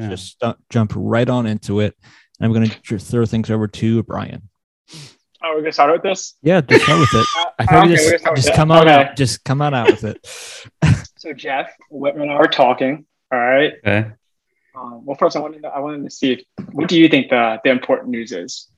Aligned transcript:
Yeah. 0.00 0.10
just 0.10 0.26
stu- 0.32 0.56
jump 0.70 0.92
right 0.96 1.28
on 1.28 1.46
into 1.46 1.80
it. 1.80 1.96
And 2.38 2.46
I'm 2.46 2.52
going 2.52 2.70
to 2.70 2.98
throw 2.98 3.26
things 3.26 3.50
over 3.50 3.66
to 3.68 4.02
Brian. 4.02 4.48
Oh, 5.42 5.52
we're 5.54 5.60
gonna 5.60 5.72
start 5.72 5.92
with 5.92 6.02
this. 6.02 6.34
Yeah, 6.42 6.60
just 6.60 6.84
start 6.84 7.00
with 7.00 7.14
it. 7.14 7.26
Uh, 7.38 7.44
I 7.58 7.64
heard 7.64 7.84
okay, 7.84 7.94
you 7.94 8.10
we're 8.12 8.18
gonna 8.18 8.36
just, 8.36 8.46
just 8.46 8.56
come 8.56 8.70
on 8.70 8.82
Okay. 8.88 8.92
out. 8.92 9.16
Just 9.16 9.44
come 9.44 9.62
on 9.62 9.72
out 9.74 9.86
with 9.90 10.04
it. 10.04 10.26
So 11.16 11.34
Jeff, 11.34 11.70
Whitman 11.90 12.24
and 12.24 12.32
I 12.32 12.38
were 12.38 12.46
talking. 12.46 13.04
All 13.30 13.38
right. 13.38 13.74
Okay. 13.86 14.10
Um, 14.74 15.04
well, 15.04 15.16
first 15.18 15.36
I 15.36 15.40
wanted 15.40 15.60
to, 15.62 15.68
I 15.68 15.78
wanted 15.80 16.04
to 16.04 16.10
see 16.10 16.46
what 16.72 16.88
do 16.88 16.98
you 16.98 17.08
think 17.08 17.28
the 17.28 17.58
the 17.62 17.70
important 17.70 18.08
news 18.08 18.32
is? 18.32 18.68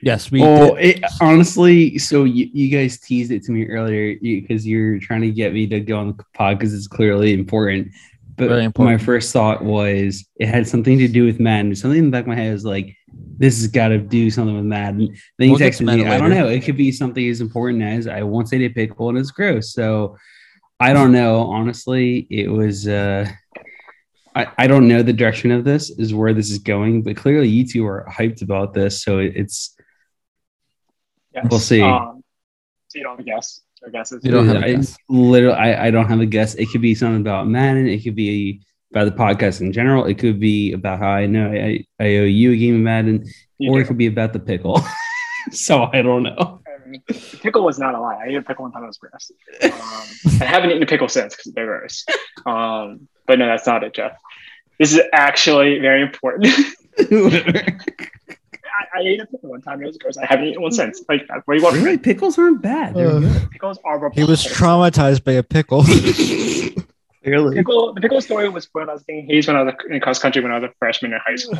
Yes, 0.00 0.30
we 0.30 0.40
well, 0.40 0.76
it, 0.76 1.02
honestly, 1.20 1.98
so 1.98 2.24
you, 2.24 2.48
you 2.52 2.68
guys 2.70 2.98
teased 2.98 3.30
it 3.30 3.42
to 3.44 3.52
me 3.52 3.66
earlier 3.66 4.16
because 4.20 4.66
you're 4.66 4.98
trying 4.98 5.20
to 5.22 5.30
get 5.30 5.52
me 5.52 5.66
to 5.66 5.80
go 5.80 5.98
on 5.98 6.08
the 6.08 6.24
pod 6.34 6.58
because 6.58 6.72
it's 6.74 6.86
clearly 6.86 7.32
important. 7.34 7.88
But 8.36 8.48
Very 8.48 8.64
important. 8.64 8.98
my 8.98 9.04
first 9.04 9.32
thought 9.32 9.62
was 9.62 10.26
it 10.36 10.46
had 10.48 10.66
something 10.66 10.98
to 10.98 11.08
do 11.08 11.24
with 11.24 11.40
Madden. 11.40 11.74
Something 11.74 11.98
in 11.98 12.04
the 12.06 12.10
back 12.10 12.22
of 12.22 12.28
my 12.28 12.34
head 12.34 12.52
was 12.52 12.64
like, 12.64 12.96
this 13.36 13.58
has 13.58 13.68
got 13.68 13.88
to 13.88 13.98
do 13.98 14.30
something 14.30 14.56
with 14.56 14.64
Madden. 14.64 15.16
Then 15.38 15.48
you 15.48 15.52
We'll 15.52 15.58
get 15.58 15.74
to 15.74 15.84
texted 15.84 15.96
me, 15.98 16.06
I 16.06 16.18
don't 16.18 16.30
know. 16.30 16.48
It 16.48 16.64
could 16.64 16.76
be 16.76 16.90
something 16.90 17.28
as 17.28 17.40
important 17.40 17.82
as 17.82 18.06
I 18.06 18.22
won't 18.22 18.48
say 18.48 18.58
the 18.58 18.68
pickle 18.68 19.08
and 19.08 19.18
it's 19.18 19.30
gross. 19.30 19.72
So 19.72 20.16
I 20.80 20.92
don't 20.92 21.12
know. 21.12 21.42
Honestly, 21.42 22.26
it 22.30 22.48
was. 22.48 22.88
uh 22.88 23.28
I, 24.36 24.48
I 24.58 24.66
don't 24.66 24.88
know 24.88 25.00
the 25.00 25.12
direction 25.12 25.52
of 25.52 25.62
this 25.62 25.90
is 25.90 26.12
where 26.12 26.34
this 26.34 26.50
is 26.50 26.58
going, 26.58 27.02
but 27.02 27.16
clearly 27.16 27.48
you 27.48 27.64
two 27.64 27.86
are 27.86 28.04
hyped 28.10 28.42
about 28.42 28.74
this. 28.74 29.04
So 29.04 29.18
it, 29.18 29.34
it's 29.36 29.76
Yes. 31.34 31.46
We'll 31.50 31.60
see. 31.60 31.82
Um, 31.82 32.22
so 32.88 32.98
you 32.98 33.04
don't 33.04 33.18
have 33.18 33.44
a 33.86 33.90
guess. 33.90 34.12
Or 34.12 34.16
guesses. 34.18 34.24
You 34.24 34.30
don't 34.30 34.46
have 34.46 34.62
a 34.62 34.66
I, 34.66 34.74
guess. 34.74 34.96
Literally, 35.08 35.56
I, 35.56 35.86
I 35.86 35.90
don't 35.90 36.08
have 36.08 36.20
a 36.20 36.26
guess. 36.26 36.54
It 36.54 36.66
could 36.70 36.82
be 36.82 36.94
something 36.94 37.20
about 37.20 37.48
Madden. 37.48 37.86
It 37.88 38.02
could 38.02 38.14
be 38.14 38.60
about 38.92 39.04
the 39.04 39.12
podcast 39.12 39.60
in 39.60 39.72
general. 39.72 40.04
It 40.04 40.18
could 40.18 40.38
be 40.38 40.72
about 40.72 40.98
how 40.98 41.10
I 41.10 41.26
know 41.26 41.50
I, 41.50 41.84
I 42.00 42.16
owe 42.16 42.24
you 42.24 42.52
a 42.52 42.56
game 42.56 42.76
of 42.76 42.80
Madden, 42.82 43.24
You 43.58 43.70
or 43.70 43.78
do. 43.78 43.84
it 43.84 43.86
could 43.88 43.98
be 43.98 44.06
about 44.06 44.32
the 44.32 44.38
pickle. 44.38 44.82
so 45.50 45.88
I 45.92 46.02
don't 46.02 46.22
know. 46.22 46.60
The 47.08 47.38
pickle 47.42 47.64
was 47.64 47.78
not 47.78 47.94
a 47.94 48.00
lie. 48.00 48.16
I 48.22 48.28
ate 48.28 48.36
a 48.36 48.42
pickle 48.42 48.64
one 48.64 48.72
time. 48.72 48.84
It 48.84 48.86
was 48.86 48.98
gross. 48.98 49.32
Um, 49.64 50.40
I 50.40 50.44
haven't 50.44 50.70
eaten 50.70 50.82
a 50.82 50.86
pickle 50.86 51.08
since 51.08 51.34
because 51.34 51.52
they're 51.52 51.66
gross. 51.66 52.04
Um, 52.46 53.08
but 53.26 53.38
no, 53.38 53.46
that's 53.46 53.66
not 53.66 53.82
it, 53.82 53.94
Jeff. 53.94 54.16
This 54.78 54.92
is 54.92 55.00
actually 55.12 55.78
very 55.78 56.02
important. 56.02 56.46
I, 58.94 58.98
I 58.98 59.02
ate 59.02 59.20
a 59.20 59.26
pickle 59.26 59.50
one 59.50 59.62
time. 59.62 59.82
It 59.82 59.86
was 59.86 59.96
gross. 59.98 60.16
I 60.16 60.26
haven't 60.26 60.46
eaten 60.46 60.62
one 60.62 60.72
since. 60.72 61.02
Like, 61.08 61.28
what 61.28 61.54
do 61.54 61.56
you 61.58 61.62
want? 61.62 61.76
from 61.76 61.84
really, 61.84 61.96
me? 61.96 62.02
pickles 62.02 62.38
aren't 62.38 62.60
bad. 62.62 62.94
They're 62.94 63.08
Uh, 63.08 63.20
good. 63.20 63.50
Pickles 63.52 63.78
are. 63.84 64.10
He 64.14 64.24
was 64.24 64.44
traumatized 64.44 65.22
by 65.24 65.32
a 65.32 65.42
pickle. 65.42 65.84
Clearly. 67.24 67.56
Pickle, 67.56 67.94
the 67.94 68.02
pickle 68.02 68.20
story 68.20 68.50
was 68.50 68.68
when 68.72 68.90
I 68.90 68.92
was 68.92 69.02
thinking 69.02 69.26
Hayes 69.34 69.46
when 69.46 69.56
I 69.56 69.62
was 69.62 69.74
in 69.88 69.98
cross 70.00 70.18
country 70.18 70.42
when 70.42 70.52
I 70.52 70.58
was 70.58 70.68
a 70.70 70.74
freshman 70.78 71.14
in 71.14 71.20
high 71.24 71.36
school, 71.36 71.56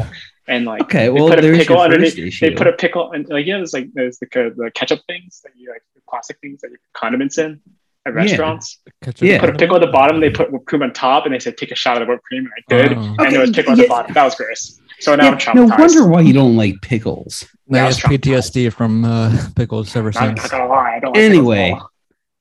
and 0.46 0.66
like 0.66 0.82
Okay, 0.82 1.04
they 1.04 1.10
well, 1.10 1.28
put 1.30 1.38
a 1.38 1.42
pickle 1.42 1.76
your 1.76 1.84
underneath. 1.84 2.18
issue. 2.18 2.50
They 2.50 2.54
put 2.54 2.66
a 2.66 2.72
pickle 2.74 3.12
and 3.12 3.26
like 3.30 3.46
yeah, 3.46 3.56
there's 3.56 3.72
like 3.72 3.88
there's 3.94 4.18
the 4.18 4.26
the 4.54 4.70
ketchup 4.74 5.00
things 5.06 5.40
that 5.42 5.52
you 5.56 5.70
like 5.70 5.82
the 5.94 6.02
plastic 6.06 6.38
things 6.42 6.60
that 6.60 6.70
you 6.70 6.76
put 6.76 7.00
condiments 7.00 7.38
in 7.38 7.62
at 8.04 8.12
restaurants. 8.12 8.78
Ketchup 9.02 9.22
Yeah. 9.26 9.38
They 9.38 9.46
put 9.46 9.54
a 9.54 9.58
pickle 9.58 9.76
at 9.76 9.80
the 9.80 9.90
bottom. 9.90 10.20
They 10.20 10.28
put 10.28 10.52
whipped 10.52 10.66
cream 10.66 10.82
on 10.82 10.92
top, 10.92 11.24
and 11.24 11.34
they 11.34 11.38
said 11.38 11.56
take 11.56 11.70
a 11.72 11.74
shot 11.74 11.96
of 11.96 12.06
the 12.06 12.12
whipped 12.12 12.24
cream, 12.24 12.44
and 12.44 12.52
I 12.58 12.88
did. 12.88 12.98
Oh. 12.98 13.16
And 13.24 13.32
there 13.32 13.40
was 13.40 13.48
Okay, 13.48 13.62
pickle 13.62 13.72
at 13.72 13.78
the 13.78 13.88
bottom. 13.88 14.12
That 14.12 14.24
was 14.24 14.34
gross. 14.34 14.78
So 15.04 15.14
now 15.16 15.24
Yeah, 15.36 15.38
I'm 15.48 15.56
no 15.56 15.66
wonder 15.76 16.06
why 16.08 16.22
you 16.22 16.32
don't 16.32 16.56
like 16.56 16.80
pickles. 16.80 17.46
Now 17.68 17.78
Yeah, 17.80 17.86
I 17.88 17.92
he 17.92 18.18
PTSD 18.18 18.72
from 18.72 19.04
uh, 19.04 19.48
pickles 19.54 19.94
ever 19.96 20.08
I'm 20.16 20.36
since. 20.36 20.42
not 20.44 20.50
gonna 20.50 20.66
lie. 20.66 20.94
I 20.96 21.00
don't. 21.00 21.12
Like 21.14 21.22
Anyway. 21.22 21.78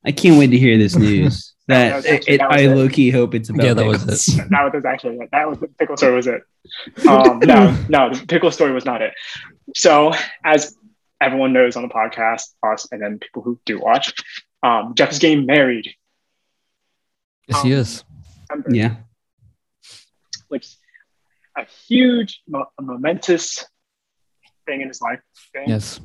I 0.06 0.12
can't 0.12 0.38
wait 0.38 0.48
to 0.48 0.58
hear 0.58 0.78
this 0.78 0.96
news. 1.06 1.54
That 1.68 2.02
that 2.02 2.12
actually- 2.14 2.34
it, 2.34 2.38
that 2.38 2.50
I 2.52 2.60
it. 2.60 2.74
low 2.76 2.88
key 2.88 3.10
hope 3.10 3.34
it's 3.34 3.50
about 3.50 3.64
Yeah, 3.66 3.74
that 3.74 3.84
was 3.86 3.98
pickles. 4.04 4.28
it. 4.38 4.48
that 4.50 4.72
was 4.74 4.84
actually 4.86 5.16
it. 5.16 5.28
That 5.32 5.48
was 5.48 5.58
the 5.60 5.68
pickle 5.68 5.96
story 5.98 6.14
was 6.14 6.26
it. 6.26 6.42
Um, 7.08 7.38
no, 7.40 7.76
no, 7.90 8.14
the 8.14 8.26
pickle 8.26 8.50
story 8.50 8.72
was 8.72 8.84
not 8.86 9.02
it. 9.02 9.12
So 9.74 10.12
as 10.42 10.74
everyone 11.20 11.52
knows 11.52 11.76
on 11.76 11.82
the 11.82 11.88
podcast, 11.90 12.44
us 12.62 12.88
and 12.92 13.00
then 13.02 13.18
people 13.18 13.42
who 13.42 13.60
do 13.66 13.78
watch, 13.78 14.14
um, 14.62 14.94
Jeff 14.94 15.10
is 15.12 15.18
getting 15.18 15.44
married. 15.44 15.94
Yes, 17.48 17.62
he 17.62 17.72
is. 17.72 18.04
September, 18.48 18.74
Yeah. 18.74 18.96
Which 20.48 20.66
a 21.56 21.64
huge, 21.88 22.42
mo- 22.48 22.66
a 22.78 22.82
momentous 22.82 23.64
thing 24.66 24.80
in 24.80 24.88
his 24.88 25.00
life. 25.00 25.20
Thing, 25.52 25.68
Yes. 25.68 26.00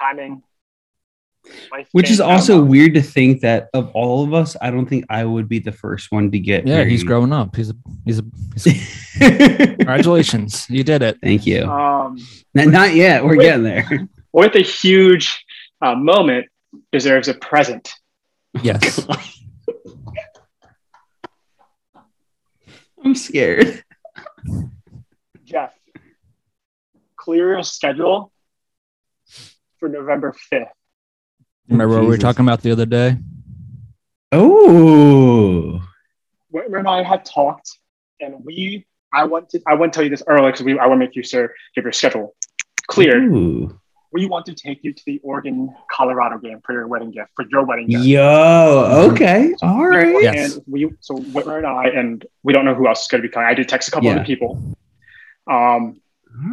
Timing. 0.00 0.42
life 1.72 1.88
Which 1.92 2.10
is 2.10 2.20
also 2.20 2.58
I 2.58 2.62
weird 2.62 2.94
to 2.94 3.02
think 3.02 3.40
that 3.42 3.68
of 3.74 3.90
all 3.94 4.22
of 4.24 4.32
us, 4.34 4.56
I 4.60 4.70
don't 4.70 4.86
think 4.86 5.04
I 5.10 5.24
would 5.24 5.48
be 5.48 5.58
the 5.58 5.72
first 5.72 6.12
one 6.12 6.30
to 6.30 6.38
get 6.38 6.66
Yeah, 6.66 6.84
he's 6.84 7.02
growing 7.04 7.32
up. 7.32 7.56
He's 7.56 7.70
a 7.70 7.74
he's 8.04 8.18
a 8.20 8.24
he's 8.54 9.16
congratulations. 9.18 10.66
You 10.70 10.84
did 10.84 11.02
it. 11.02 11.18
Thank 11.22 11.46
you. 11.46 11.64
Um, 11.64 12.18
not, 12.54 12.68
not 12.68 12.94
yet. 12.94 13.24
We're 13.24 13.36
wait. 13.36 13.44
getting 13.44 13.64
there. 13.64 14.08
with 14.32 14.54
a 14.54 14.62
huge 14.62 15.44
uh, 15.80 15.94
moment 15.96 16.46
deserves 16.92 17.28
a 17.28 17.34
present. 17.34 17.92
Yes. 18.62 19.04
I'm 23.04 23.14
scared. 23.14 23.82
Jeff, 27.22 27.24
clear 27.24 27.52
your 27.54 27.62
schedule 27.62 28.32
for 29.78 29.88
November 29.88 30.34
5th. 30.52 30.66
Remember 31.68 31.94
what 31.94 32.02
we 32.02 32.08
were 32.08 32.18
talking 32.18 32.44
about 32.44 32.62
the 32.62 32.72
other 32.72 32.86
day? 32.86 33.16
Oh, 34.32 35.82
Whitmer 36.52 36.78
and 36.78 36.88
I 36.88 37.02
had 37.02 37.24
talked, 37.24 37.78
and 38.20 38.44
we, 38.44 38.86
I 39.12 39.24
want 39.24 39.50
to, 39.50 39.60
I 39.66 39.74
want 39.74 39.92
to 39.92 39.96
tell 39.96 40.04
you 40.04 40.10
this 40.10 40.22
early 40.26 40.50
because 40.50 40.64
we, 40.64 40.78
I 40.78 40.86
want 40.86 41.00
to 41.00 41.06
make 41.06 41.16
you 41.16 41.22
sure 41.22 41.52
give 41.74 41.84
your 41.84 41.92
schedule 41.92 42.34
clear. 42.88 43.22
Ooh. 43.22 43.78
We 44.12 44.26
want 44.26 44.44
to 44.46 44.54
take 44.54 44.80
you 44.84 44.92
to 44.92 45.02
the 45.06 45.20
Oregon 45.22 45.74
Colorado 45.90 46.36
game 46.38 46.60
for 46.64 46.72
your 46.74 46.86
wedding 46.86 47.10
gift, 47.12 47.30
for 47.34 47.46
your 47.50 47.64
wedding 47.64 47.88
gift. 47.88 48.04
Yo, 48.04 49.08
okay, 49.12 49.54
all 49.62 49.86
right. 49.86 50.22
Yes. 50.22 50.54
And 50.54 50.62
we, 50.66 50.90
so 51.00 51.14
Whitmer 51.14 51.56
and 51.58 51.66
I, 51.66 51.84
and 51.86 52.26
we 52.42 52.52
don't 52.52 52.66
know 52.66 52.74
who 52.74 52.86
else 52.86 53.02
is 53.02 53.08
going 53.08 53.22
to 53.22 53.28
be 53.28 53.32
coming. 53.32 53.48
I 53.48 53.54
did 53.54 53.68
text 53.70 53.88
a 53.88 53.90
couple 53.90 54.08
Yeah. 54.10 54.16
other 54.16 54.24
people. 54.24 54.76
Um, 55.50 55.54
All 55.56 55.94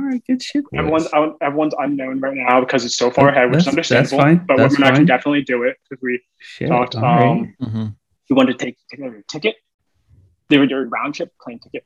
right, 0.09 0.23
good 0.27 0.41
shit. 0.41 0.63
boys. 0.71 0.79
everyone's 0.79 1.07
everyone's 1.41 1.73
unknown 1.77 2.19
right 2.19 2.35
now 2.35 2.59
because 2.61 2.85
it's 2.85 2.97
so 2.97 3.09
far 3.11 3.29
ahead, 3.29 3.49
which 3.51 3.59
is 3.59 3.65
That's- 3.65 3.89
that's 3.89 4.11
understandable. 4.11 4.37
fine. 4.39 4.45
But 4.47 4.57
That's 4.57 4.75
Whitmer 4.75 4.77
and 4.77 4.85
I 4.85 4.91
can 4.97 5.05
definitely 5.05 5.43
do 5.43 5.63
it 5.63 5.77
because 5.89 6.01
we 6.01 6.21
Shit, 6.39 6.67
talked. 6.69 6.95
all 6.95 7.01
right. 7.03 7.27
Um, 7.29 7.55
hmm 7.61 7.85
we 8.29 8.35
wanted 8.35 8.59
to 8.59 8.65
take, 8.65 8.77
take 8.91 8.99
your 8.99 9.23
ticket, 9.27 9.55
They 10.49 10.59
were 10.59 10.65
your 10.65 10.87
round 10.87 11.15
trip 11.15 11.31
plane 11.41 11.57
ticket, 11.59 11.83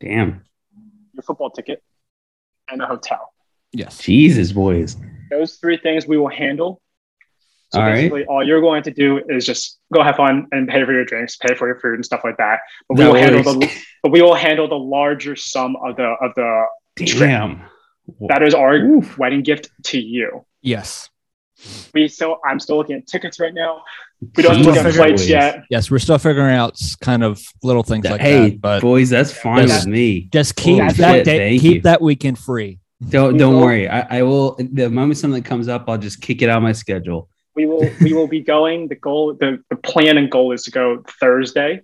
Damn, 0.00 0.42
your 1.12 1.22
football 1.22 1.50
ticket, 1.50 1.82
and 2.70 2.82
a 2.82 2.86
hotel. 2.86 3.32
Yes. 3.72 3.98
Jesus, 3.98 4.50
boys. 4.52 4.96
Those 5.30 5.54
three 5.56 5.76
things 5.78 6.06
we 6.06 6.18
will 6.18 6.28
handle. 6.28 6.80
So 7.72 7.80
All 7.80 7.86
right. 7.86 7.94
basically, 7.94 8.24
all 8.26 8.44
you're 8.46 8.60
going 8.60 8.82
to 8.82 8.90
do 8.90 9.22
is 9.30 9.46
just 9.46 9.78
go 9.94 10.02
have 10.02 10.16
fun 10.16 10.46
and 10.52 10.68
pay 10.68 10.84
for 10.84 10.92
your 10.92 11.04
drinks, 11.06 11.36
pay 11.36 11.54
for 11.54 11.66
your 11.68 11.78
food 11.80 11.94
and 11.94 12.04
stuff 12.04 12.20
like 12.24 12.36
that. 12.38 12.58
But 12.88 12.98
we 12.98 13.04
That 13.04 13.12
will 13.12 13.18
handle 13.20 13.42
the 13.44 13.70
but 14.02 14.10
we 14.12 14.20
will 14.20 14.34
handle 14.34 14.68
the 14.68 14.74
larger 14.74 15.36
sum 15.36 15.76
of 15.76 15.96
the 15.96 16.02
of 16.20 16.34
the 16.34 16.64
Damn. 16.96 17.62
that 18.28 18.42
is 18.42 18.54
our 18.54 18.74
Oof. 18.76 19.18
wedding 19.18 19.42
gift 19.42 19.70
to 19.84 19.98
you. 20.00 20.44
Yes. 20.60 21.08
We 21.94 22.08
still 22.08 22.38
I'm 22.44 22.58
still 22.58 22.76
looking 22.76 22.96
at 22.96 23.06
tickets 23.06 23.38
right 23.38 23.54
now. 23.54 23.82
We 24.36 24.42
don't 24.42 24.56
Jeez. 24.56 24.64
look 24.64 24.76
at 24.76 24.84
Boys. 24.84 24.96
flights 24.96 25.28
yet. 25.28 25.64
Yes, 25.70 25.90
we're 25.90 26.00
still 26.00 26.18
figuring 26.18 26.54
out 26.54 26.76
kind 27.00 27.22
of 27.22 27.40
little 27.62 27.82
things 27.84 28.04
like 28.04 28.20
hey, 28.20 28.50
that, 28.50 28.60
but 28.60 28.80
boys, 28.82 29.10
that's 29.10 29.32
fine 29.32 29.68
Yes. 29.68 29.84
with 29.84 29.92
me. 29.92 30.28
just 30.32 30.56
keep 30.56 30.80
Holy 30.80 30.92
that 30.94 31.14
shit, 31.18 31.24
day, 31.24 31.58
keep 31.58 31.74
you. 31.74 31.80
that 31.82 32.02
weekend 32.02 32.38
free. 32.38 32.80
Don't 33.08 33.36
don't 33.36 33.54
will- 33.54 33.62
worry. 33.62 33.88
I, 33.88 34.18
I 34.18 34.22
will. 34.22 34.56
The 34.58 34.88
moment 34.90 35.18
something 35.18 35.42
comes 35.42 35.68
up, 35.68 35.84
I'll 35.88 35.98
just 35.98 36.20
kick 36.20 36.42
it 36.42 36.48
out 36.48 36.58
of 36.58 36.62
my 36.64 36.72
schedule. 36.72 37.28
We 37.54 37.66
will 37.66 37.88
we 38.00 38.12
will 38.12 38.28
be 38.28 38.40
going. 38.40 38.88
The 38.88 38.94
goal 38.96 39.34
the, 39.34 39.62
the 39.70 39.76
plan 39.76 40.18
and 40.18 40.30
goal 40.30 40.52
is 40.52 40.62
to 40.64 40.70
go 40.72 41.04
Thursday. 41.20 41.82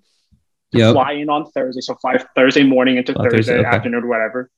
Yep. 0.73 0.93
Fly 0.95 1.13
in 1.13 1.29
on 1.29 1.51
Thursday. 1.53 1.81
So 1.83 1.95
fly 1.97 2.19
Thursday 2.37 2.63
morning 2.65 2.97
into 2.97 3.13
Fly 3.13 3.25
Thursday, 3.25 3.37
Thursday, 3.39 3.59
okay. 3.61 3.77
afternoon, 3.77 4.09
whatever. 4.09 4.51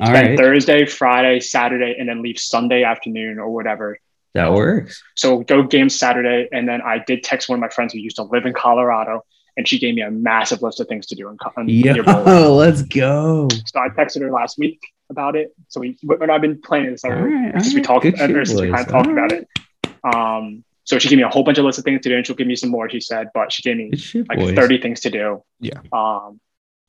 All 0.00 0.06
Spend 0.06 0.28
right, 0.30 0.38
Thursday, 0.38 0.86
Friday, 0.86 1.40
Saturday, 1.40 1.94
and 1.98 2.08
then 2.08 2.20
leave 2.22 2.38
Sunday 2.38 2.82
afternoon 2.82 3.38
or 3.38 3.50
whatever. 3.50 3.98
that 4.34 4.52
works. 4.52 5.02
So 5.14 5.38
go 5.40 5.62
game 5.62 5.88
Saturday, 5.88 6.48
and 6.52 6.68
then 6.68 6.82
I 6.82 6.98
did 7.06 7.22
text 7.22 7.48
one 7.48 7.58
of 7.58 7.60
my 7.60 7.68
friends 7.68 7.92
who 7.92 8.00
used 8.00 8.16
to 8.16 8.24
live 8.24 8.44
in 8.44 8.52
Colorado, 8.54 9.24
and 9.56 9.68
she 9.68 9.78
gave 9.78 9.94
me 9.94 10.02
a 10.02 10.10
massive 10.10 10.62
list 10.62 10.80
of 10.80 10.88
things 10.88 11.06
to 11.06 11.14
do 11.14 11.28
in, 11.28 11.38
Co- 11.38 11.52
Yo, 11.66 12.54
let's 12.56 12.82
go. 12.82 13.48
So 13.66 13.80
I 13.80 13.88
texted 13.90 14.22
her 14.22 14.32
last 14.32 14.58
week 14.58 14.80
about 15.10 15.36
it. 15.36 15.54
So 15.68 15.80
we, 15.80 15.96
Whitmer 16.04 16.22
and 16.22 16.32
I've 16.32 16.40
been 16.40 16.60
planning 16.60 16.90
this 16.90 17.04
All 17.04 17.12
ever 17.12 17.28
right, 17.28 17.54
all 17.54 17.60
since 17.60 17.74
we 17.74 17.80
talked, 17.80 18.02
Good 18.02 18.18
shit, 18.18 18.30
ever 18.30 18.44
since 18.44 18.60
we 18.60 18.70
kind 18.70 18.80
of 18.80 18.88
talked 18.88 19.08
about 19.10 19.30
right. 19.30 19.46
it. 19.84 20.14
Um, 20.14 20.64
so 20.82 20.98
she 20.98 21.08
gave 21.08 21.16
me 21.18 21.22
a 21.22 21.28
whole 21.28 21.44
bunch 21.44 21.56
of 21.58 21.64
lists 21.64 21.78
of 21.78 21.84
things 21.84 22.02
to 22.02 22.08
do, 22.08 22.16
and 22.16 22.26
she'll 22.26 22.36
give 22.36 22.46
me 22.46 22.56
some 22.56 22.70
more. 22.70 22.90
She 22.90 23.00
said, 23.00 23.28
but 23.32 23.52
she 23.52 23.62
gave 23.62 23.76
me 23.76 23.92
like 24.28 24.38
boys. 24.38 24.54
30 24.56 24.80
things 24.80 25.00
to 25.00 25.10
do. 25.10 25.42
Yeah. 25.60 25.78
Um, 25.92 26.40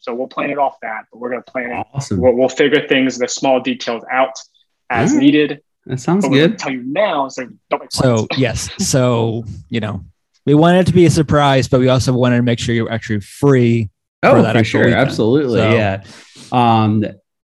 so 0.05 0.13
we'll 0.13 0.27
plan 0.27 0.51
it 0.51 0.57
off 0.59 0.75
that, 0.83 1.05
but 1.11 1.19
we're 1.19 1.29
gonna 1.31 1.41
plan 1.41 1.71
it. 1.71 1.85
Awesome. 1.93 2.19
We'll, 2.21 2.33
we'll 2.33 2.49
figure 2.49 2.87
things, 2.87 3.17
the 3.17 3.27
small 3.27 3.59
details 3.59 4.03
out 4.11 4.33
as 4.91 5.09
All 5.11 5.17
right. 5.17 5.23
needed. 5.23 5.61
That 5.87 5.99
sounds 5.99 6.23
But 6.25 6.31
we're 6.31 6.47
good. 6.49 6.59
tell 6.59 6.71
you 6.71 6.83
now, 6.83 7.27
so 7.29 7.47
don't 7.69 7.81
make 7.81 7.91
So 7.91 8.27
plans. 8.27 8.27
yes, 8.37 8.69
so 8.79 9.43
you 9.69 9.79
know, 9.79 10.03
we 10.45 10.53
wanted 10.53 10.81
it 10.81 10.87
to 10.87 10.93
be 10.93 11.05
a 11.05 11.09
surprise, 11.11 11.67
but 11.67 11.79
we 11.79 11.87
also 11.89 12.13
wanted 12.13 12.37
to 12.37 12.43
make 12.43 12.59
sure 12.59 12.75
you're 12.75 12.91
actually 12.91 13.19
free 13.21 13.89
Oh, 14.23 14.41
that 14.41 14.55
for 14.55 14.63
sure, 14.63 14.81
weekend. 14.85 14.99
absolutely, 15.01 15.59
So- 15.59 15.73
yeah. 15.73 16.03
Um, 16.51 17.03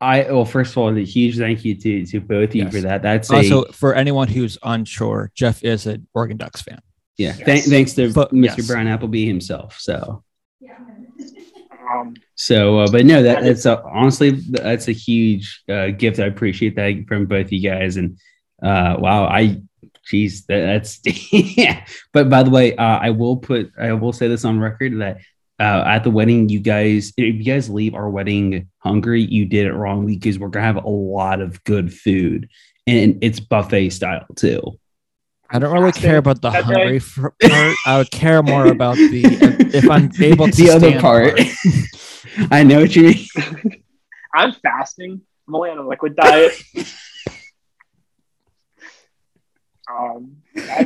I 0.01 0.23
well, 0.33 0.45
first 0.45 0.73
of 0.73 0.79
all, 0.79 0.89
a 0.97 1.01
huge 1.05 1.39
thank 1.39 1.65
you 1.65 1.75
to 1.77 2.05
to 2.07 2.21
both 2.21 2.49
of 2.51 2.55
you 2.57 2.69
for 2.71 2.81
that. 2.81 3.03
That's 3.03 3.31
Also, 3.31 3.63
a 3.63 3.73
for 3.73 3.95
anyone 3.95 4.27
who's 4.29 4.59
unsure, 4.65 5.31
Jeff 5.35 5.63
is 5.63 5.87
an 5.87 6.07
Oregon 6.13 6.37
Ducks 6.39 6.61
fan. 6.61 6.81
yeah. 7.19 7.35
Yes. 7.39 7.45
Thank, 7.47 7.65
thanks 7.67 7.93
to 7.95 8.13
But- 8.13 8.33
Mr. 8.33 8.57
yes. 8.59 8.67
Brown 8.67 8.89
Appleby 8.89 9.27
himself. 9.27 9.79
So 9.79 10.25
Um, 11.93 12.15
so, 12.35 12.81
uh, 12.81 12.91
but 12.91 13.05
no, 13.05 13.23
that 13.23 13.43
that's 13.43 13.67
a, 13.67 13.83
honestly 13.83 14.31
that's 14.31 14.89
a 14.89 14.93
huge 14.93 15.62
uh, 15.69 15.89
gift. 15.89 16.19
I 16.19 16.27
appreciate 16.27 16.77
that 16.77 17.05
from 17.06 17.27
both 17.27 17.53
you 17.53 17.69
guys. 17.69 17.97
And 17.97 18.19
uh, 18.62 18.97
wow, 18.99 19.25
I 19.25 19.61
geez, 20.06 20.47
that, 20.47 20.61
that's 20.61 21.00
yeah. 21.33 21.85
But 22.12 22.31
by 22.31 22.43
the 22.43 22.50
way, 22.50 22.77
uh, 22.77 22.99
I 22.99 23.11
will 23.11 23.37
put 23.37 23.73
I 23.79 23.93
will 23.93 24.12
say 24.12 24.29
this 24.29 24.44
on 24.44 24.59
record 24.59 25.00
that. 25.00 25.19
Uh, 25.61 25.85
at 25.87 26.03
the 26.03 26.11
wedding, 26.11 26.49
you 26.49 26.59
guys, 26.59 27.12
if 27.17 27.37
you 27.37 27.44
guys 27.44 27.71
leave 27.71 27.94
our 27.94 28.11
wedding 28.11 28.69
hungry, 28.79 29.23
you 29.23 29.44
did 29.44 29.67
it 29.67 29.73
wrong 29.73 30.06
because 30.06 30.37
we're 30.37 30.49
gonna 30.49 30.65
have 30.65 30.83
a 30.83 30.89
lot 30.89 31.41
of 31.41 31.62
good 31.62 31.94
food, 31.94 32.49
and 32.89 33.19
it's 33.23 33.39
buffet 33.39 33.91
style 33.91 34.27
too. 34.35 34.61
I 35.53 35.59
don't 35.59 35.73
really 35.73 35.93
care 35.93 36.17
about 36.17 36.41
the 36.41 36.51
That 36.51 36.67
day- 36.67 36.73
hungry 36.75 36.99
fr- 36.99 37.29
part. 37.43 37.77
I 37.87 37.99
would 37.99 38.11
care 38.11 38.43
more 38.43 38.67
about 38.67 38.97
the 38.97 39.23
if 39.75 39.89
I'm 39.91 40.11
able 40.21 40.49
to 40.49 40.57
the 40.65 40.71
other 40.71 40.89
stand 40.89 41.01
part. 41.03 41.41
I 42.51 42.63
know 42.63 42.81
what 42.81 42.97
you 42.97 43.03
mean. 43.03 43.27
I'm 44.35 44.53
fasting. 44.55 45.21
I'm 45.47 45.55
only 45.55 45.71
on 45.71 45.79
a 45.79 45.87
liquid 45.87 46.17
diet. 46.17 46.53
um, 49.93 50.37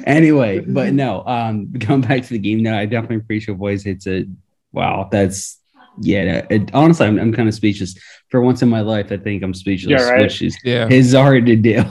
anyway, 0.05 0.59
but 0.61 0.93
no, 0.93 1.23
um, 1.27 1.71
going 1.73 2.01
back 2.01 2.23
to 2.23 2.29
the 2.31 2.39
game, 2.39 2.63
no, 2.63 2.77
I 2.77 2.87
definitely 2.87 3.17
appreciate 3.17 3.49
your 3.49 3.57
voice. 3.57 3.87
It's 3.87 4.07
a 4.07 4.27
wow, 4.73 5.09
that's 5.13 5.61
yeah. 6.01 6.45
It, 6.51 6.75
honestly, 6.75 7.07
I'm, 7.07 7.19
I'm 7.19 7.33
kind 7.33 7.49
of 7.49 7.55
speechless. 7.55 7.95
For 8.31 8.41
once 8.41 8.63
in 8.63 8.69
my 8.69 8.81
life, 8.81 9.13
I 9.13 9.17
think 9.19 9.45
I'm 9.45 9.55
speechless, 9.55 10.01
Yeah, 10.01 10.09
right. 10.11 10.23
which 10.23 10.43
is 10.43 10.57
Yeah. 10.65 10.89
is 10.89 11.13
hard 11.15 11.47
to 11.47 11.55
do. 11.57 11.85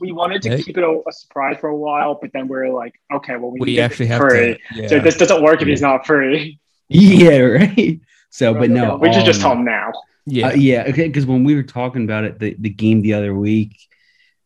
We 0.00 0.12
wanted 0.12 0.42
to 0.42 0.50
Hey. 0.50 0.62
keep 0.62 0.78
it 0.78 0.84
a, 0.84 1.00
a 1.08 1.12
surprise 1.12 1.58
for 1.60 1.68
a 1.68 1.76
while, 1.76 2.18
but 2.20 2.32
then 2.32 2.48
we 2.48 2.56
are 2.56 2.70
like, 2.72 2.94
okay, 3.12 3.36
well, 3.36 3.50
we, 3.50 3.60
We 3.60 3.66
need 3.66 3.78
it 3.78 3.82
actually 3.82 4.06
have 4.06 4.20
free. 4.20 4.54
to. 4.54 4.58
Yeah. 4.82 4.88
So 4.88 4.98
this 5.00 5.16
doesn't 5.16 5.42
work 5.42 5.60
if 5.62 5.68
he's 5.68 5.82
not 5.82 6.06
free. 6.06 6.58
yeah, 6.88 7.38
right. 7.38 8.00
So, 8.30 8.54
but 8.54 8.70
no, 8.70 8.96
we 8.96 9.12
should 9.12 9.24
just 9.24 9.40
um, 9.40 9.42
tell 9.42 9.52
him 9.58 9.64
now. 9.64 9.92
yeah. 10.26 10.48
Uh, 10.48 10.52
yeah, 10.54 10.84
okay. 10.88 11.06
Because 11.08 11.26
when 11.26 11.44
we 11.44 11.54
were 11.54 11.62
talking 11.62 12.04
about 12.04 12.24
it, 12.24 12.38
the, 12.38 12.56
the 12.58 12.70
game 12.70 13.02
the 13.02 13.14
other 13.14 13.34
week, 13.34 13.76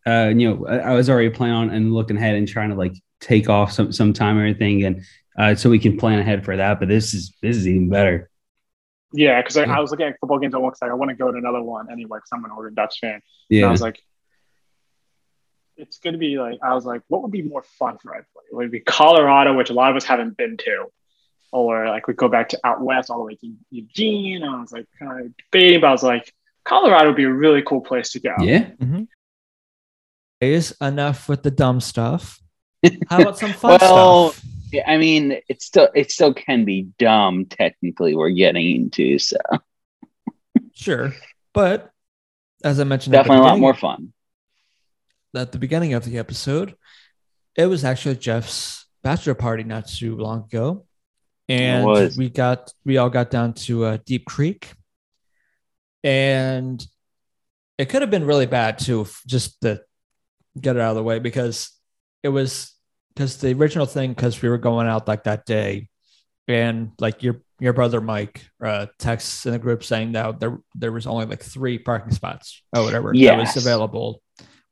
uh, 0.07 0.33
you 0.35 0.49
know, 0.51 0.67
I, 0.67 0.79
I 0.79 0.93
was 0.95 1.09
already 1.09 1.31
planning 1.31 1.57
on 1.57 1.71
and 1.71 1.93
looking 1.95 2.17
ahead 2.17 2.35
and 2.37 2.47
trying 2.49 2.71
to 2.71 2.75
like 2.77 2.95
take 3.21 3.49
off 3.49 3.73
some 3.73 3.93
some 3.93 4.13
time 4.13 4.37
or 4.39 4.43
anything, 4.45 4.85
and 4.85 5.03
uh, 5.39 5.55
so 5.55 5.71
we 5.71 5.79
can 5.79 5.97
plan 5.97 6.19
ahead 6.19 6.45
for 6.45 6.57
that. 6.57 6.79
But 6.81 6.89
this 6.89 7.15
is 7.15 7.35
this 7.43 7.57
is 7.57 7.67
even 7.69 7.89
better. 7.89 8.29
Yeah, 9.13 9.41
because 9.41 9.57
I, 9.57 9.65
Yeah. 9.65 9.77
I 9.77 9.81
was 9.81 9.91
looking 9.93 10.07
at 10.07 10.17
football 10.21 10.39
games. 10.39 10.55
I 10.55 10.59
was 10.59 10.77
like, 10.83 10.91
I 10.91 10.95
want 10.95 11.11
to 11.11 11.15
go 11.17 11.31
to 11.31 11.39
another 11.39 11.63
one 11.63 11.87
anyway, 11.91 12.19
because 12.19 12.31
I'm 12.33 12.45
an 12.45 12.51
Oregon 12.51 12.75
Ducks 12.75 12.99
fan. 12.99 13.21
And 13.51 13.65
I 13.65 13.71
was 13.71 13.81
like, 13.81 14.01
it's 15.85 15.99
going 15.99 16.15
to 16.15 16.19
be 16.19 16.39
like, 16.39 16.59
I 16.63 16.75
was 16.75 16.85
like, 16.85 17.03
what 17.09 17.23
would 17.23 17.31
be 17.31 17.43
more 17.43 17.63
fun 17.79 17.99
for 17.99 18.11
everybody? 18.13 18.47
Would 18.53 18.67
it 18.67 18.73
be 18.73 18.81
Colorado, 18.81 19.55
which 19.55 19.71
a 19.71 19.75
lot 19.75 19.91
of 19.91 19.97
us 19.97 20.05
haven't 20.05 20.37
been 20.37 20.57
to, 20.59 20.87
or 21.53 21.87
like 21.89 22.07
we 22.09 22.15
go 22.15 22.29
back 22.29 22.49
to 22.51 22.59
out 22.65 22.81
west 22.81 23.11
all 23.11 23.19
the 23.19 23.25
way 23.25 23.35
to 23.37 23.53
Eugene? 23.71 24.43
I 24.43 24.61
was 24.61 24.73
like, 24.73 24.87
kind 24.99 25.27
of 25.27 25.33
debating, 25.37 25.81
but 25.81 25.89
I 25.89 25.93
was 25.93 26.03
like, 26.03 26.33
Colorado 26.65 27.09
would 27.09 27.17
be 27.17 27.25
a 27.25 27.33
really 27.33 27.63
cool 27.63 27.81
place 27.83 28.13
to 28.13 28.21
go. 28.21 28.35
yeah. 28.41 28.71
Mm-hmm. 28.81 29.03
Is 30.41 30.75
enough 30.81 31.29
with 31.29 31.43
the 31.43 31.51
dumb 31.51 31.81
stuff. 31.81 32.41
How 33.09 33.21
about 33.21 33.39
some 33.39 33.53
fun 33.53 33.79
Well, 33.81 34.31
stuff? 34.31 34.45
Yeah, 34.73 34.91
I 34.91 34.97
mean, 34.97 35.39
it 35.49 35.63
still 35.63 35.89
it 35.95 36.11
still 36.11 36.35
can 36.35 36.65
be 36.65 36.89
dumb. 36.99 37.47
Technically, 37.47 38.15
we're 38.17 38.31
getting 38.31 38.75
into 38.75 39.19
so 39.19 39.37
Sure, 40.75 41.13
but 41.53 41.91
as 42.65 42.81
I 42.81 42.85
mentioned, 42.85 43.15
at 43.15 43.21
definitely 43.21 43.47
a 43.47 43.51
lot 43.51 43.59
more 43.61 43.75
fun. 43.75 44.14
At 45.35 45.53
the 45.53 45.59
beginning 45.59 45.95
of 45.95 46.05
the 46.05 46.19
episode, 46.19 46.75
it 47.57 47.67
was 47.67 47.85
actually 47.85 48.17
Jeff's 48.17 48.87
bachelor 49.03 49.35
party 49.35 49.65
not 49.65 49.89
too 49.89 50.17
long 50.17 50.45
ago, 50.45 50.87
and 51.49 51.87
we 52.17 52.31
got 52.31 52.73
we 52.85 52.97
all 52.97 53.11
got 53.11 53.31
down 53.31 53.55
to 53.55 53.85
uh, 53.85 53.99
Deep 54.05 54.25
Creek, 54.25 54.73
and 56.03 56.85
it 57.79 57.89
could 57.89 58.03
have 58.03 58.11
been 58.11 58.25
really 58.25 58.47
bad 58.47 58.79
too, 58.79 59.07
just 59.27 59.61
to 59.63 59.81
get 60.61 60.77
it 60.77 60.83
out 60.83 60.91
of 60.91 60.97
the 60.97 61.03
way 61.03 61.19
because 61.19 61.71
it 62.23 62.29
was 62.29 62.73
because 63.15 63.37
the 63.39 63.53
original 63.53 63.87
thing 63.87 64.13
because 64.13 64.41
we 64.41 64.49
were 64.49 64.59
going 64.59 64.87
out 64.87 65.07
like 65.09 65.25
that 65.25 65.47
day, 65.47 65.89
and 66.49 66.93
like 66.99 67.23
your 67.23 67.41
your 67.61 67.73
brother 67.73 68.01
Mike 68.01 68.43
uh, 68.63 68.87
texts 68.99 69.47
in 69.47 69.53
the 69.53 69.59
group 69.59 69.85
saying 69.85 70.13
that 70.13 70.41
there 70.41 70.59
there 70.75 70.93
was 70.93 71.07
only 71.07 71.27
like 71.27 71.43
three 71.43 71.79
parking 71.79 72.13
spots 72.13 72.63
or 72.75 72.83
whatever 72.83 73.13
that 73.33 73.39
was 73.39 73.57
available, 73.57 74.23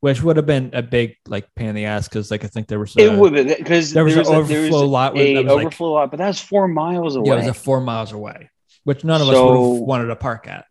which 0.03 0.21
would 0.21 0.35
have 0.35 0.45
been 0.45 0.69
a 0.73 0.81
big 0.81 1.15
like 1.27 1.47
pain 1.55 1.69
in 1.69 1.75
the 1.75 1.85
ass 1.85 2.09
because 2.09 2.29
like 2.29 2.43
I 2.43 2.47
think 2.47 2.67
there 2.67 2.77
was 2.77 2.93
it 2.97 3.05
a- 3.05 3.17
would 3.17 3.33
because 3.35 3.93
there 3.93 4.03
was 4.03 4.17
an 4.17 4.23
a, 4.23 4.25
there 4.25 4.33
was 4.33 4.49
overflow 4.49 4.85
lot 4.85 5.17
a 5.17 5.35
was 5.35 5.45
like- 5.45 5.63
overflow 5.63 5.91
lot, 5.93 6.11
but 6.11 6.17
that 6.17 6.27
was 6.27 6.41
four 6.41 6.67
miles 6.67 7.15
away. 7.15 7.27
yeah, 7.29 7.33
it 7.35 7.37
was 7.37 7.47
a 7.47 7.53
four 7.53 7.79
miles 7.79 8.11
away, 8.11 8.49
which 8.83 9.05
none 9.05 9.21
of 9.21 9.29
us 9.29 9.33
would 9.33 9.57
have 9.57 9.79
wanted 9.79 10.07
to 10.07 10.17
park 10.17 10.45
at. 10.49 10.65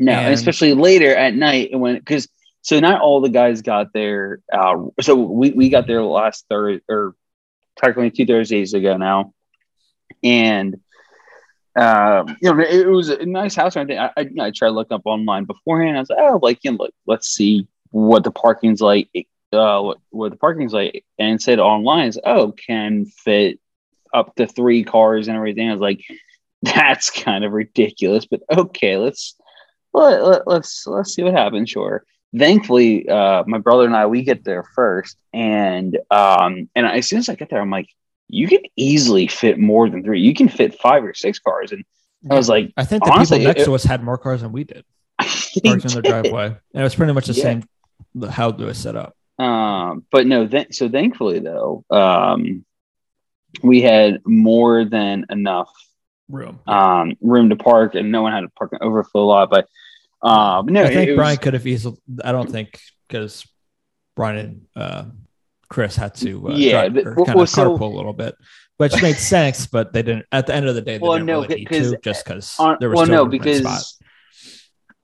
No, 0.00 0.10
And- 0.10 0.34
especially 0.34 0.74
later 0.74 1.14
at 1.14 1.36
night 1.36 1.78
when 1.78 1.94
because 1.94 2.26
so 2.62 2.80
not 2.80 3.00
all 3.00 3.20
the 3.20 3.28
guys 3.28 3.62
got 3.62 3.92
there. 3.92 4.40
Uh, 4.52 4.86
so 5.00 5.14
we, 5.14 5.52
we 5.52 5.68
got 5.68 5.86
there 5.86 6.02
last 6.02 6.46
Thursday 6.50 6.82
or 6.88 7.14
technically 7.76 8.10
two 8.10 8.26
Thursdays 8.26 8.74
ago 8.74 8.96
now, 8.96 9.32
and 10.24 10.80
um, 11.78 12.36
you 12.42 12.52
know 12.52 12.60
it, 12.64 12.88
was 12.88 13.10
a 13.10 13.24
nice 13.24 13.54
house. 13.54 13.76
And. 13.76 13.92
I, 13.92 14.10
I, 14.16 14.28
I 14.40 14.50
tried 14.50 14.70
to 14.70 14.74
look 14.74 14.90
up 14.90 15.02
online 15.04 15.44
beforehand. 15.44 15.96
I 15.96 16.00
was 16.00 16.10
like, 16.10 16.18
oh, 16.20 16.40
like 16.42 16.58
you 16.64 16.72
know, 16.72 16.78
look, 16.80 16.94
let's 17.06 17.28
see 17.28 17.68
what 17.94 18.24
the 18.24 18.32
parking's 18.32 18.80
like. 18.80 19.08
Uh, 19.52 19.80
what, 19.80 19.98
what 20.10 20.30
the 20.32 20.36
parking's 20.36 20.72
like, 20.72 21.04
and 21.16 21.40
said 21.40 21.60
online 21.60 22.08
is 22.08 22.18
oh 22.24 22.50
can 22.52 23.06
fit 23.06 23.60
up 24.12 24.34
to 24.34 24.48
three 24.48 24.82
cars 24.82 25.28
and 25.28 25.36
everything. 25.36 25.68
I 25.68 25.72
was 25.72 25.80
like, 25.80 26.00
that's 26.62 27.10
kind 27.10 27.44
of 27.44 27.52
ridiculous, 27.52 28.26
but 28.26 28.40
okay, 28.50 28.96
let's 28.96 29.36
let, 29.92 30.24
let, 30.24 30.48
let's 30.48 30.84
let's 30.88 31.14
see 31.14 31.22
what 31.22 31.34
happens. 31.34 31.70
Sure. 31.70 32.04
Thankfully, 32.36 33.08
uh, 33.08 33.44
my 33.46 33.58
brother 33.58 33.84
and 33.84 33.94
I 33.94 34.06
we 34.06 34.22
get 34.24 34.42
there 34.42 34.64
first, 34.74 35.16
and 35.32 35.96
um, 36.10 36.68
and 36.74 36.84
as 36.86 37.06
soon 37.08 37.20
as 37.20 37.28
I 37.28 37.36
get 37.36 37.48
there, 37.48 37.60
I'm 37.60 37.70
like, 37.70 37.86
you 38.28 38.48
can 38.48 38.62
easily 38.74 39.28
fit 39.28 39.56
more 39.56 39.88
than 39.88 40.02
three. 40.02 40.20
You 40.20 40.34
can 40.34 40.48
fit 40.48 40.80
five 40.80 41.04
or 41.04 41.14
six 41.14 41.38
cars, 41.38 41.70
and 41.70 41.84
I 42.28 42.34
was 42.34 42.48
like, 42.48 42.72
I 42.76 42.84
think 42.84 43.04
the 43.04 43.12
honestly, 43.12 43.38
people 43.38 43.50
next 43.50 43.62
it- 43.62 43.64
to 43.66 43.74
us 43.76 43.84
had 43.84 44.02
more 44.02 44.18
cars 44.18 44.42
than 44.42 44.50
we 44.50 44.64
did 44.64 44.84
parked 45.64 45.84
in 45.84 45.92
their 45.92 46.02
driveway, 46.02 46.46
and 46.46 46.56
it 46.74 46.82
was 46.82 46.96
pretty 46.96 47.12
much 47.12 47.28
the 47.28 47.34
Yeah. 47.34 47.42
same 47.42 47.68
how 48.30 48.50
do 48.50 48.68
I 48.68 48.72
set 48.72 48.96
up. 48.96 49.16
Um, 49.38 50.04
but 50.12 50.26
no, 50.26 50.46
th- 50.46 50.74
so 50.74 50.88
thankfully 50.88 51.40
though, 51.40 51.84
um, 51.90 52.64
we 53.62 53.82
had 53.82 54.20
more 54.24 54.84
than 54.84 55.26
enough 55.30 55.70
Room. 56.28 56.58
um 56.66 57.14
room 57.20 57.50
to 57.50 57.56
park, 57.56 57.94
and 57.94 58.10
no 58.10 58.22
one 58.22 58.32
had 58.32 58.40
to 58.42 58.48
park 58.50 58.72
an 58.72 58.78
overflow 58.80 59.26
lot. 59.26 59.50
But 59.50 59.68
um, 60.22 60.66
no, 60.66 60.82
I 60.84 60.88
think 60.88 61.08
it 61.08 61.12
was- 61.12 61.16
Brian 61.18 61.36
could 61.38 61.54
have 61.54 61.66
easily. 61.66 61.96
I 62.24 62.32
don't 62.32 62.50
think 62.50 62.80
because 63.08 63.46
Brian 64.16 64.38
and 64.38 64.66
uh, 64.76 65.04
Chris 65.68 65.96
had 65.96 66.14
to 66.16 66.48
uh, 66.50 66.54
Yeah, 66.54 66.88
drive, 66.88 66.94
but- 66.94 67.04
well, 67.16 67.26
kind 67.26 67.36
well, 67.36 67.42
of 67.42 67.48
so- 67.48 67.76
carpool 67.76 67.92
a 67.92 67.96
little 67.96 68.12
bit, 68.12 68.34
which 68.78 69.02
made 69.02 69.16
sense. 69.16 69.66
But 69.66 69.92
they 69.92 70.02
didn't. 70.02 70.26
At 70.32 70.46
the 70.46 70.54
end 70.54 70.66
of 70.66 70.74
the 70.76 70.80
day, 70.82 70.98
they 70.98 71.02
Well, 71.02 71.14
didn't 71.14 71.26
no, 71.26 71.42
really 71.42 71.56
need 71.56 71.68
to, 71.68 71.98
just 72.02 72.24
because 72.24 72.56
there 72.80 72.88
was 72.88 72.96
well, 73.00 73.06
no, 73.06 73.26
because 73.26 73.58
spot. 73.58 73.82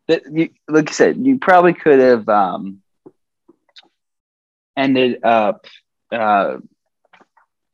that 0.09 0.23
you, 0.33 0.49
like 0.69 0.89
I 0.89 0.93
said, 0.93 1.19
you 1.25 1.39
probably 1.39 1.75
could 1.75 1.99
have 2.01 2.29
um, 2.29 2.81
ended 4.81 5.25
up 5.25 5.67
uh, 6.13 6.57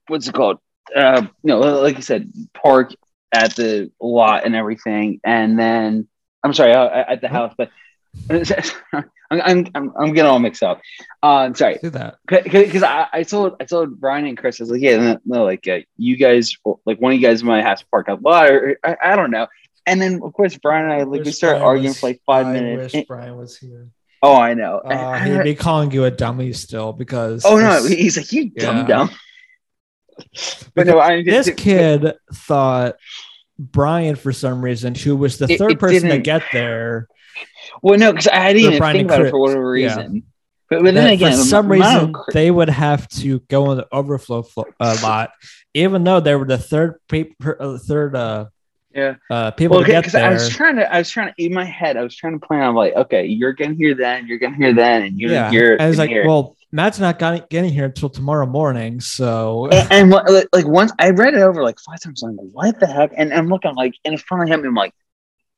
what's 0.08 0.28
it 0.28 0.34
called? 0.34 0.58
Uh, 0.94 1.26
no, 1.42 1.58
like 1.58 1.96
I 1.96 2.00
said, 2.00 2.32
park 2.54 2.92
at 3.32 3.56
the 3.56 3.90
lot 4.00 4.46
and 4.46 4.54
everything, 4.54 5.20
and 5.24 5.58
then 5.58 6.08
I'm 6.42 6.52
sorry, 6.54 6.72
uh, 6.72 6.88
at 6.88 7.20
the 7.20 7.28
house, 7.28 7.54
but 7.56 7.70
I'm, 8.30 9.04
I'm 9.30 9.66
I'm 9.74 9.92
I'm 9.98 10.12
getting 10.14 10.30
all 10.30 10.38
mixed 10.38 10.62
up. 10.62 10.80
Uh, 11.22 11.38
I'm 11.38 11.54
sorry 11.54 11.78
do 11.82 11.90
that. 11.90 12.18
because 12.26 12.82
I, 12.82 13.06
I 13.12 13.22
told 13.24 13.56
I 13.60 13.64
told 13.64 14.00
Brian 14.00 14.26
and 14.26 14.38
Chris 14.38 14.60
I 14.60 14.64
was 14.64 14.70
like 14.70 14.80
yeah 14.80 14.96
no, 14.96 15.18
no 15.24 15.44
like 15.44 15.66
uh, 15.68 15.80
you 15.96 16.16
guys 16.16 16.56
like 16.86 17.00
one 17.00 17.12
of 17.12 17.20
you 17.20 17.26
guys 17.26 17.42
might 17.42 17.62
have 17.62 17.78
to 17.80 17.86
park 17.88 18.08
out 18.08 18.22
lot 18.22 18.50
or 18.50 18.78
I, 18.84 18.96
I 19.02 19.16
don't 19.16 19.30
know 19.30 19.46
and 19.86 20.00
then 20.00 20.20
of 20.22 20.32
course 20.32 20.56
Brian 20.56 20.84
and 20.84 20.92
I 20.94 21.02
like 21.02 21.24
we 21.24 21.32
started 21.32 21.62
arguing 21.62 21.94
for 21.94 22.08
like 22.08 22.22
five 22.24 22.46
minutes 22.46 22.94
wish 22.94 23.06
Brian 23.06 23.36
was 23.36 23.56
here. 23.56 23.90
Oh 24.26 24.36
I 24.36 24.54
know 24.54 24.78
Uh, 24.78 25.18
he'd 25.24 25.44
be 25.44 25.54
calling 25.54 25.90
you 25.92 26.04
a 26.04 26.10
dummy 26.10 26.52
still 26.52 26.92
because 26.92 27.44
oh 27.44 27.56
no 27.58 27.82
this, 27.82 27.92
he's 27.92 28.16
like 28.16 28.32
you 28.32 28.50
dumb 28.50 28.78
Yeah. 28.78 28.86
dumb 28.86 29.10
but 30.74 30.86
no 30.86 30.98
I 30.98 31.22
this 31.22 31.50
kid 31.56 32.14
thought 32.32 32.96
Brian 33.58 34.16
for 34.16 34.32
some 34.32 34.62
reason, 34.62 34.94
who 34.94 35.16
was 35.16 35.38
the 35.38 35.48
third 35.48 35.78
person 35.80 36.10
to 36.10 36.18
get 36.18 36.42
there, 36.52 37.08
well 37.82 37.98
no 37.98 38.12
because 38.12 38.28
I 38.28 38.52
didn't 38.52 38.66
even 38.66 38.78
Brian 38.78 38.96
think 38.96 39.10
about 39.10 39.22
it 39.26 39.30
for 39.30 39.38
whatever 39.40 39.76
yeah. 39.76 39.86
reason 39.86 40.24
but, 40.68 40.82
but 40.82 40.94
then 40.94 41.10
again 41.12 41.32
for 41.32 41.44
some 41.44 41.70
reason 41.70 42.14
they 42.32 42.50
would 42.50 42.68
have 42.68 43.08
to 43.08 43.38
go 43.48 43.66
on 43.68 43.76
the 43.78 43.86
overflow 43.92 44.42
flo- 44.42 44.64
uh, 44.80 44.98
lot, 45.02 45.30
even 45.74 46.02
though 46.04 46.20
they 46.20 46.34
were 46.34 46.44
the 46.44 46.58
third 46.58 46.96
paper, 47.08 47.56
uh, 47.60 47.78
third 47.78 48.16
uh, 48.16 48.46
Yeah. 48.96 49.16
Uh, 49.30 49.50
people 49.50 49.76
Well, 49.76 49.84
to 49.84 49.90
get 49.92 50.00
because 50.00 50.12
there. 50.14 50.24
I 50.24 50.32
was 50.32 50.48
trying 50.48 50.76
to, 50.76 50.90
I 50.90 50.98
was 50.98 51.10
trying 51.10 51.32
to 51.34 51.44
in 51.44 51.52
my 51.52 51.64
head, 51.66 51.98
I 51.98 52.02
was 52.02 52.16
trying 52.16 52.32
to 52.40 52.46
plan 52.46 52.62
on 52.62 52.74
like, 52.74 52.94
okay, 52.94 53.26
you're 53.26 53.52
gonna 53.52 53.74
hear 53.74 53.94
then, 53.94 54.26
you're 54.26 54.38
gonna 54.38 54.56
hear 54.56 54.72
then, 54.72 55.02
and 55.02 55.20
you're 55.20 55.30
yeah, 55.32 55.50
you're 55.50 55.80
I 55.82 55.86
was 55.88 55.98
like, 55.98 56.08
hear. 56.08 56.26
well, 56.26 56.56
Matt's 56.72 56.98
not 56.98 57.18
getting, 57.18 57.70
here 57.70 57.84
until 57.84 58.08
tomorrow 58.08 58.46
morning, 58.46 59.00
so 59.00 59.68
and, 59.70 59.92
and 59.92 60.10
like, 60.52 60.66
once 60.66 60.92
I 60.98 61.10
read 61.10 61.34
it 61.34 61.40
over 61.40 61.62
like 61.62 61.78
five 61.78 62.00
times, 62.00 62.22
I'm 62.22 62.36
like, 62.36 62.46
what 62.52 62.80
the 62.80 62.86
heck? 62.86 63.12
And 63.16 63.34
I'm 63.34 63.48
looking 63.48 63.74
like, 63.74 63.94
and 64.06 64.14
it's 64.14 64.22
finally 64.22 64.48
happened. 64.48 64.68
I'm 64.68 64.74
like, 64.74 64.94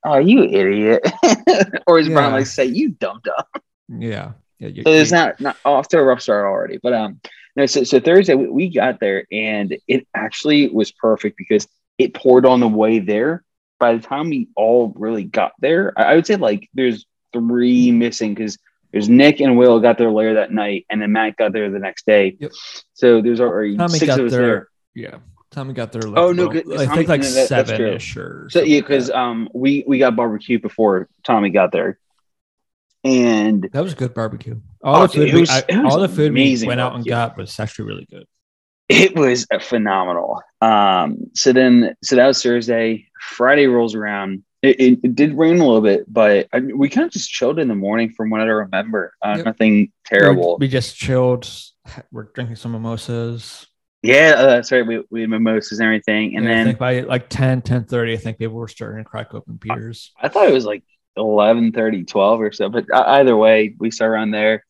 oh, 0.04 0.18
you 0.18 0.42
idiot, 0.42 1.08
or 1.86 2.00
as 2.00 2.08
Brian 2.08 2.32
like 2.32 2.46
say, 2.46 2.64
you 2.64 2.88
dumb 2.90 3.20
dumb. 3.22 3.62
yeah. 4.00 4.32
yeah 4.58 4.68
you- 4.68 4.82
So 4.82 4.90
it's 4.90 5.12
you- 5.12 5.16
not 5.16 5.40
not 5.40 5.56
off 5.64 5.86
to 5.88 5.98
a 5.98 6.02
rough 6.02 6.22
start 6.22 6.44
already. 6.44 6.78
But 6.82 6.92
um, 6.92 7.20
no. 7.54 7.66
So 7.66 7.84
so 7.84 8.00
Thursday 8.00 8.34
we, 8.34 8.48
we 8.48 8.68
got 8.68 8.98
there, 8.98 9.26
and 9.30 9.76
it 9.86 10.06
actually 10.14 10.68
was 10.68 10.90
perfect 10.90 11.36
because 11.38 11.68
it 11.98 12.14
poured 12.14 12.46
on 12.46 12.60
the 12.60 12.68
way 12.68 13.00
there. 13.00 13.44
By 13.80 13.94
the 13.94 14.00
time 14.00 14.30
we 14.30 14.48
all 14.56 14.92
really 14.96 15.24
got 15.24 15.52
there, 15.60 15.92
I, 15.96 16.04
I 16.04 16.14
would 16.14 16.26
say 16.26 16.36
like 16.36 16.68
there's 16.74 17.04
three 17.32 17.92
missing 17.92 18.34
because 18.34 18.58
there's 18.92 19.08
Nick 19.08 19.40
and 19.40 19.56
Will 19.58 19.80
got 19.80 19.98
there 19.98 20.10
later 20.10 20.34
that 20.34 20.50
night, 20.52 20.86
and 20.90 21.00
then 21.02 21.12
Matt 21.12 21.36
got 21.36 21.52
there 21.52 21.70
the 21.70 21.78
next 21.78 22.06
day. 22.06 22.36
Yep. 22.40 22.52
So 22.94 23.20
there's 23.20 23.40
already 23.40 23.76
Tommy 23.76 23.98
six 23.98 24.06
got 24.06 24.20
of 24.20 24.26
us 24.26 24.32
there. 24.32 24.40
there. 24.42 24.68
Yeah, 24.94 25.16
Tommy 25.50 25.74
got 25.74 25.92
there. 25.92 26.02
Like, 26.02 26.18
Oh, 26.18 26.32
no, 26.32 26.44
well, 26.44 26.52
good. 26.52 26.72
I 26.72 26.86
Tommy- 26.86 26.96
think 26.96 27.08
like 27.08 27.20
no, 27.20 27.26
that- 27.30 27.48
seven 27.48 27.80
ish 27.82 28.16
or 28.16 28.48
So 28.50 28.62
yeah, 28.62 28.80
because 28.80 29.08
that. 29.08 29.16
um 29.18 29.48
we 29.54 29.84
we 29.86 29.98
got 29.98 30.16
barbecue 30.16 30.58
before 30.58 31.08
Tommy 31.22 31.50
got 31.50 31.70
there, 31.70 31.98
and 33.04 33.68
that 33.72 33.82
was 33.82 33.94
good 33.94 34.14
barbecue. 34.14 34.60
All 34.82 34.96
Oh, 34.96 35.02
the 35.02 35.08
food, 35.08 35.18
dude, 35.20 35.28
it 35.28 35.34
we, 35.34 35.40
was- 35.42 35.50
I- 35.50 35.82
all 35.84 36.00
the 36.00 36.08
food 36.08 36.32
we 36.32 36.40
amazing 36.42 36.66
went 36.66 36.80
out 36.80 36.94
and 36.94 37.04
barbecue. 37.04 37.10
got 37.10 37.36
was 37.36 37.60
actually 37.60 37.86
really 37.86 38.06
good. 38.10 38.26
It 38.88 39.14
was 39.16 39.46
phenomenal. 39.60 40.42
Um, 40.60 41.30
so 41.34 41.52
then, 41.52 41.94
so 42.02 42.16
that 42.16 42.26
was 42.26 42.42
Thursday. 42.42 43.06
Friday 43.20 43.66
rolls 43.66 43.94
around. 43.94 44.42
It, 44.62 44.80
it, 44.80 44.98
it 45.04 45.14
did 45.14 45.38
rain 45.38 45.60
a 45.60 45.64
little 45.64 45.80
bit, 45.80 46.12
but 46.12 46.48
I, 46.52 46.58
we 46.60 46.88
kind 46.88 47.06
of 47.06 47.12
just 47.12 47.30
chilled 47.30 47.58
in 47.60 47.68
the 47.68 47.74
morning, 47.76 48.10
from 48.10 48.30
what 48.30 48.40
I 48.40 48.44
remember. 48.44 49.14
Uh, 49.22 49.34
Yep. 49.36 49.46
Nothing 49.46 49.92
terrible. 50.04 50.56
We, 50.58 50.66
we 50.66 50.68
just 50.68 50.96
chilled. 50.96 51.48
We're 52.10 52.24
drinking 52.34 52.56
some 52.56 52.72
mimosas. 52.72 53.66
yeah, 54.02 54.34
uh, 54.36 54.46
that's 54.46 54.72
right. 54.72 54.86
We 54.86 55.02
we 55.10 55.20
had 55.22 55.30
mimosas 55.30 55.78
and 55.78 55.86
everything, 55.86 56.36
and 56.36 56.44
Yeah, 56.44 56.50
I 56.50 56.54
then 56.54 56.66
think 56.66 56.78
by 56.78 57.00
like 57.00 57.28
10, 57.28 57.62
10 57.62 57.84
30, 57.84 58.12
I 58.12 58.16
think 58.16 58.38
people 58.38 58.56
were 58.56 58.68
starting 58.68 59.04
to 59.04 59.08
crack 59.08 59.32
open 59.32 59.56
beers. 59.56 60.12
I 60.20 60.28
thought 60.28 60.48
it 60.48 60.52
was 60.52 60.64
like 60.64 60.82
11, 61.16 61.72
30, 61.72 62.04
12 62.04 62.40
or 62.40 62.52
so. 62.52 62.68
But 62.68 62.86
uh, 62.92 63.04
either 63.06 63.36
way, 63.36 63.74
we 63.78 63.90
started 63.90 64.12
around 64.14 64.30
there. 64.32 64.64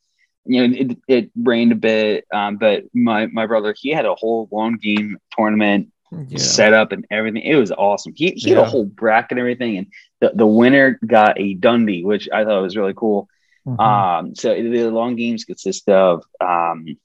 You 0.50 0.66
know, 0.66 0.76
it, 0.76 0.98
it 1.08 1.30
rained 1.36 1.72
a 1.72 1.76
bit, 1.76 2.24
um, 2.32 2.56
but 2.56 2.84
my 2.94 3.26
my 3.26 3.46
brother 3.46 3.74
he 3.78 3.90
had 3.90 4.06
a 4.06 4.14
whole 4.14 4.48
long 4.50 4.76
game 4.76 5.18
tournament 5.36 5.92
Yeah. 6.10 6.38
set 6.38 6.72
up 6.72 6.92
and 6.92 7.04
everything. 7.10 7.42
It 7.42 7.56
was 7.56 7.70
awesome. 7.70 8.14
He 8.16 8.30
he 8.30 8.50
had 8.50 8.58
a 8.58 8.64
whole 8.64 8.84
bracket 8.86 9.32
and 9.32 9.40
everything, 9.40 9.76
and 9.76 9.86
the, 10.20 10.32
the 10.34 10.46
winner 10.46 10.98
got 11.06 11.38
a 11.38 11.54
Dundee, 11.54 12.02
which 12.02 12.28
I 12.32 12.44
thought 12.44 12.62
was 12.62 12.76
really 12.76 12.94
cool. 12.94 13.28
Mhm. 13.66 13.78
Um, 13.78 14.34
so 14.34 14.54
the 14.54 14.90
long 14.90 15.16
games 15.16 15.44
consist 15.44 15.86
of 15.90 16.24
um, 16.40 16.96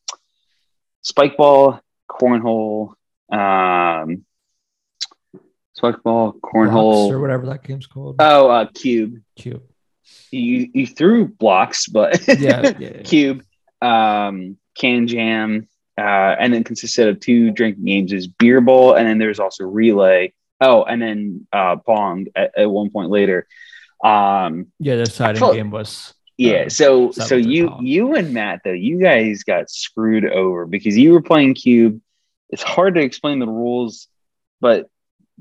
spike 1.01 1.35
ball, 1.35 1.81
cornhole, 2.09 2.93
um, 3.29 4.23
spike 5.73 6.01
ball, 6.03 6.35
Blocks 6.41 7.11
or 7.11 7.19
whatever 7.19 7.47
that 7.47 7.63
game's 7.63 7.87
called. 7.87 8.15
Oh, 8.19 8.49
uh, 8.49 8.67
cube. 8.73 9.21
Cube. 9.35 9.63
You 10.31 10.69
you 10.73 10.87
threw 10.87 11.27
blocks, 11.27 11.87
but 11.87 12.25
Yeah. 12.27 12.73
yeah, 12.79 13.01
cube, 13.03 13.43
um, 13.81 14.57
can 14.77 15.07
jam, 15.07 15.67
uh, 15.97 16.01
and 16.39 16.53
then 16.53 16.63
consisted 16.63 17.07
of 17.07 17.19
two 17.19 17.51
drinking 17.51 17.85
games 17.85 18.11
is 18.13 18.27
beer 18.27 18.61
ball, 18.61 18.93
and 18.95 19.07
then 19.07 19.17
there's 19.19 19.39
also 19.39 19.63
relay. 19.65 20.33
Oh, 20.61 20.83
and 20.83 21.01
then 21.01 21.47
uh, 21.51 21.75
pong 21.77 22.27
at, 22.35 22.57
at 22.57 22.69
one 22.71 22.89
point 22.89 23.09
later. 23.09 23.47
Um, 24.03 24.67
Yeah, 24.79 24.95
the 24.97 25.03
deciding 25.05 25.39
felt- 25.39 25.55
game 25.55 25.71
was 25.71 26.13
yeah, 26.37 26.63
Uh, 26.65 26.69
so 26.69 27.11
so 27.11 27.35
you 27.35 27.67
called? 27.67 27.83
you 27.85 28.15
and 28.15 28.33
Matt 28.33 28.61
though 28.65 28.71
you 28.71 28.99
guys 28.99 29.43
got 29.43 29.69
screwed 29.69 30.25
over 30.25 30.65
because 30.65 30.97
you 30.97 31.11
were 31.13 31.21
playing 31.21 31.53
cube. 31.53 32.01
It's 32.49 32.63
hard 32.63 32.95
to 32.95 33.01
explain 33.01 33.37
the 33.39 33.47
rules, 33.47 34.07
but 34.59 34.89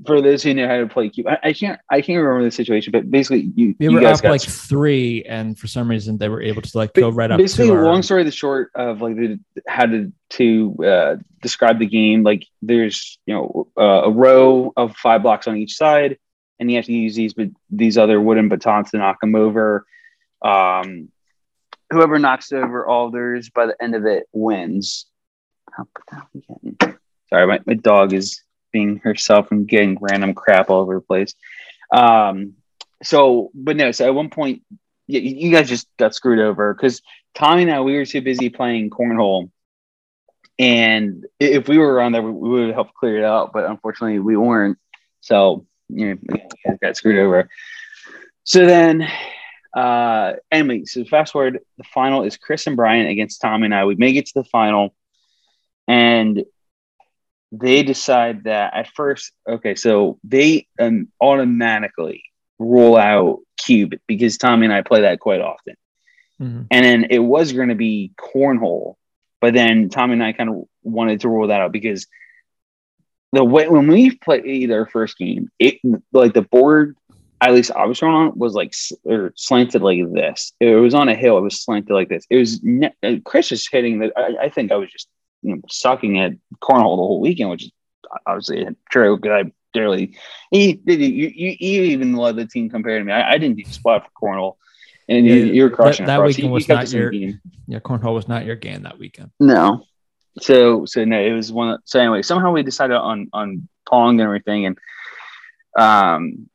for 0.05 0.21
those 0.21 0.41
who 0.41 0.53
know 0.53 0.67
how 0.67 0.77
to 0.77 0.87
play 0.87 1.09
cube, 1.09 1.27
I, 1.27 1.37
I 1.43 1.53
can't 1.53 1.79
I 1.89 2.01
can't 2.01 2.21
remember 2.21 2.43
the 2.43 2.51
situation, 2.51 2.91
but 2.91 3.09
basically 3.09 3.51
you 3.55 3.75
we 3.79 3.85
you 3.85 3.93
were 3.93 4.01
guys 4.01 4.17
up 4.19 4.23
got 4.23 4.31
like 4.31 4.41
three, 4.41 5.23
and 5.23 5.57
for 5.57 5.67
some 5.67 5.89
reason 5.89 6.17
they 6.17 6.29
were 6.29 6.41
able 6.41 6.61
to 6.61 6.77
like 6.77 6.93
go 6.93 7.09
right 7.09 7.29
up 7.29 7.37
basically 7.37 7.67
to 7.67 7.75
our, 7.75 7.83
long 7.85 8.01
story 8.01 8.23
the 8.23 8.31
short 8.31 8.71
of 8.75 9.01
like 9.01 9.15
the, 9.15 9.39
how 9.67 9.85
to 9.85 10.11
to 10.31 10.75
uh, 10.85 11.15
describe 11.41 11.77
the 11.79 11.85
game 11.85 12.23
like 12.23 12.45
there's 12.61 13.19
you 13.25 13.35
know 13.35 13.67
uh, 13.77 14.03
a 14.05 14.09
row 14.09 14.73
of 14.75 14.95
five 14.95 15.21
blocks 15.21 15.47
on 15.47 15.57
each 15.57 15.75
side 15.75 16.17
and 16.59 16.71
you 16.71 16.77
have 16.77 16.85
to 16.85 16.93
use 16.93 17.15
these 17.15 17.33
but 17.33 17.49
these 17.69 17.97
other 17.97 18.19
wooden 18.19 18.49
batons 18.49 18.91
to 18.91 18.97
knock 18.97 19.19
them 19.21 19.35
over. 19.35 19.85
Um 20.41 21.09
whoever 21.91 22.17
knocks 22.17 22.51
over 22.51 22.87
all 22.87 23.11
theirs 23.11 23.51
by 23.51 23.67
the 23.67 23.75
end 23.81 23.93
of 23.93 24.05
it 24.05 24.25
wins. 24.33 25.05
How- 25.71 25.87
how 26.09 26.27
we 26.33 26.43
sorry 27.29 27.47
my, 27.47 27.59
my 27.65 27.75
dog 27.75 28.13
is 28.13 28.41
being 28.73 28.97
herself 28.97 29.49
and 29.51 29.67
getting 29.67 29.97
random 30.01 30.33
crap 30.33 30.69
all 30.69 30.81
over 30.81 30.95
the 30.95 31.01
place 31.01 31.33
um 31.93 32.53
so 33.01 33.51
but 33.53 33.77
no 33.77 33.91
so 33.91 34.05
at 34.05 34.13
one 34.13 34.29
point 34.29 34.61
you, 35.07 35.19
you 35.19 35.51
guys 35.51 35.69
just 35.69 35.87
got 35.97 36.15
screwed 36.15 36.39
over 36.39 36.73
because 36.73 37.01
Tommy 37.33 37.63
and 37.63 37.71
I 37.71 37.81
we 37.81 37.95
were 37.95 38.05
too 38.05 38.21
busy 38.21 38.49
playing 38.49 38.89
cornhole, 38.89 39.49
and 40.59 41.25
if 41.39 41.67
we 41.67 41.77
were 41.77 41.93
around 41.93 42.11
there, 42.11 42.21
we 42.21 42.49
would 42.49 42.67
have 42.67 42.75
helped 42.75 42.93
clear 42.93 43.17
it 43.17 43.25
out. 43.25 43.51
But 43.53 43.65
unfortunately, 43.65 44.19
we 44.19 44.37
weren't. 44.37 44.77
So 45.21 45.65
you 45.89 46.09
know, 46.09 46.17
we 46.29 46.77
got 46.81 46.95
screwed 46.95 47.19
over. 47.19 47.49
So 48.43 48.65
then, 48.65 49.07
uh, 49.75 50.33
anyway, 50.51 50.85
so 50.85 51.05
fast 51.05 51.33
forward, 51.33 51.59
the 51.77 51.83
final 51.85 52.23
is 52.23 52.37
Chris 52.37 52.67
and 52.67 52.75
Brian 52.75 53.07
against 53.07 53.41
Tommy 53.41 53.65
and 53.65 53.75
I. 53.75 53.85
We 53.85 53.95
make 53.95 54.15
it 54.15 54.27
to 54.27 54.33
the 54.35 54.43
final, 54.43 54.93
and 55.87 56.43
they 57.53 57.83
decide 57.83 58.45
that 58.45 58.73
at 58.73 58.87
first, 58.87 59.31
okay, 59.47 59.75
so 59.75 60.17
they 60.23 60.67
um, 60.79 61.07
automatically 61.21 62.23
rule 62.57 62.97
out 62.97 63.39
cube 63.57 63.93
because 64.07 64.37
Tommy 64.37 64.65
and 64.65 64.73
I 64.73 64.81
play 64.81 65.01
that 65.01 65.19
quite 65.19 65.39
often. 65.39 65.75
Mhm. 66.41 66.67
And 66.71 66.85
then 66.85 67.07
it 67.11 67.19
was 67.19 67.53
going 67.53 67.69
to 67.69 67.75
be 67.75 68.11
cornhole, 68.17 68.95
but 69.39 69.53
then 69.53 69.89
Tommy 69.89 70.13
and 70.13 70.23
I 70.23 70.33
kind 70.33 70.49
of 70.49 70.63
wanted 70.81 71.21
to 71.21 71.29
rule 71.29 71.47
that 71.47 71.61
out 71.61 71.71
because 71.71 72.07
the 73.33 73.43
way 73.43 73.67
when 73.69 73.87
we 73.87 74.15
played 74.15 74.71
our 74.71 74.87
first 74.87 75.17
game, 75.17 75.49
it 75.59 75.79
like 76.11 76.33
the 76.33 76.41
board, 76.41 76.97
at 77.39 77.53
least 77.53 77.71
I 77.71 77.85
was 77.85 78.01
on, 78.01 78.37
was 78.37 78.55
like 78.55 78.73
or 79.05 79.31
slanted 79.35 79.83
like 79.83 80.11
this. 80.11 80.53
It 80.59 80.75
was 80.75 80.95
on 80.95 81.07
a 81.07 81.15
hill. 81.15 81.37
It 81.37 81.41
was 81.41 81.61
slanted 81.61 81.91
like 81.91 82.09
this. 82.09 82.25
It 82.31 82.37
was 82.37 82.63
ne- 82.63 82.95
uh, 83.03 83.17
Chris 83.23 83.51
is 83.51 83.67
hitting 83.71 83.99
that. 83.99 84.13
I, 84.17 84.45
I 84.45 84.49
think 84.49 84.71
I 84.71 84.75
was 84.75 84.91
just 84.91 85.07
you 85.43 85.55
know 85.55 85.61
sucking 85.69 86.19
at 86.19 86.31
cornhole 86.61 86.95
the 86.97 87.03
whole 87.03 87.19
weekend, 87.21 87.49
which 87.51 87.63
is 87.65 87.71
obviously 88.25 88.67
true 88.89 89.17
because 89.17 89.45
I 89.45 89.51
barely. 89.73 90.17
He 90.51 90.73
did. 90.73 90.99
You, 91.01 91.31
you, 91.33 91.55
you 91.59 91.81
even 91.83 92.15
led 92.15 92.35
the 92.35 92.45
team 92.47 92.69
compared 92.69 93.01
to 93.01 93.05
me. 93.05 93.11
I, 93.11 93.31
I 93.33 93.37
didn't 93.37 93.57
do 93.57 93.65
spot 93.65 94.05
for 94.05 94.27
cornhole. 94.27 94.55
And 95.09 95.25
you, 95.25 95.33
Yeah, 95.35 95.51
you 95.51 95.63
were 95.63 95.69
crushing 95.69 96.05
that. 96.05 96.17
So 96.17 96.23
weekend 96.23 96.51
was 96.51 96.69
not 96.69 96.83
us 96.83 96.93
in 96.93 96.97
the 96.97 97.01
your- 97.01 97.11
game. 97.11 97.41
Yeah, 97.67 97.79
cornhole 97.79 98.13
was 98.13 98.27
not 98.27 98.45
your 98.45 98.55
game 98.55 98.83
that 98.83 98.97
weekend. 98.99 99.31
No. 99.39 99.85
So 100.39 100.85
so 100.85 101.03
no, 101.05 101.19
it 101.19 101.31
was 101.33 101.51
one. 101.51 101.79
So 101.85 101.99
anyway, 101.99 102.21
somehow 102.21 102.51
we 102.51 102.63
decided 102.63 102.95
on 102.95 103.29
on 103.33 103.67
Pong 103.87 104.19
and 104.19 104.21
everything, 104.21 104.65
and 104.65 104.77
um, 105.77 106.49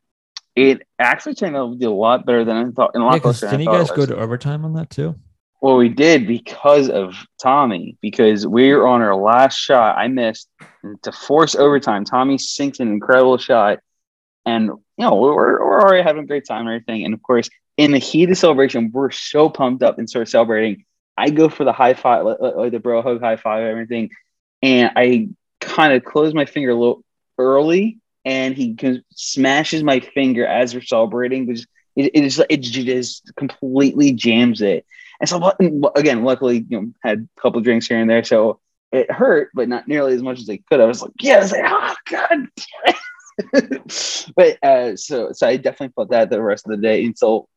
it 0.57 0.83
actually 0.99 1.35
turned 1.35 1.57
out 1.57 1.73
to 1.73 1.77
be 1.77 1.85
a 1.85 1.91
lot 1.91 2.27
better 2.27 2.45
than 2.45 2.57
I 2.57 2.71
thought. 2.71 2.93
And 2.95 3.03
a 3.03 3.07
lot 3.07 3.15
Yeah, 3.15 3.21
closer 3.21 3.47
didn't 3.51 3.63
you 3.63 3.67
guys 3.71 3.91
go 3.91 4.07
to 4.07 4.17
overtime 4.17 4.65
on 4.65 4.73
that 4.75 4.91
too? 4.91 5.15
Well, 5.61 5.77
we 5.77 5.89
did 5.89 6.27
because 6.27 6.89
of 6.89 7.15
Tommy, 7.43 7.97
because 8.01 8.47
we 8.47 8.73
were 8.73 8.87
on 8.87 9.03
our 9.03 9.17
last 9.17 9.57
shot. 9.57 9.99
I 9.99 10.07
missed 10.07 10.49
and 10.83 11.03
to 11.03 11.13
force 11.13 11.57
overtime. 11.57 12.05
Tommy 12.05 12.39
sinks 12.39 12.79
an 12.79 12.89
incredible 12.89 13.39
shot, 13.39 13.81
and 14.47 14.67
you 14.67 14.81
know 14.99 15.17
we're, 15.17 15.35
we're 15.35 15.81
already 15.81 16.05
having 16.05 16.23
a 16.23 16.27
great 16.27 16.47
time 16.47 16.61
and 16.61 16.69
everything. 16.69 17.05
And 17.05 17.13
of 17.13 17.23
course, 17.23 17.51
in 17.77 17.91
the 17.91 17.99
heat 17.99 18.31
of 18.31 18.39
celebration, 18.39 18.91
we're 18.93 19.11
so 19.11 19.49
pumped 19.49 19.83
up 19.83 19.99
and 19.99 20.09
start 20.09 20.29
celebrating. 20.29 20.85
I 21.17 21.31
go 21.31 21.49
for 21.49 21.65
the 21.65 21.73
high 21.73 21.95
five, 21.95 22.25
like, 22.25 22.39
like- 22.41 22.73
the 22.73 22.79
bro 22.79 23.03
hug 23.03 23.21
high 23.21 23.37
five, 23.37 23.65
everything, 23.65 24.11
and 24.63 24.93
I 24.95 25.31
kind 25.61 25.93
of 25.93 26.05
close 26.05 26.35
my 26.35 26.45
finger 26.45 26.71
a 26.71 26.75
little 26.77 27.03
early, 27.37 27.99
and 28.25 28.55
he 28.55 28.77
smashes 29.11 29.83
my 29.83 29.99
finger 29.99 30.47
as 30.47 30.73
we're 30.73 30.83
celebrating. 30.83 31.51
It, 31.51 31.67
it 32.15 32.25
is 32.25 32.41
it 32.49 32.59
just 32.59 33.35
completely 33.35 34.13
jams 34.13 34.63
it. 34.63 34.87
And 35.21 35.29
so 35.29 35.53
again, 35.95 36.23
luckily, 36.23 36.65
you 36.69 36.81
know, 36.81 36.93
had 37.03 37.29
a 37.37 37.41
couple 37.41 37.61
drinks 37.61 37.89
here 37.89 37.99
and 37.99 38.09
there, 38.09 38.25
so 38.25 38.61
it 38.93 39.11
hurt, 39.11 39.51
but 39.55 39.69
not 39.69 39.89
nearly 39.89 40.15
as 40.15 40.23
much 40.23 40.41
as 40.41 40.49
I 40.49 40.59
could. 40.69 40.81
I 40.81 40.85
was 40.85 41.03
like, 41.03 41.13
yeah, 41.21 41.37
I 41.37 41.41
was 41.41 41.53
like, 41.53 41.65
oh 41.67 41.95
god. 42.11 42.49
but 44.37 44.59
uh, 44.63 44.97
so 44.97 45.33
so 45.33 45.47
I 45.47 45.57
definitely 45.57 45.93
felt 45.95 46.11
that 46.11 46.31
the 46.31 46.43
rest 46.43 46.67
of 46.67 46.71
the 46.71 46.77
day 46.77 47.05
until 47.05 47.49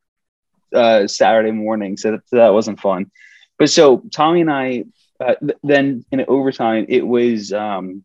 uh, 0.73 1.07
Saturday 1.07 1.51
morning. 1.51 1.97
So 1.97 2.11
that, 2.11 2.27
so 2.27 2.35
that 2.37 2.53
wasn't 2.53 2.79
fun. 2.79 3.11
But 3.57 3.69
so 3.69 4.03
Tommy 4.11 4.41
and 4.41 4.51
I, 4.51 4.85
uh, 5.19 5.35
th- 5.35 5.57
then 5.63 6.05
in 6.11 6.25
overtime, 6.27 6.85
it 6.89 7.05
was 7.05 7.53
um, 7.53 8.03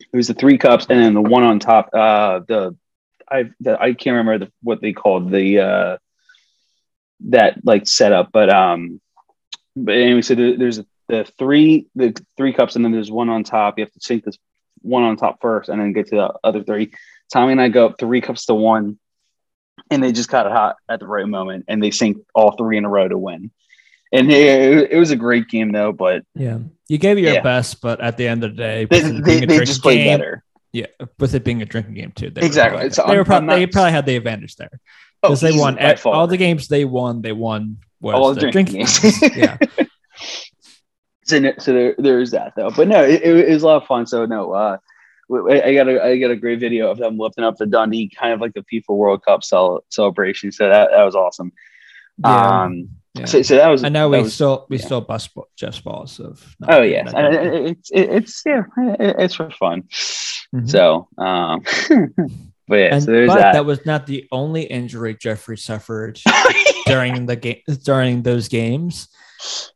it 0.00 0.16
was 0.16 0.28
the 0.28 0.34
three 0.34 0.58
cups 0.58 0.86
and 0.88 1.00
then 1.00 1.14
the 1.14 1.22
one 1.22 1.42
on 1.42 1.58
top. 1.58 1.90
Uh, 1.92 2.40
the 2.46 2.76
I 3.30 3.50
that 3.60 3.80
I 3.80 3.92
can't 3.92 4.16
remember 4.16 4.46
the, 4.46 4.52
what 4.62 4.80
they 4.80 4.92
called 4.92 5.30
the 5.30 5.60
uh, 5.60 5.98
that 7.28 7.64
like 7.64 7.86
setup, 7.86 8.30
but 8.32 8.48
um, 8.52 9.00
but 9.76 9.96
anyway, 9.96 10.22
so 10.22 10.34
there, 10.34 10.56
there's 10.56 10.80
the 11.08 11.24
three 11.38 11.86
the 11.94 12.14
three 12.36 12.52
cups, 12.52 12.76
and 12.76 12.84
then 12.84 12.92
there's 12.92 13.10
one 13.10 13.28
on 13.28 13.44
top. 13.44 13.78
You 13.78 13.84
have 13.84 13.92
to 13.92 14.00
sink 14.00 14.24
this 14.24 14.38
one 14.82 15.02
on 15.02 15.16
top 15.16 15.40
first, 15.40 15.68
and 15.68 15.80
then 15.80 15.92
get 15.92 16.08
to 16.08 16.16
the 16.16 16.32
other 16.44 16.62
three. 16.62 16.92
Tommy 17.32 17.52
and 17.52 17.60
I 17.60 17.68
go 17.68 17.86
up 17.86 17.98
three 17.98 18.20
cups 18.20 18.46
to 18.46 18.54
one, 18.54 18.98
and 19.90 20.02
they 20.02 20.12
just 20.12 20.28
caught 20.28 20.46
it 20.46 20.52
hot 20.52 20.76
at 20.88 21.00
the 21.00 21.06
right 21.06 21.26
moment, 21.28 21.64
and 21.68 21.82
they 21.82 21.90
sink 21.90 22.18
all 22.34 22.52
three 22.56 22.78
in 22.78 22.84
a 22.84 22.88
row 22.88 23.08
to 23.08 23.18
win. 23.18 23.50
And 24.12 24.30
it, 24.32 24.90
it 24.92 24.98
was 24.98 25.10
a 25.10 25.16
great 25.16 25.48
game 25.48 25.70
though, 25.72 25.92
but 25.92 26.22
Yeah, 26.34 26.58
you 26.88 26.96
gave 26.96 27.18
your 27.18 27.32
Yeah. 27.34 27.42
best, 27.42 27.82
but 27.82 28.00
at 28.00 28.16
the 28.16 28.26
end 28.26 28.42
of 28.44 28.52
the 28.52 28.56
day, 28.56 28.84
they, 28.86 29.00
they, 29.00 29.10
being 29.10 29.18
a 29.18 29.22
they 29.22 29.46
drinking 29.46 29.66
just 29.66 29.82
played 29.82 30.04
game- 30.04 30.18
better. 30.18 30.42
Yeah, 30.72 30.86
with 31.18 31.34
it 31.34 31.44
being 31.44 31.60
a 31.62 31.66
drinking 31.66 31.94
game 31.94 32.12
too. 32.12 32.30
They 32.30 32.40
were 32.42 32.46
Exactly. 32.46 32.76
probably- 32.78 32.94
So 32.94 33.04
they 33.06 33.16
were 33.18 33.24
probably 33.24 33.46
not- 33.48 33.56
they 33.56 33.66
probably 33.66 33.90
had 33.92 34.06
the 34.06 34.16
advantage 34.16 34.56
there 34.56 34.70
Oh, 35.22 35.28
because 35.30 35.40
they 35.40 35.52
won 35.52 35.78
at- 35.78 36.04
all 36.06 36.26
the 36.26 36.36
games 36.36 36.68
they 36.68 36.84
won. 36.84 37.22
They 37.22 37.32
won 37.32 37.78
was 38.00 38.14
All 38.14 38.34
the 38.34 38.40
drinking 38.40 38.84
drinking 38.84 39.10
games. 39.10 39.20
games. 39.20 39.36
yeah, 39.36 39.56
so, 41.24 41.52
so 41.58 41.72
there, 41.72 41.94
there's 41.98 42.30
that 42.30 42.52
though. 42.56 42.70
But 42.70 42.88
no, 42.88 43.02
it, 43.02 43.22
it 43.22 43.48
was 43.52 43.62
a 43.62 43.66
lot 43.66 43.82
of 43.82 43.86
fun. 43.88 44.06
So 44.06 44.24
no, 44.26 44.52
uh, 44.52 44.76
I 45.30 45.74
got 45.74 45.88
a 45.88 46.02
I 46.02 46.18
got 46.18 46.30
a 46.30 46.36
great 46.36 46.60
video 46.60 46.90
of 46.90 46.98
them 46.98 47.18
lifting 47.18 47.44
up 47.44 47.56
the 47.56 47.66
Dundee, 47.66 48.08
kind 48.16 48.32
of 48.32 48.40
like 48.40 48.54
the 48.54 48.62
FIFA 48.72 48.96
World 48.96 49.24
Cup 49.24 49.44
cel- 49.44 49.84
celebration. 49.90 50.52
So 50.52 50.68
that, 50.68 50.90
that 50.90 51.02
was 51.04 51.14
awesome. 51.14 51.52
Yeah. 52.18 52.62
Um, 52.62 52.88
yeah. 53.14 53.24
so, 53.26 53.42
so 53.42 53.56
that 53.56 53.68
was. 53.68 53.84
I 53.84 53.88
know 53.90 54.08
we 54.08 54.22
was- 54.22 54.34
still 54.34 54.66
we 54.70 54.78
yeah. 54.78 54.84
still 54.84 55.00
bust 55.00 55.30
Jeff's 55.56 55.80
balls 55.80 56.18
of. 56.20 56.56
Oh 56.66 56.80
being 56.80 56.92
yeah, 56.94 57.02
that 57.04 57.14
And 57.16 57.34
drunk. 57.34 57.54
it- 57.54 57.70
it's 57.78 57.90
it, 57.90 58.10
it's 58.10 58.42
yeah, 58.46 58.62
it- 59.00 59.16
it's 59.18 59.34
for 59.34 59.50
fun. 59.50 59.82
Mhm. 60.54 60.70
So, 60.70 61.08
um, 61.18 61.62
but 62.68 62.76
yeah, 62.76 62.94
And, 62.94 63.02
so 63.02 63.10
there's 63.12 63.28
but 63.28 63.38
that. 63.38 63.52
that. 63.54 63.64
was 63.66 63.84
not 63.86 64.06
the 64.06 64.28
only 64.30 64.62
injury 64.62 65.16
Jeffrey 65.18 65.56
suffered 65.58 66.20
during 66.86 67.26
the 67.26 67.36
game 67.36 67.62
during 67.84 68.22
those 68.22 68.48
games. 68.48 69.08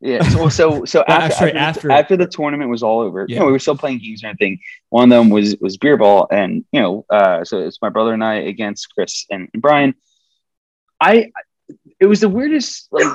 Yeah. 0.00 0.22
So 0.24 0.48
so, 0.48 0.84
so 0.84 1.02
after, 1.08 1.46
after 1.46 1.56
after- 1.58 1.88
the, 1.88 1.94
after 1.94 2.16
the 2.16 2.26
tournament 2.26 2.70
was 2.70 2.82
all 2.82 3.00
over, 3.00 3.24
you 3.28 3.34
Yeah. 3.34 3.40
know, 3.40 3.46
we 3.46 3.52
were 3.52 3.58
still 3.60 3.76
playing 3.76 3.98
games 3.98 4.22
and 4.22 4.30
everything. 4.30 4.58
One 4.90 5.04
of 5.04 5.16
them 5.18 5.30
was 5.30 5.56
was 5.60 5.76
beer 5.76 5.96
ball, 5.96 6.26
and 6.30 6.64
you 6.72 6.80
know, 6.80 7.04
uh, 7.10 7.44
so 7.44 7.58
it's 7.60 7.80
my 7.80 7.88
brother 7.88 8.12
and 8.12 8.22
I 8.24 8.34
against 8.34 8.92
Chris 8.94 9.24
and, 9.30 9.48
and 9.52 9.62
Brian. 9.62 9.94
I 11.00 11.30
it 12.00 12.06
was 12.06 12.20
the 12.20 12.28
weirdest 12.28 12.88
like 12.90 13.06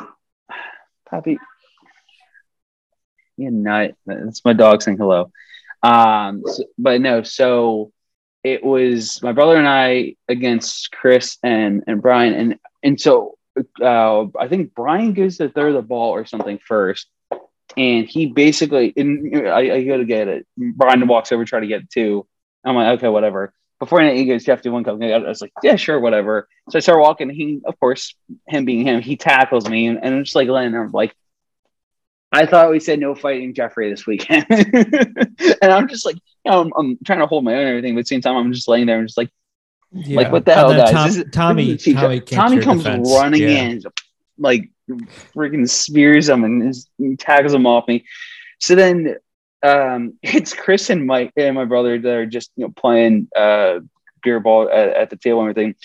Poppy. 1.10 1.38
Yeah, 3.38 3.50
nut. 3.52 3.96
That's 4.06 4.44
my 4.44 4.54
dog 4.54 4.82
saying 4.82 4.98
hello. 4.98 5.32
Um, 5.84 6.44
so- 6.46 6.64
but 6.78 7.02
no, 7.02 7.24
so 7.24 7.92
it 8.54 8.64
was 8.64 9.22
my 9.22 9.32
brother 9.32 9.58
and 9.58 9.68
I 9.68 10.16
against 10.28 10.92
Chris 10.92 11.38
and 11.44 11.84
and 11.88 12.02
Brian, 12.02 12.34
and 12.34 12.60
and 12.84 13.00
so 13.00 13.38
uh, 13.82 14.26
I 14.38 14.48
think 14.48 14.74
Brian 14.74 15.14
goes 15.14 15.38
to 15.38 15.50
throw 15.50 15.74
the 15.74 15.82
ball 15.82 16.12
or 16.12 16.26
something 16.26 16.60
first, 16.66 17.08
and 17.76 18.08
he 18.08 18.28
basically, 18.28 18.94
and 18.96 19.48
I, 19.48 19.72
I 19.72 19.84
go 19.84 19.98
to 19.98 20.06
get 20.06 20.28
it. 20.28 20.48
Brian 20.58 21.08
walks 21.08 21.32
over, 21.32 21.46
try 21.46 21.60
to 21.60 21.68
get 21.68 21.90
too. 21.90 22.28
I'm 22.64 22.76
like, 22.76 22.98
okay, 22.98 23.10
whatever. 23.10 23.54
Before 23.80 24.02
he 24.02 24.26
goes, 24.26 24.44
Jeff, 24.44 24.64
do 24.64 24.72
one 24.72 24.84
cup. 24.84 25.02
I 25.02 25.18
was 25.20 25.42
like, 25.42 25.54
yeah, 25.62 25.76
sure, 25.76 26.00
whatever. 26.00 26.48
So 26.70 26.78
I 26.78 26.80
start 26.80 27.00
walking. 27.00 27.30
He, 27.30 27.62
of 27.66 27.80
course, 27.80 28.16
him 28.48 28.66
being 28.66 28.86
him, 28.86 29.02
he 29.02 29.16
tackles 29.18 29.70
me, 29.70 29.88
and, 29.88 30.00
and 30.02 30.16
I'm 30.16 30.24
just 30.24 30.36
like 30.36 30.50
laying 30.50 30.72
there, 30.72 30.84
I'm 30.84 30.92
like. 30.92 31.16
I 32.30 32.46
thought 32.46 32.72
we 32.72 32.82
said 32.82 33.00
no 33.00 33.16
fighting 33.16 33.54
Jeffrey 33.54 33.90
this 33.90 34.06
weekend, 34.06 34.46
and 34.50 35.72
I'm 35.72 35.88
just 35.88 36.06
like, 36.06 36.18
you 36.48 36.52
know, 36.54 36.62
I'm, 36.62 36.72
I'm 36.78 36.98
trying 37.06 37.20
to 37.20 37.28
hold 37.28 37.44
my 37.44 37.54
own 37.54 37.60
and 37.60 37.70
everything, 37.70 37.94
but 37.96 38.00
at 38.00 38.06
the 38.06 38.08
same 38.10 38.22
time, 38.22 38.36
I'm 38.36 38.54
just 38.54 38.68
laying 38.68 38.86
there 38.88 39.00
and 39.00 39.08
just 39.08 39.18
like, 39.18 39.30
Yeah. 39.92 40.18
like 40.18 40.32
what 40.32 40.46
the 40.46 40.54
hell, 40.54 40.70
then 40.70 40.80
guys? 40.80 40.92
Tom- 40.92 41.08
This 41.08 41.18
is- 41.18 41.26
Tommy, 41.32 41.72
this 41.74 41.88
is 41.88 41.94
Tommy, 41.96 42.20
Tommy 42.22 42.60
comes 42.62 42.84
defense. 42.84 43.10
running 43.14 43.42
Yeah. 43.42 43.64
in, 43.64 43.82
like 44.38 44.70
freaking 45.36 45.70
spears 45.70 46.30
him 46.30 46.44
and 46.44 46.74
just 46.74 46.90
tackles 47.20 47.54
him 47.54 47.66
off 47.66 47.88
me. 47.88 48.06
So 48.60 48.76
then 48.76 49.16
um, 49.64 50.14
it's 50.24 50.54
Chris 50.54 50.90
and 50.90 51.06
Mike 51.06 51.34
and 51.36 51.56
my 51.56 51.66
brother 51.66 52.00
that 52.00 52.14
are 52.16 52.26
just 52.26 52.52
you 52.56 52.66
know 52.66 52.74
playing 52.76 53.28
uh, 53.36 53.80
beer 54.24 54.40
ball 54.40 54.70
at, 54.70 54.90
at 54.90 55.10
the 55.10 55.18
table 55.18 55.42
and 55.42 55.50
everything. 55.50 55.76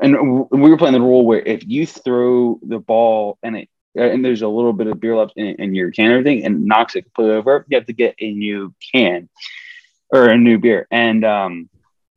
And 0.00 0.14
w- 0.14 0.48
we 0.50 0.70
were 0.70 0.76
playing 0.78 0.94
the 0.94 1.00
rule 1.00 1.26
where 1.26 1.40
if 1.40 1.66
you 1.66 1.86
throw 1.86 2.58
the 2.62 2.78
ball 2.78 3.38
and 3.42 3.56
it 3.56 3.68
and 3.94 4.24
there's 4.24 4.40
a 4.40 4.48
little 4.48 4.72
bit 4.72 4.86
of 4.86 4.98
beer 5.00 5.14
left 5.16 5.34
in, 5.36 5.48
in 5.56 5.74
your 5.74 5.90
can 5.90 6.06
and 6.06 6.14
everything 6.14 6.46
and 6.46 6.64
knocks 6.64 6.96
it 6.96 7.02
completely 7.02 7.34
over, 7.36 7.66
you 7.68 7.76
have 7.76 7.86
to 7.86 7.92
get 7.92 8.14
a 8.20 8.32
new 8.32 8.72
can 8.92 9.28
or 10.12 10.28
a 10.28 10.36
new 10.36 10.58
beer. 10.58 10.86
And 10.90 11.24
um, 11.24 11.68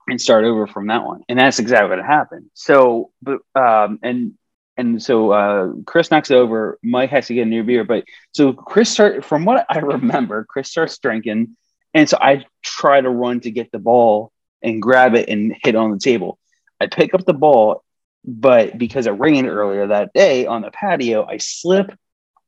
and 0.07 0.21
start 0.21 0.45
over 0.45 0.67
from 0.67 0.87
that 0.87 1.03
one. 1.03 1.23
And 1.27 1.39
that's 1.39 1.59
exactly 1.59 1.95
what 1.95 2.05
happened. 2.05 2.49
So, 2.53 3.11
but 3.21 3.39
um, 3.55 3.99
and 4.03 4.33
and 4.77 5.01
so 5.01 5.31
uh, 5.31 5.73
Chris 5.85 6.11
knocks 6.11 6.31
over. 6.31 6.77
Mike 6.83 7.09
has 7.11 7.27
to 7.27 7.33
get 7.33 7.43
a 7.43 7.49
new 7.49 7.63
beer, 7.63 7.83
but 7.83 8.03
so 8.33 8.53
Chris 8.53 8.89
start 8.89 9.23
from 9.23 9.45
what 9.45 9.65
I 9.69 9.79
remember, 9.79 10.45
Chris 10.45 10.69
starts 10.69 10.97
drinking, 10.97 11.55
and 11.93 12.09
so 12.09 12.17
I 12.19 12.45
try 12.61 13.01
to 13.01 13.09
run 13.09 13.39
to 13.41 13.51
get 13.51 13.71
the 13.71 13.79
ball 13.79 14.31
and 14.61 14.81
grab 14.81 15.15
it 15.15 15.29
and 15.29 15.55
hit 15.63 15.75
on 15.75 15.91
the 15.91 15.99
table. 15.99 16.37
I 16.79 16.87
pick 16.87 17.13
up 17.13 17.25
the 17.25 17.33
ball, 17.33 17.83
but 18.25 18.77
because 18.77 19.07
it 19.07 19.11
rained 19.11 19.47
earlier 19.47 19.87
that 19.87 20.13
day 20.13 20.45
on 20.45 20.61
the 20.61 20.71
patio, 20.71 21.25
I 21.25 21.37
slip 21.37 21.97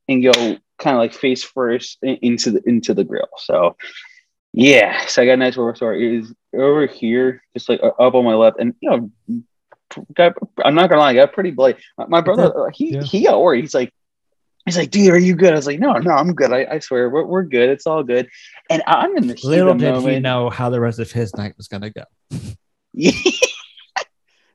and 0.06 0.22
go 0.22 0.32
kind 0.78 0.96
of 0.96 0.98
like 0.98 1.14
face 1.14 1.42
first 1.42 1.98
into 2.02 2.50
the 2.50 2.62
into 2.68 2.94
the 2.94 3.04
grill. 3.04 3.28
So 3.38 3.76
yeah, 4.60 5.06
so 5.06 5.22
I 5.22 5.26
got 5.26 5.34
a 5.34 5.36
nice 5.36 5.52
story. 5.52 6.04
It 6.04 6.24
is 6.24 6.34
over 6.52 6.84
here, 6.88 7.44
just 7.54 7.68
like 7.68 7.80
up 7.80 8.14
on 8.14 8.24
my 8.24 8.34
left, 8.34 8.58
and 8.58 8.74
you 8.80 8.90
know, 8.90 9.10
got, 10.14 10.34
I'm 10.64 10.74
not 10.74 10.90
gonna 10.90 11.00
lie, 11.00 11.10
I 11.10 11.14
got 11.14 11.32
pretty 11.32 11.52
bloody. 11.52 11.78
My, 11.96 12.06
my 12.06 12.20
brother, 12.20 12.68
he 12.74 12.94
Yeah. 12.94 13.04
he 13.04 13.22
got 13.22 13.40
worried. 13.40 13.62
He's 13.62 13.74
like, 13.74 13.92
he's 14.64 14.76
like, 14.76 14.90
dude, 14.90 15.12
are 15.12 15.16
you 15.16 15.36
good? 15.36 15.52
I 15.52 15.56
was 15.56 15.68
like, 15.68 15.78
no, 15.78 15.92
no, 15.92 16.10
I'm 16.10 16.34
good. 16.34 16.52
I, 16.52 16.66
I 16.68 16.78
swear, 16.80 17.08
we're, 17.08 17.24
we're 17.24 17.44
good. 17.44 17.70
It's 17.70 17.86
all 17.86 18.02
good. 18.02 18.28
And 18.68 18.82
I'm 18.88 19.16
in 19.16 19.28
the 19.28 19.38
Little 19.44 19.74
did 19.74 19.94
he 20.02 20.18
know 20.18 20.50
how 20.50 20.70
the 20.70 20.80
rest 20.80 20.98
of 20.98 21.12
his 21.12 21.36
night 21.36 21.54
was 21.56 21.68
going 21.68 21.82
to 21.82 21.90
go. 21.90 22.02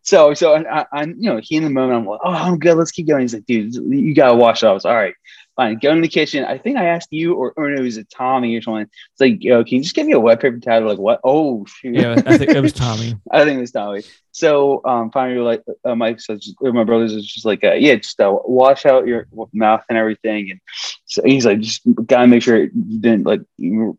so 0.01 0.33
so 0.33 0.57
I, 0.57 0.85
I'm 0.91 1.15
you 1.17 1.29
know 1.29 1.39
he 1.41 1.55
in 1.55 1.63
the 1.63 1.69
moment 1.69 1.99
I'm 1.99 2.05
like 2.05 2.19
oh 2.25 2.33
I'm 2.33 2.59
good 2.59 2.75
let's 2.75 2.91
keep 2.91 3.07
going 3.07 3.21
he's 3.21 3.33
like 3.33 3.45
dude 3.45 3.73
you 3.73 4.13
gotta 4.13 4.35
wash 4.35 4.61
it 4.61 4.65
off 4.65 4.71
I 4.71 4.73
was 4.73 4.85
all 4.85 4.95
right 4.95 5.13
fine 5.55 5.77
go 5.79 5.91
in 5.91 6.01
the 6.01 6.07
kitchen. 6.07 6.43
I 6.43 6.57
think 6.57 6.77
I 6.77 6.85
asked 6.85 7.09
you 7.11 7.35
or, 7.35 7.53
or 7.55 7.71
it 7.71 7.81
was 7.81 7.97
a 7.97 8.03
Tommy 8.03 8.55
or 8.55 8.61
something 8.61 8.83
it's 8.83 9.19
like 9.19 9.43
yo 9.43 9.63
can 9.63 9.77
you 9.77 9.83
just 9.83 9.95
give 9.95 10.07
me 10.07 10.13
a 10.13 10.19
wet 10.19 10.41
paper 10.41 10.59
towel? 10.59 10.87
Like 10.87 10.99
what? 10.99 11.19
Oh 11.23 11.65
shoot. 11.65 11.95
Yeah, 11.95 12.21
I 12.25 12.37
think 12.37 12.51
it 12.51 12.61
was 12.61 12.73
Tommy. 12.73 13.15
I 13.31 13.43
think 13.43 13.57
it 13.57 13.61
was 13.61 13.71
Tommy. 13.71 14.03
So 14.31 14.81
um 14.85 15.11
finally 15.11 15.39
like 15.39 15.63
uh, 15.85 15.95
Mike 15.95 16.19
says 16.19 16.53
or 16.61 16.73
my 16.73 16.83
brothers 16.83 17.13
is 17.13 17.25
just 17.25 17.45
like 17.45 17.63
uh, 17.63 17.73
yeah 17.73 17.95
just 17.95 18.19
uh, 18.19 18.35
wash 18.45 18.85
out 18.85 19.07
your 19.07 19.27
mouth 19.53 19.83
and 19.89 19.97
everything. 19.97 20.51
And 20.51 20.59
so 21.05 21.21
he's 21.23 21.45
like 21.45 21.59
just 21.59 21.81
gotta 22.05 22.27
make 22.27 22.43
sure 22.43 22.57
you 22.63 22.99
didn't 22.99 23.25
like 23.25 23.41
you 23.57 23.97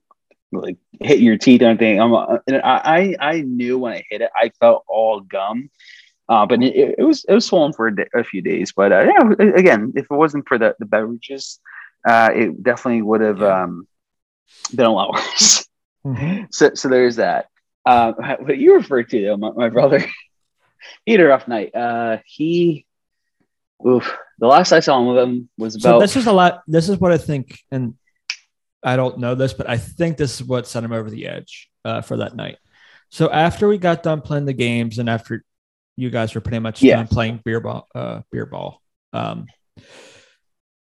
like 0.52 0.76
hit 1.00 1.20
your 1.20 1.36
teeth 1.36 1.62
or 1.62 1.66
anything. 1.66 2.00
I'm, 2.00 2.14
uh, 2.14 2.38
and 2.46 2.62
I, 2.62 3.16
I 3.20 3.30
I 3.30 3.40
knew 3.40 3.78
when 3.78 3.94
I 3.94 4.04
hit 4.08 4.20
it, 4.20 4.30
I 4.34 4.50
felt 4.60 4.84
all 4.86 5.20
gum. 5.20 5.70
Uh, 6.28 6.46
but 6.46 6.62
it, 6.62 6.96
it 6.98 7.02
was 7.04 7.24
it 7.28 7.34
was 7.34 7.44
swollen 7.44 7.72
for 7.72 7.88
a, 7.88 7.94
day, 7.94 8.08
a 8.14 8.24
few 8.24 8.40
days. 8.40 8.72
But 8.72 8.92
uh, 8.92 9.06
yeah, 9.06 9.46
again, 9.54 9.92
if 9.94 10.06
it 10.10 10.14
wasn't 10.14 10.48
for 10.48 10.58
the, 10.58 10.74
the 10.78 10.86
beverages, 10.86 11.60
uh, 12.06 12.30
it 12.34 12.62
definitely 12.62 13.02
would 13.02 13.20
have 13.20 13.42
um, 13.42 13.86
been 14.74 14.86
a 14.86 14.92
lot 14.92 15.12
worse. 15.14 15.66
Mhm. 16.06 16.52
so 16.52 16.74
so 16.74 16.88
there's 16.88 17.16
that. 17.16 17.48
Uh, 17.86 18.12
what 18.40 18.58
you 18.58 18.74
referred 18.74 19.08
to 19.10 19.22
though, 19.22 19.36
my, 19.36 19.50
my 19.50 19.68
brother, 19.68 20.04
he 21.06 21.12
had 21.12 21.20
a 21.20 21.24
rough 21.24 21.48
night. 21.48 21.74
Uh, 21.74 22.18
he, 22.24 22.86
oof, 23.86 24.16
the 24.38 24.46
last 24.46 24.72
I 24.72 24.80
saw 24.80 24.98
him 25.00 25.06
with 25.08 25.18
him 25.18 25.48
was 25.58 25.80
So 25.80 25.90
about 25.90 26.00
this 26.00 26.16
is 26.16 26.26
a 26.26 26.32
lot. 26.32 26.62
This 26.66 26.88
is 26.88 26.98
what 26.98 27.12
I 27.12 27.18
think, 27.18 27.58
and 27.70 27.94
I 28.82 28.96
don't 28.96 29.18
know 29.18 29.34
this, 29.34 29.54
but 29.54 29.68
I 29.68 29.76
think 29.76 30.16
this 30.16 30.40
is 30.40 30.46
what 30.46 30.66
sent 30.66 30.84
him 30.84 30.92
over 30.92 31.10
the 31.10 31.26
edge 31.26 31.70
uh, 31.84 32.00
for 32.00 32.18
that 32.18 32.34
night. 32.34 32.58
So 33.10 33.30
after 33.30 33.68
we 33.68 33.78
got 33.78 34.02
done 34.02 34.20
playing 34.20 34.46
the 34.46 34.52
games, 34.52 34.98
and 34.98 35.08
after 35.08 35.44
you 35.96 36.10
guys 36.10 36.34
were 36.34 36.40
pretty 36.40 36.58
much 36.58 36.82
Yeah. 36.82 36.96
done 36.96 37.06
playing 37.08 37.40
beer 37.44 37.60
ball, 37.60 37.86
uh, 37.94 38.20
beer 38.32 38.46
ball, 38.46 38.80
um, 39.12 39.46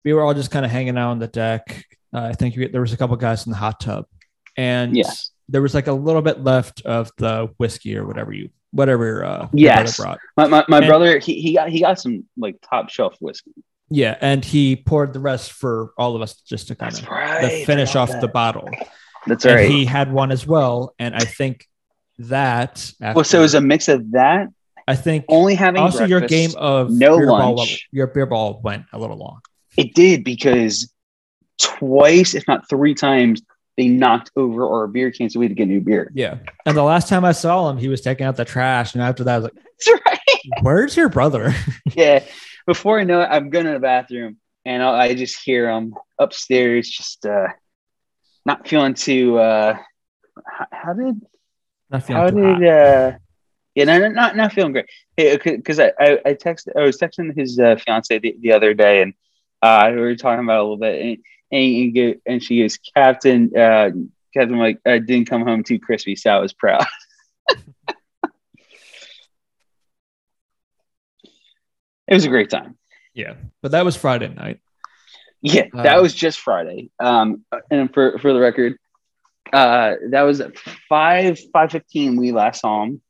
we 0.03 0.13
were 0.13 0.23
all 0.23 0.33
just 0.33 0.51
kind 0.51 0.65
of 0.65 0.71
hanging 0.71 0.97
out 0.97 1.11
on 1.11 1.19
the 1.19 1.27
deck. 1.27 1.83
Uh, 2.13 2.21
I 2.21 2.33
think 2.33 2.55
we, 2.55 2.67
there 2.67 2.81
was 2.81 2.93
a 2.93 2.97
couple 2.97 3.15
guys 3.17 3.45
in 3.45 3.51
the 3.51 3.57
hot 3.57 3.79
tub, 3.79 4.05
and 4.55 4.95
Yes. 4.95 5.31
there 5.49 5.61
was 5.61 5.73
like 5.73 5.87
a 5.87 5.93
little 5.93 6.21
bit 6.21 6.43
left 6.43 6.81
of 6.85 7.11
the 7.17 7.49
whiskey 7.57 7.97
or 7.97 8.05
whatever 8.07 8.31
you 8.33 8.49
whatever 8.71 9.23
uh, 9.23 9.37
brother 9.37 9.49
Yes. 9.53 9.97
brought. 9.97 10.19
my, 10.35 10.45
my, 10.47 10.65
my 10.67 10.77
And- 10.79 10.87
brother. 10.87 11.19
He, 11.19 11.41
he 11.41 11.53
got 11.55 11.69
he 11.69 11.79
got 11.79 11.99
some 11.99 12.25
like 12.37 12.57
top 12.69 12.89
shelf 12.89 13.15
whiskey. 13.21 13.51
Yeah, 13.89 14.17
and 14.19 14.43
he 14.43 14.75
poured 14.75 15.13
the 15.13 15.19
rest 15.21 15.53
for 15.53 15.91
all 15.97 16.15
of 16.17 16.21
us 16.21 16.41
just 16.41 16.67
to 16.67 16.75
kind 16.75 16.93
of 16.93 16.99
the 17.41 17.63
finish 17.65 17.95
off 17.95 18.11
the 18.19 18.27
bottle. 18.27 18.69
That's 19.25 19.45
and 19.45 19.55
right. 19.55 19.69
he 19.69 19.85
had 19.85 20.11
one 20.11 20.31
as 20.31 20.45
well. 20.45 20.93
And 20.99 21.15
I 21.15 21.19
think 21.21 21.65
that 22.19 22.91
after, 23.01 23.15
well, 23.15 23.23
so 23.23 23.39
it 23.39 23.41
was 23.43 23.55
a 23.55 23.61
mix 23.61 23.87
of 23.87 24.11
that, 24.11 24.47
I 24.87 24.95
think 24.95 25.25
only 25.27 25.55
having 25.55 25.81
also 25.81 26.05
your 26.05 26.21
game 26.21 26.51
of 26.57 26.89
no 26.89 27.17
beer 27.17 27.27
ball, 27.27 27.55
lunch. 27.55 27.87
your 27.91 28.07
beer 28.07 28.25
ball 28.25 28.61
went 28.63 28.85
a 28.93 28.99
little 28.99 29.17
long. 29.17 29.41
It 29.77 29.93
did 29.93 30.23
because 30.23 30.91
twice, 31.59 32.33
if 32.35 32.47
not 32.47 32.69
three 32.69 32.95
times, 32.95 33.41
they 33.75 33.89
knocked 33.89 34.31
over 34.35 34.67
our 34.67 34.87
beer 34.87 35.11
can, 35.11 35.29
so 35.29 35.39
we 35.39 35.45
had 35.45 35.51
to 35.51 35.55
get 35.55 35.67
new 35.67 35.81
beer. 35.81 36.11
Yeah. 36.15 36.37
And 36.65 36.75
the 36.75 36.83
last 36.83 37.09
time 37.09 37.25
I 37.25 37.33
saw 37.33 37.69
him, 37.69 37.77
he 37.77 37.89
was 37.89 38.01
taking 38.01 38.25
out 38.25 38.35
the 38.37 38.45
trash. 38.45 38.93
And 38.95 39.03
after 39.03 39.23
that, 39.25 39.35
I 39.35 39.37
was 39.37 39.43
like, 39.43 39.53
That's 39.85 40.01
right. 40.05 40.39
Where's 40.61 40.97
your 40.97 41.09
brother? 41.09 41.53
yeah. 41.93 42.23
Before 42.65 42.99
I 42.99 43.03
know 43.03 43.21
it, 43.21 43.27
I'm 43.29 43.49
going 43.49 43.65
to 43.65 43.73
the 43.73 43.79
bathroom 43.79 44.37
and 44.65 44.81
I'll, 44.81 44.95
I 44.95 45.13
just 45.13 45.41
hear 45.43 45.69
him 45.69 45.93
upstairs, 46.17 46.89
just 46.89 47.25
uh, 47.25 47.47
not 48.45 48.67
feeling 48.67 48.95
too. 48.95 49.37
Uh, 49.37 49.77
how, 50.45 50.65
how 50.71 50.93
did 50.93 51.21
Not 51.89 52.03
feeling 52.03 52.21
how 52.21 52.29
too 52.29 52.59
did 52.59 52.63
hot. 52.63 52.63
uh 52.63 53.17
yeah 53.77 53.85
no, 53.85 54.09
not 54.09 54.35
not 54.35 54.51
feeling 54.53 54.73
great 54.73 54.89
Hey, 55.15 55.37
because 55.37 55.79
I, 55.79 55.93
I 55.99 56.09
i 56.29 56.33
texted 56.33 56.75
i 56.75 56.81
was 56.81 56.97
texting 56.97 57.37
his 57.37 57.57
uh, 57.59 57.75
fiance 57.77 58.17
the, 58.19 58.35
the 58.41 58.51
other 58.51 58.73
day 58.73 59.01
and 59.03 59.13
uh 59.61 59.89
we 59.93 59.99
were 60.01 60.15
talking 60.15 60.43
about 60.43 60.57
it 60.57 60.59
a 60.59 60.63
little 60.63 60.77
bit 60.87 60.95
and 61.05 61.17
and, 61.51 62.15
and 62.25 62.43
she 62.43 62.61
goes 62.61 62.77
captain 62.95 63.55
uh 63.55 63.89
captain 64.33 64.57
like 64.57 64.79
i 64.85 64.97
didn't 64.99 65.29
come 65.29 65.43
home 65.49 65.63
too 65.63 65.79
crispy 65.79 66.15
so 66.15 66.29
i 66.31 66.39
was 66.39 66.53
proud 66.53 66.85
it 72.07 72.13
was 72.13 72.25
a 72.25 72.29
great 72.29 72.49
time 72.49 72.77
Yeah. 73.13 73.35
But 73.61 73.71
that 73.71 73.85
was 73.85 73.95
Friday 73.95 74.29
night. 74.33 74.59
yeah 75.41 75.63
that 75.73 75.97
Uh, 75.97 76.01
was 76.01 76.13
just 76.13 76.39
friday 76.39 76.89
um 76.99 77.43
and 77.69 77.93
for 77.93 78.17
for 78.19 78.33
the 78.33 78.39
record 78.39 78.77
uh 79.53 79.93
that 80.11 80.23
was 80.23 80.41
5 80.89 81.39
515 81.53 82.15
we 82.17 82.31
last 82.31 82.61
saw 82.61 82.83
him 82.83 83.01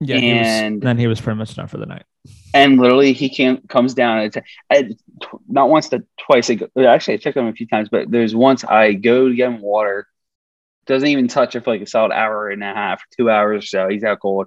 Yeah. 0.00 0.16
he 0.16 0.32
was- 0.38 0.46
And- 0.46 0.82
then 0.82 0.98
he 0.98 1.06
was 1.06 1.20
pretty 1.20 1.38
much 1.38 1.54
done 1.54 1.66
for 1.68 1.78
the 1.78 1.86
night. 1.86 2.04
and 2.54 2.78
literally 2.78 3.12
he 3.12 3.28
came 3.28 3.58
comes 3.68 3.92
down 3.94 4.30
and 4.70 4.96
not 5.48 5.68
once 5.68 5.88
but 5.88 6.02
twice 6.18 6.48
I 6.50 6.54
go, 6.54 6.68
actually 6.86 7.14
I 7.14 7.16
checked 7.18 7.36
on 7.36 7.44
him 7.46 7.52
a 7.52 7.56
few 7.56 7.66
times 7.66 7.88
but 7.90 8.10
there's 8.10 8.34
once 8.34 8.64
I 8.64 8.92
go 8.94 9.28
to 9.28 9.34
get 9.34 9.48
him 9.50 9.60
water 9.60 10.06
doesn't 10.86 11.08
even 11.08 11.28
touch 11.28 11.54
it 11.56 11.64
for 11.64 11.70
like 11.72 11.82
a 11.82 11.86
solid 11.86 12.12
hour 12.12 12.48
and 12.50 12.62
a 12.62 12.66
half 12.72 13.02
two 13.16 13.28
hours 13.30 13.64
or 13.64 13.66
so 13.66 13.88
he's 13.88 14.04
out 14.04 14.20
cold 14.20 14.46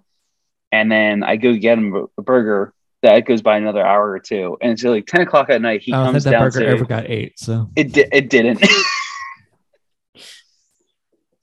and 0.71 0.91
then 0.91 1.21
I 1.23 1.36
go 1.36 1.53
get 1.55 1.77
him 1.77 2.07
a 2.17 2.21
burger 2.21 2.73
that 3.03 3.19
goes 3.25 3.41
by 3.43 3.57
another 3.57 3.86
hour 3.86 4.10
or 4.12 4.19
two 4.19 4.57
and 4.62 4.71
it's 4.71 4.83
like 4.83 5.05
10 5.05 5.21
o'clock 5.21 5.49
at 5.51 5.62
night 5.62 5.81
he 5.81 5.93
oh, 5.93 5.97
I 5.97 6.03
don't 6.05 6.13
think 6.13 6.13
comes 6.15 6.23
that 6.25 6.31
down 6.31 6.41
burger 6.43 6.60
to 6.62 6.67
ever 6.67 6.86
got 6.86 7.05
ate. 7.10 7.38
So 7.39 7.69
it, 7.75 7.91
di- 7.93 8.10
it 8.12 8.29
didn't 8.29 8.60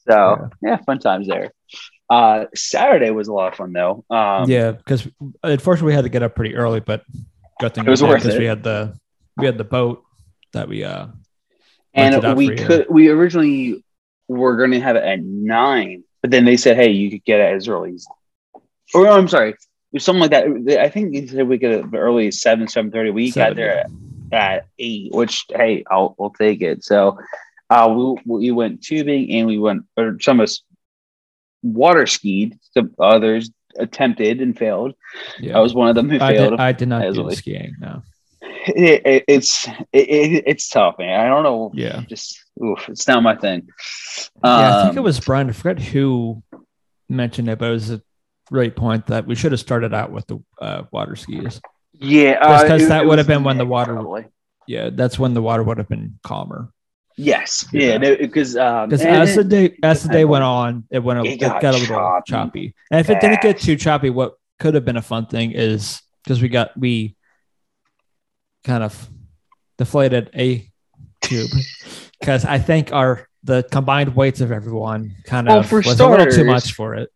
so 0.09 0.49
yeah 0.63 0.77
fun 0.79 0.99
times 0.99 1.27
there 1.29 1.53
uh 2.11 2.45
Saturday 2.55 3.11
was 3.11 3.29
a 3.29 3.33
lot 3.33 3.53
of 3.53 3.57
fun 3.59 3.73
though. 3.73 4.05
Um 4.11 4.49
yeah, 4.49 4.73
because 4.73 5.09
unfortunately 5.43 5.93
we 5.93 5.95
had 5.95 6.05
to 6.05 6.11
get 6.11 6.23
up 6.23 6.35
pretty 6.35 6.55
early, 6.55 6.81
but 6.81 7.05
good 7.61 7.75
thing 7.75 7.87
It 7.87 7.91
was 7.91 8.03
we 8.03 8.09
worth 8.09 8.25
it. 8.27 8.39
we 8.39 8.45
had 8.45 8.63
the 8.63 8.97
we 9.37 9.47
had 9.47 9.59
the 9.59 9.65
boat 9.65 10.03
that 10.53 10.69
we 10.69 10.85
uh 10.85 11.07
and 11.95 12.37
we 12.37 12.51
you. 12.51 12.57
could 12.57 12.87
we 12.89 13.09
originally 13.09 13.85
were 14.29 14.57
going 14.57 14.71
to 14.73 14.81
have 14.81 14.97
it 14.97 15.05
at 15.05 15.21
nine 15.23 16.03
but 16.23 16.31
then 16.31 16.45
they 16.45 16.57
said 16.57 16.77
hey 16.77 16.91
you 16.91 17.11
could 17.11 17.25
get 17.25 17.41
it 17.41 17.55
as 17.55 17.69
early 17.69 17.95
as 17.95 18.07
or 18.95 19.07
i'm 19.09 19.29
sorry 19.29 19.51
it 19.51 19.59
was 19.93 20.05
something 20.05 20.23
like 20.23 20.31
that. 20.33 20.81
I 20.81 20.89
think 20.89 21.13
they 21.13 21.27
said 21.27 21.47
we 21.47 21.57
could 21.59 21.71
get 21.71 21.95
it 21.95 21.97
early 21.97 22.29
as 22.29 22.41
7 22.41 22.67
7.30 22.67 23.15
we 23.15 23.27
got 23.29 23.35
Seven, 23.35 23.57
there 23.57 23.79
at, 23.79 23.91
at 24.33 24.67
8 24.79 25.13
which 25.13 25.45
hey 25.55 25.85
i'll, 25.91 26.17
I'll 26.19 26.31
take 26.31 26.63
it. 26.63 26.83
So 26.85 27.19
uh 27.71 27.95
we, 28.25 28.39
we 28.39 28.51
went 28.51 28.83
tubing 28.83 29.31
and 29.33 29.47
we 29.47 29.59
went 29.59 29.85
or 29.97 30.19
some 30.21 30.41
of 30.41 30.45
us 30.45 30.63
water 31.65 32.07
skied 32.07 32.59
some 32.73 32.91
others 33.01 33.51
attempted 33.79 34.41
and 34.41 34.57
failed 34.57 34.95
yeah. 35.41 35.57
i 35.57 35.61
was 35.61 35.75
one 35.75 35.89
of 35.89 35.95
them 35.97 36.09
who 36.09 36.17
I 36.21 36.33
failed 36.37 36.51
did, 36.53 36.61
I 36.61 36.73
did 36.73 36.89
not 36.89 37.03
as 37.05 37.15
do 37.17 37.23
always. 37.23 37.39
skiing. 37.39 37.75
No. 37.81 38.03
it, 38.41 39.03
it, 39.05 39.25
it's 39.27 39.67
it, 39.67 40.09
it, 40.09 40.45
it's 40.47 40.69
tough 40.69 40.97
man 40.99 41.19
i 41.19 41.27
don't 41.29 41.43
know 41.43 41.73
Yeah. 41.75 42.03
just 42.09 42.39
oof, 42.63 42.89
it's 42.89 43.09
not 43.09 43.23
my 43.23 43.35
thing 43.37 43.67
yeah, 44.45 44.79
I 44.79 44.83
think 44.85 44.95
it 44.97 44.99
Um, 44.99 45.05
was 45.05 45.19
Brian. 45.21 45.49
I 45.49 45.53
forget 45.53 45.83
who 45.83 46.43
mentioned 47.09 47.49
it, 47.49 47.59
but 47.59 47.69
it 47.71 47.73
was 47.73 47.91
a 47.91 48.01
great 48.51 48.77
point 48.77 49.07
that 49.07 49.27
we 49.27 49.35
should 49.35 49.51
have 49.53 49.61
started 49.61 49.93
out 49.95 50.13
with 50.13 50.27
the 50.29 50.39
uh, 50.61 50.83
water 50.93 51.17
skis. 51.17 51.61
Yeah, 51.95 52.39
because 52.63 52.83
it- 52.85 52.89
that 52.91 53.07
would 53.07 53.19
have 53.19 53.27
been 53.27 53.43
when 53.43 53.59
the 53.59 53.67
water- 53.67 53.95
probably. 53.95 54.27
Yeah, 54.69 54.91
that's 54.93 55.19
when 55.19 55.35
the 55.35 55.43
water 55.43 55.63
would 55.65 55.79
have 55.79 55.89
been 55.89 56.19
calmer. 56.23 56.71
Yes, 57.17 57.65
Yeah. 57.73 57.99
yeah, 58.03 58.17
because 58.17 58.57
um, 58.57 58.89
Because 58.89 59.05
as 59.07 59.37
the 59.37 59.45
day 59.45 59.77
as 59.83 60.03
the 60.03 60.09
day 60.09 60.25
went 60.25 60.43
on, 60.45 60.85
it 60.91 60.99
went 60.99 61.21
a, 61.21 61.25
It 61.25 61.35
it 61.35 61.41
got 61.41 61.63
got, 61.63 61.75
a 61.75 61.79
little 61.79 61.97
choppy 61.97 62.31
choppy. 62.33 62.75
And 62.91 63.01
if 63.01 63.09
it 63.09 63.21
didn't 63.21 63.41
get 63.41 63.61
too 63.61 63.77
choppy, 63.77 64.11
what 64.11 64.35
could 64.59 64.75
have 64.75 64.85
been 64.85 64.97
a 64.97 65.03
fun 65.03 65.27
thing 65.27 65.53
is 65.53 66.03
because 66.25 66.43
we 66.43 66.49
got 66.49 66.77
we 66.77 67.17
kind 68.65 68.83
of 68.83 69.09
deflated 69.79 70.31
a 70.35 70.69
tube 71.23 71.51
because 72.21 72.45
I 72.45 72.59
think 72.59 72.93
our 72.93 73.29
the 73.43 73.63
combined 73.71 74.17
weights 74.17 74.41
of 74.41 74.51
everyone 74.51 75.15
kind 75.25 75.47
Well, 75.47 75.59
of 75.61 75.69
for 75.69 75.77
was 75.77 76.01
a 76.01 76.09
little 76.09 76.27
too 76.27 76.45
much 76.45 76.73
for 76.73 76.95
it. 76.95 77.11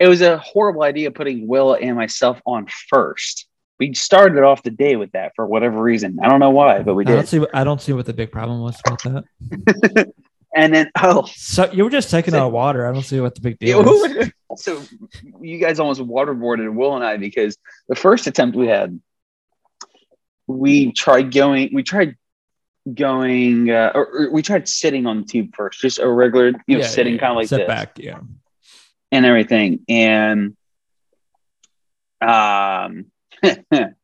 it 0.00 0.08
was 0.08 0.22
a 0.22 0.38
horrible 0.38 0.82
idea 0.82 1.10
putting 1.10 1.46
Will 1.46 1.74
and 1.74 1.94
myself 1.96 2.40
on 2.46 2.66
first. 2.88 3.46
We 3.80 3.92
started 3.94 4.42
off 4.44 4.62
the 4.62 4.70
day 4.70 4.96
with 4.96 5.12
that 5.12 5.32
for 5.34 5.46
whatever 5.46 5.82
reason. 5.82 6.18
I 6.22 6.28
don't 6.28 6.38
know 6.40 6.50
why, 6.50 6.82
but 6.82 6.94
we 6.94 7.04
did. 7.04 7.12
I 7.12 7.16
don't 7.16 7.26
see. 7.28 7.46
I 7.52 7.64
don't 7.64 7.80
see 7.82 7.92
what 7.92 8.06
the 8.06 8.12
big 8.12 8.30
problem 8.30 8.60
was 8.60 8.80
about 8.86 9.02
that. 9.04 10.12
And 10.56 10.72
then 10.72 10.88
oh, 11.02 11.28
So 11.34 11.68
you 11.72 11.82
were 11.82 11.90
just 11.90 12.12
taking 12.12 12.32
out 12.32 12.52
water. 12.52 12.86
I 12.86 12.92
don't 12.92 13.02
see 13.02 13.18
what 13.18 13.34
the 13.34 13.40
big 13.40 13.58
deal 13.58 13.80
is. 14.04 14.30
so 14.56 14.80
you 15.40 15.58
guys 15.58 15.80
almost 15.80 16.00
waterboarded 16.00 16.72
Will 16.72 16.94
and 16.94 17.04
I 17.04 17.16
because 17.16 17.58
the 17.88 17.96
first 17.96 18.28
attempt 18.28 18.56
we 18.56 18.68
had, 18.68 19.00
we 20.46 20.92
tried 20.92 21.32
going. 21.34 21.70
We 21.72 21.82
tried 21.82 22.14
going, 22.92 23.68
uh, 23.68 23.90
or, 23.96 24.06
or 24.06 24.30
we 24.30 24.42
tried 24.42 24.68
sitting 24.68 25.06
on 25.06 25.22
the 25.22 25.26
tube 25.26 25.56
first, 25.56 25.80
just 25.80 25.98
a 25.98 26.08
regular, 26.08 26.52
you 26.68 26.76
know, 26.76 26.82
Yeah, 26.82 26.86
sitting 26.86 27.14
yeah, 27.14 27.18
kind 27.20 27.30
of 27.32 27.36
like 27.38 27.48
sit 27.48 27.56
this. 27.58 27.66
back. 27.66 27.98
Yeah. 27.98 28.20
and 29.10 29.26
everything 29.26 29.80
and 29.88 30.56
um 32.20 33.06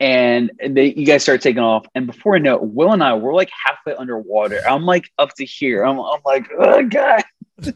and 0.00 0.50
they 0.68 0.92
you 0.94 1.06
guys 1.06 1.22
start 1.22 1.40
taking 1.40 1.62
off. 1.62 1.86
And 1.94 2.06
before 2.06 2.34
i 2.34 2.38
know 2.38 2.56
it 2.56 2.62
will 2.62 2.92
and 2.92 3.02
i 3.02 3.14
we're 3.14 3.34
like 3.34 3.50
halfway 3.64 3.94
underwater. 3.94 4.60
I'm 4.68 4.84
like 4.84 5.08
up 5.18 5.34
to 5.36 5.44
here. 5.44 5.84
I'm, 5.84 5.98
I'm 5.98 6.20
like 6.24 6.48
oh 6.58 6.86
god. 6.86 7.22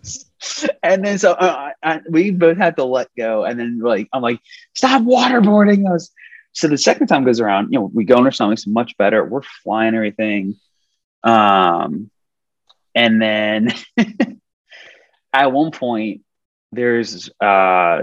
And 0.83 1.05
then 1.05 1.19
so 1.19 1.33
uh, 1.33 1.71
I, 1.83 2.01
we 2.11 2.31
both 2.31 2.57
had 2.57 2.77
to 2.77 2.85
let 2.85 3.09
go. 3.17 3.45
And 3.45 3.59
then 3.59 3.79
like 3.81 4.09
i'm 4.13 4.23
like 4.23 4.41
stop 4.75 5.03
waterboarding 5.03 5.93
us. 5.93 6.11
So 6.53 6.69
the 6.69 6.79
second 6.79 7.07
time 7.07 7.25
goes 7.25 7.41
around 7.41 7.73
you 7.73 7.79
know 7.79 7.91
we 7.93 8.05
go 8.05 8.17
on 8.17 8.25
our 8.27 8.33
stomachs 8.33 8.67
much 8.67 8.97
better. 8.97 9.25
We're 9.25 9.43
flying 9.63 9.95
everything. 9.95 10.57
Um 11.23 12.11
and 12.95 13.21
then 13.21 13.73
at 15.33 15.53
one 15.53 15.71
point 15.71 16.23
there's 16.73 17.31
uh 17.41 18.03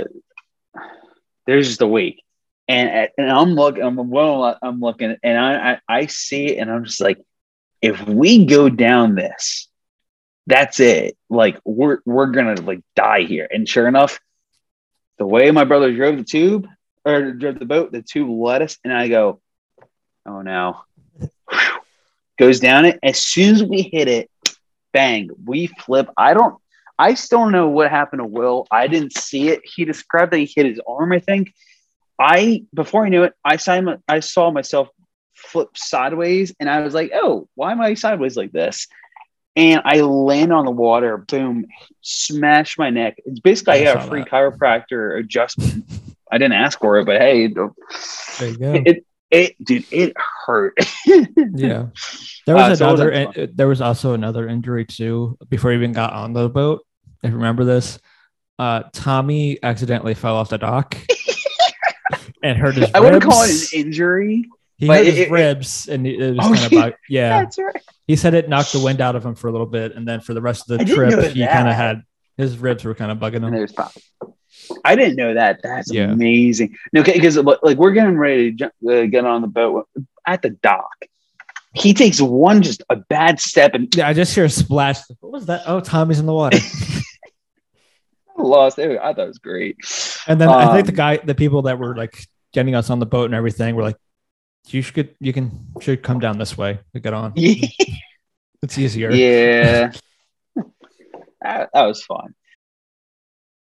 there's 1.46 1.82
a 1.82 1.88
wake 1.88 2.24
and 2.68 3.10
and 3.18 3.30
i'm 3.30 3.56
looking 3.56 3.84
i'm 3.84 4.10
well 4.10 4.58
i'm 4.62 4.80
looking 4.80 5.16
and 5.24 5.38
I, 5.38 5.74
I 5.74 5.80
i 5.90 6.06
see 6.06 6.48
it 6.48 6.60
and 6.60 6.72
i'm 6.72 6.86
just 6.86 7.02
like 7.02 7.20
if 7.82 8.02
we 8.08 8.46
go 8.46 8.70
down 8.70 9.16
this 9.16 9.68
that's 10.48 10.80
it 10.80 11.18
like 11.30 11.60
we're 11.66 12.00
we're 12.06 12.28
gonna 12.28 12.56
like 12.62 12.82
die 12.96 13.24
here 13.24 13.48
and 13.52 13.68
sure 13.68 13.88
enough 13.88 14.20
the 15.18 15.26
way 15.26 15.52
my 15.52 15.66
brother 15.66 15.94
drove 15.94 16.18
the 16.18 16.24
tube 16.24 16.68
or 17.06 17.32
drove 17.32 17.60
the 17.60 17.66
boat 17.66 17.92
the 17.92 18.02
tube 18.02 18.30
led 18.30 18.62
us 18.62 18.78
and 18.84 18.94
i 18.94 19.08
go 19.08 19.42
oh 20.26 20.42
no 20.42 20.82
goes 22.40 22.60
down 22.60 22.86
it 22.86 23.00
as 23.04 23.20
soon 23.20 23.56
as 23.56 23.64
we 23.64 23.82
hit 23.82 24.08
it 24.08 24.30
bang 24.94 25.30
we 25.46 25.68
flip 25.68 26.10
i 26.18 26.34
don't 26.34 26.56
I 27.00 27.16
still 27.16 27.40
don't 27.40 27.52
know 27.52 27.70
what 27.70 27.90
happened 27.90 28.20
to 28.20 28.26
Will. 28.26 28.68
I 28.70 28.88
didn't 28.88 29.18
see 29.18 29.50
it. 29.50 29.62
He 29.64 29.84
described 29.84 30.32
that 30.32 30.38
he 30.38 30.46
hit 30.46 30.66
his 30.68 30.80
arm, 30.88 31.12
I 31.12 31.20
think. 31.20 31.54
I 32.20 32.64
before 32.74 33.06
I 33.06 33.10
knew 33.10 33.24
it, 33.24 33.34
I 33.44 33.58
saw 33.58 33.82
I 34.08 34.20
saw 34.20 34.52
myself 34.52 34.90
flip 35.36 35.70
sideways 35.76 36.54
and 36.60 36.70
I 36.70 36.82
was 36.82 36.94
like, 36.94 37.12
"Oh, 37.14 37.48
why 37.56 37.72
am 37.72 37.82
I 37.82 37.94
sideways 37.96 38.38
like 38.38 38.52
this?" 38.52 38.88
And 39.56 39.82
I 39.86 40.02
land 40.02 40.52
on 40.52 40.66
the 40.66 40.72
water, 40.72 41.18
boom, 41.18 41.66
smash 42.02 42.78
my 42.78 42.90
neck. 42.90 43.18
It's 43.26 43.40
basically 43.40 43.86
I 43.88 43.92
I 43.92 43.94
got 43.94 44.06
a 44.06 44.10
free 44.10 44.22
that. 44.22 44.30
chiropractor 44.30 45.20
adjustment. 45.20 45.86
I 46.32 46.38
didn't 46.40 46.54
ask 46.54 46.80
for 46.80 46.98
it, 46.98 47.06
but 47.06 47.22
hey, 47.22 47.46
it, 47.46 47.54
There 48.40 48.50
you 48.50 48.58
go. 48.58 48.74
it, 48.74 49.06
it 49.30 49.64
dude, 49.64 49.86
it 49.92 50.14
hurt. 50.46 50.74
yeah. 51.06 51.88
There 52.48 52.56
was 52.56 52.72
Uh, 52.72 52.76
so 52.76 52.86
another. 52.88 53.12
in- 53.12 53.52
there 53.56 53.68
was 53.68 53.82
also 53.82 54.14
another 54.14 54.48
injury 54.48 54.86
too 54.86 55.38
before 55.50 55.70
we 55.70 55.76
even 55.78 55.92
got 55.92 56.14
on 56.14 56.34
the 56.34 56.50
boat. 56.50 56.84
If 57.24 57.30
you 57.30 57.36
remember 57.36 57.64
this, 57.64 58.00
uh, 58.58 58.84
Tommy 58.92 59.60
accidentally 59.62 60.14
fell 60.16 60.36
off 60.36 60.50
the 60.50 60.58
dock 60.58 60.98
and 62.44 62.58
hurt 62.58 62.76
his. 62.76 62.92
I 62.94 63.00
wouldn't 63.00 63.24
call 63.24 63.42
it 63.44 63.74
an 63.74 63.80
injury. 63.80 64.46
He 64.78 64.88
but 64.88 64.98
hurt 64.98 65.08
it- 65.08 65.14
his 65.14 65.20
it- 65.28 65.32
ribs, 65.32 65.88
and 65.88 66.06
it 66.06 66.36
was 66.36 66.40
Oh, 66.42 66.54
kind 66.54 66.66
of 66.66 66.72
yeah. 66.72 66.80
like, 66.82 66.98
yeah. 67.10 67.30
That's 67.44 67.58
right. 67.58 67.82
He 68.06 68.16
said 68.18 68.34
it 68.34 68.50
knocked 68.50 68.74
the 68.74 68.80
wind 68.80 69.00
out 69.02 69.16
of 69.16 69.26
him 69.26 69.34
for 69.36 69.48
a 69.48 69.52
little 69.52 69.66
bit, 69.68 69.96
and 69.96 70.06
then 70.08 70.20
for 70.20 70.34
the 70.34 70.42
rest 70.42 70.70
of 70.70 70.78
the 70.78 70.84
didn't 70.86 70.96
trip, 70.96 71.34
he 71.34 71.46
kind 71.48 71.68
of 71.70 71.74
had 71.74 72.04
his 72.38 72.58
ribs 72.58 72.84
were 72.84 72.94
kind 72.96 73.12
of 73.12 73.18
bugging 73.20 73.44
him. 73.48 73.68
I 74.86 74.96
didn't 74.96 75.16
know 75.16 75.34
that. 75.34 75.62
That's 75.64 75.92
Yeah. 75.92 76.12
amazing. 76.12 76.76
No, 76.92 77.04
because 77.04 77.38
like 77.38 77.78
we're 77.78 77.92
getting 77.92 78.18
ready 78.18 78.52
to 78.52 78.58
jump, 78.58 78.74
uh, 78.90 79.04
get 79.06 79.26
on 79.26 79.42
the 79.42 79.48
boat 79.48 79.88
at 80.28 80.42
the 80.42 80.50
dock, 80.52 81.06
he 81.74 81.94
takes 81.94 82.20
one 82.22 82.62
just 82.62 82.84
a 82.90 82.96
bad 82.96 83.40
step 83.40 83.74
and 83.74 83.94
Yeah, 83.96 84.08
I 84.08 84.14
just 84.14 84.34
hear 84.36 84.46
a 84.46 84.50
splash. 84.50 85.00
What 85.20 85.32
was 85.32 85.46
that? 85.48 85.64
Oh, 85.66 85.80
Tommy's 85.80 86.20
in 86.20 86.26
the 86.26 86.34
water. 86.34 86.58
lost. 88.38 88.80
It, 88.80 89.00
I 89.00 89.14
thought 89.14 89.24
it 89.24 89.28
was 89.28 89.38
great. 89.40 89.78
And 90.28 90.40
then 90.42 90.50
I 90.50 90.74
think 90.74 90.88
the 90.88 90.94
Um, 90.94 90.96
guy, 90.98 91.18
the 91.18 91.36
people 91.36 91.64
that 91.64 91.78
were 91.80 91.96
like 91.96 92.26
getting 92.54 92.76
us 92.76 92.90
on 92.90 93.00
the 93.00 93.06
boat 93.06 93.26
and 93.26 93.36
everything 93.36 93.76
we're 93.76 93.84
like, 93.84 93.98
"You 94.68 94.82
should, 94.82 95.16
you 95.20 95.34
can, 95.34 95.68
should 95.82 96.04
come 96.04 96.20
down 96.20 96.38
this 96.38 96.58
way 96.58 96.80
to 96.94 97.00
get 97.00 97.14
on. 97.14 97.34
Yeah, 97.36 97.68
It's 98.62 98.78
easier." 98.78 99.12
yeah. 99.12 99.92
that, 101.42 101.70
that 101.74 101.86
was 101.86 102.04
fun. 102.04 102.34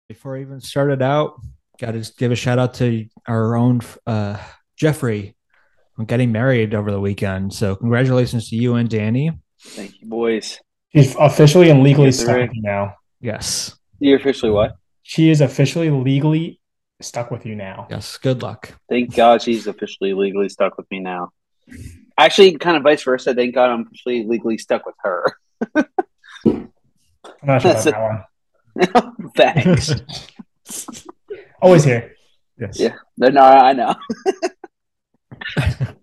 Before 0.08 0.36
I 0.36 0.42
even 0.42 0.60
started 0.60 1.00
out, 1.00 1.40
got 1.78 1.92
to 1.92 2.12
give 2.18 2.32
a 2.32 2.36
shout 2.36 2.58
out 2.58 2.74
to 2.74 3.06
our 3.26 3.56
own 3.56 3.80
uh, 4.06 4.36
Jeffrey 4.76 5.36
on 5.98 6.04
getting 6.04 6.32
married 6.32 6.74
over 6.74 6.90
the 6.90 7.00
weekend. 7.00 7.52
So 7.54 7.76
congratulations 7.76 8.50
to 8.50 8.56
you 8.56 8.74
and 8.74 8.88
Danny. 8.88 9.30
Thank 9.60 10.00
you, 10.00 10.08
boys. 10.08 10.60
She's 10.94 11.14
officially 11.16 11.70
and 11.70 11.82
legally 11.82 12.12
stuck 12.12 12.26
sir. 12.26 12.40
with 12.42 12.50
you 12.52 12.62
now. 12.62 12.96
Yes, 13.20 13.76
You're 13.98 14.18
officially 14.18 14.50
what? 14.50 14.74
She 15.02 15.30
is 15.30 15.40
officially 15.40 15.90
legally 15.90 16.60
stuck 17.04 17.30
with 17.30 17.44
you 17.46 17.54
now. 17.54 17.86
yes. 17.90 18.16
Good 18.16 18.42
luck. 18.42 18.74
Thank 18.88 19.14
God 19.14 19.42
she's 19.42 19.66
officially 19.66 20.14
legally 20.14 20.48
stuck 20.48 20.76
with 20.76 20.90
me 20.90 21.00
now. 21.00 21.30
Actually, 22.18 22.56
kind 22.58 22.76
of 22.76 22.82
vice 22.82 23.02
versa. 23.02 23.34
Thank 23.34 23.54
God 23.54 23.70
I'm 23.70 23.82
officially 23.86 24.24
legally 24.26 24.58
stuck 24.58 24.84
with 24.86 24.94
her. 25.02 25.36
I'm 26.44 26.70
not 27.42 27.62
sure 27.62 27.70
about 27.70 27.84
That's 27.84 27.86
a- 27.86 27.90
that 27.90 28.24
one. 28.74 29.32
Thanks. 29.36 31.06
Always 31.62 31.84
here. 31.84 32.14
Yes. 32.58 32.78
Yeah. 32.80 32.94
No, 33.16 33.28
no, 33.28 33.40
I 33.40 33.72
know. 33.72 33.94
But 35.56 35.96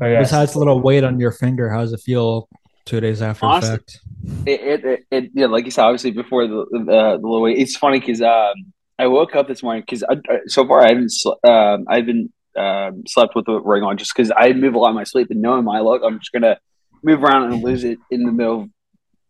yes. 0.00 0.28
Besides 0.28 0.52
the 0.52 0.58
little 0.58 0.80
weight 0.80 1.04
on 1.04 1.18
your 1.20 1.32
finger, 1.32 1.70
how 1.70 1.80
does 1.80 1.92
it 1.92 2.00
feel 2.00 2.48
two 2.84 3.00
days 3.00 3.22
after 3.22 3.46
Honestly, 3.46 3.74
effect? 3.74 4.00
It, 4.46 4.60
it, 4.60 4.84
it, 4.84 5.00
it 5.10 5.30
yeah, 5.34 5.46
like 5.46 5.64
you 5.64 5.70
said, 5.70 5.84
obviously 5.84 6.10
before 6.10 6.46
the 6.46 6.66
the, 6.70 6.84
the 6.84 7.12
little 7.22 7.42
wait. 7.42 7.58
It's 7.58 7.76
funny 7.76 8.00
because 8.00 8.22
um, 8.22 8.54
I 9.00 9.06
woke 9.06 9.34
up 9.34 9.48
this 9.48 9.62
morning 9.62 9.82
because 9.86 10.04
so 10.46 10.66
far 10.66 10.82
I 10.82 10.88
haven't 10.88 11.10
sl- 11.10 11.38
um, 11.42 11.86
I've 11.88 12.04
been 12.04 12.30
um, 12.54 13.04
slept 13.06 13.34
with 13.34 13.46
the 13.46 13.58
ring 13.58 13.82
on 13.82 13.96
just 13.96 14.12
because 14.14 14.30
I 14.36 14.52
move 14.52 14.74
a 14.74 14.78
lot 14.78 14.90
in 14.90 14.94
my 14.94 15.04
sleep 15.04 15.28
and 15.30 15.40
knowing 15.40 15.64
my 15.64 15.80
luck, 15.80 16.02
I'm 16.04 16.18
just 16.18 16.32
gonna 16.32 16.58
move 17.02 17.22
around 17.22 17.50
and 17.50 17.62
lose 17.62 17.82
it 17.82 17.98
in 18.10 18.24
the 18.24 18.32
middle 18.32 18.68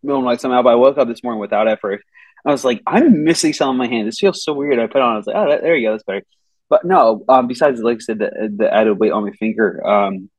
middle 0.02 0.18
of 0.18 0.24
the 0.24 0.30
night 0.30 0.40
somehow. 0.40 0.62
But 0.62 0.70
I 0.70 0.74
woke 0.74 0.98
up 0.98 1.06
this 1.06 1.22
morning 1.22 1.40
without 1.40 1.68
effort. 1.68 2.02
I 2.44 2.50
was 2.50 2.64
like, 2.64 2.82
I'm 2.84 3.22
missing 3.22 3.52
something 3.52 3.74
in 3.74 3.90
my 3.90 3.94
hand. 3.94 4.08
This 4.08 4.18
feels 4.18 4.42
so 4.42 4.54
weird. 4.54 4.80
I 4.80 4.86
put 4.88 5.02
on. 5.02 5.14
I 5.14 5.16
was 5.18 5.26
like, 5.26 5.36
oh, 5.36 5.50
that, 5.50 5.62
there 5.62 5.76
you 5.76 5.86
go. 5.86 5.92
That's 5.92 6.04
better. 6.04 6.22
But 6.68 6.84
no, 6.84 7.22
um, 7.28 7.46
besides 7.46 7.80
like 7.80 7.98
I 7.98 8.00
said, 8.00 8.18
the, 8.18 8.52
the 8.56 8.74
added 8.74 8.98
weight 8.98 9.12
on 9.12 9.24
my 9.24 9.32
finger, 9.32 9.86
um, 9.86 10.30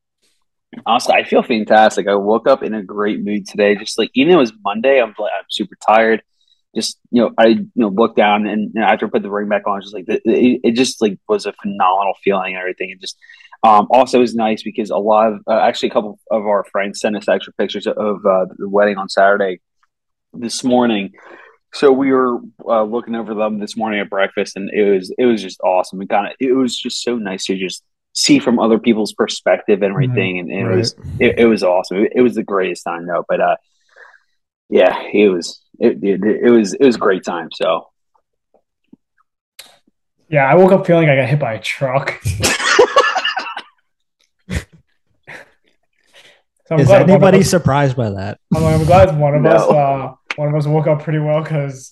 honestly, 0.85 1.13
I 1.15 1.23
feel 1.23 1.43
fantastic. 1.43 2.07
I 2.07 2.15
woke 2.15 2.49
up 2.49 2.63
in 2.63 2.73
a 2.73 2.83
great 2.83 3.23
mood 3.23 3.47
today. 3.47 3.75
Just 3.75 3.97
like 3.97 4.09
even 4.13 4.31
though 4.31 4.39
it 4.39 4.41
was 4.41 4.53
Monday, 4.61 5.01
I'm 5.01 5.13
like 5.17 5.31
I'm 5.37 5.45
super 5.49 5.77
tired. 5.87 6.21
Just 6.75 6.99
you 7.11 7.21
know, 7.21 7.31
I 7.37 7.47
you 7.47 7.69
know 7.75 7.89
looked 7.89 8.15
down 8.15 8.47
and 8.47 8.75
after 8.77 9.05
I 9.05 9.09
put 9.09 9.23
the 9.23 9.31
ring 9.31 9.49
back 9.49 9.67
on, 9.67 9.81
just 9.81 9.93
like 9.93 10.05
it, 10.07 10.21
it, 10.25 10.61
it 10.63 10.71
just 10.75 11.01
like 11.01 11.19
was 11.27 11.45
a 11.45 11.53
phenomenal 11.53 12.13
feeling 12.23 12.53
and 12.53 12.61
everything. 12.61 12.91
And 12.91 13.01
just 13.01 13.17
um, 13.63 13.87
also 13.91 14.17
it 14.17 14.21
was 14.21 14.35
nice 14.35 14.63
because 14.63 14.89
a 14.89 14.97
lot 14.97 15.33
of 15.33 15.41
uh, 15.47 15.59
actually 15.59 15.89
a 15.89 15.93
couple 15.93 16.19
of 16.31 16.45
our 16.45 16.63
friends 16.71 16.99
sent 16.99 17.17
us 17.17 17.27
extra 17.27 17.53
pictures 17.53 17.87
of 17.87 18.25
uh, 18.25 18.45
the 18.57 18.69
wedding 18.69 18.97
on 18.97 19.09
Saturday 19.09 19.59
this 20.33 20.63
morning. 20.63 21.11
So 21.73 21.91
we 21.91 22.11
were 22.11 22.39
uh, 22.65 22.83
looking 22.83 23.15
over 23.15 23.33
them 23.33 23.59
this 23.59 23.77
morning 23.77 23.99
at 23.99 24.09
breakfast, 24.09 24.55
and 24.55 24.69
it 24.73 24.91
was 24.91 25.13
it 25.17 25.25
was 25.25 25.41
just 25.41 25.59
awesome. 25.61 25.99
And 26.01 26.09
kind 26.09 26.27
of 26.27 26.33
it 26.39 26.53
was 26.53 26.77
just 26.77 27.01
so 27.01 27.15
nice 27.15 27.45
to 27.45 27.57
just 27.57 27.83
see 28.13 28.39
from 28.39 28.59
other 28.59 28.77
people's 28.77 29.13
perspective 29.13 29.81
and 29.81 29.91
everything, 29.91 30.39
and, 30.39 30.51
and 30.51 30.71
it 30.71 30.75
was 30.75 30.95
it, 31.19 31.39
it 31.39 31.45
was 31.45 31.63
awesome. 31.63 31.97
It, 31.97 32.13
it 32.15 32.21
was 32.21 32.35
the 32.35 32.43
greatest 32.43 32.83
time 32.83 33.07
though. 33.07 33.25
But 33.27 33.39
uh, 33.39 33.55
yeah, 34.71 34.97
it 35.13 35.29
was 35.29 35.61
it, 35.79 36.03
it 36.03 36.21
it 36.23 36.49
was 36.49 36.73
it 36.73 36.83
was 36.83 36.95
a 36.95 36.99
great 36.99 37.23
time. 37.23 37.49
So 37.53 37.89
Yeah, 40.29 40.45
I 40.45 40.55
woke 40.55 40.71
up 40.71 40.87
feeling 40.87 41.07
like 41.07 41.17
I 41.17 41.21
got 41.21 41.29
hit 41.29 41.39
by 41.39 41.53
a 41.53 41.61
truck. 41.61 42.19
So 46.67 46.75
I'm 46.75 46.79
Is 46.81 46.87
glad 46.87 47.09
anybody 47.09 47.39
us- 47.39 47.49
surprised 47.49 47.97
by 47.97 48.11
that? 48.11 48.39
I'm, 48.55 48.63
I'm 48.63 48.85
glad 48.85 49.17
one 49.19 49.35
of 49.35 49.45
us, 49.45 49.61
uh, 49.61 50.13
one 50.37 50.47
of 50.47 50.55
us 50.55 50.65
woke 50.65 50.87
up 50.87 51.01
pretty 51.03 51.19
well 51.19 51.41
because 51.43 51.91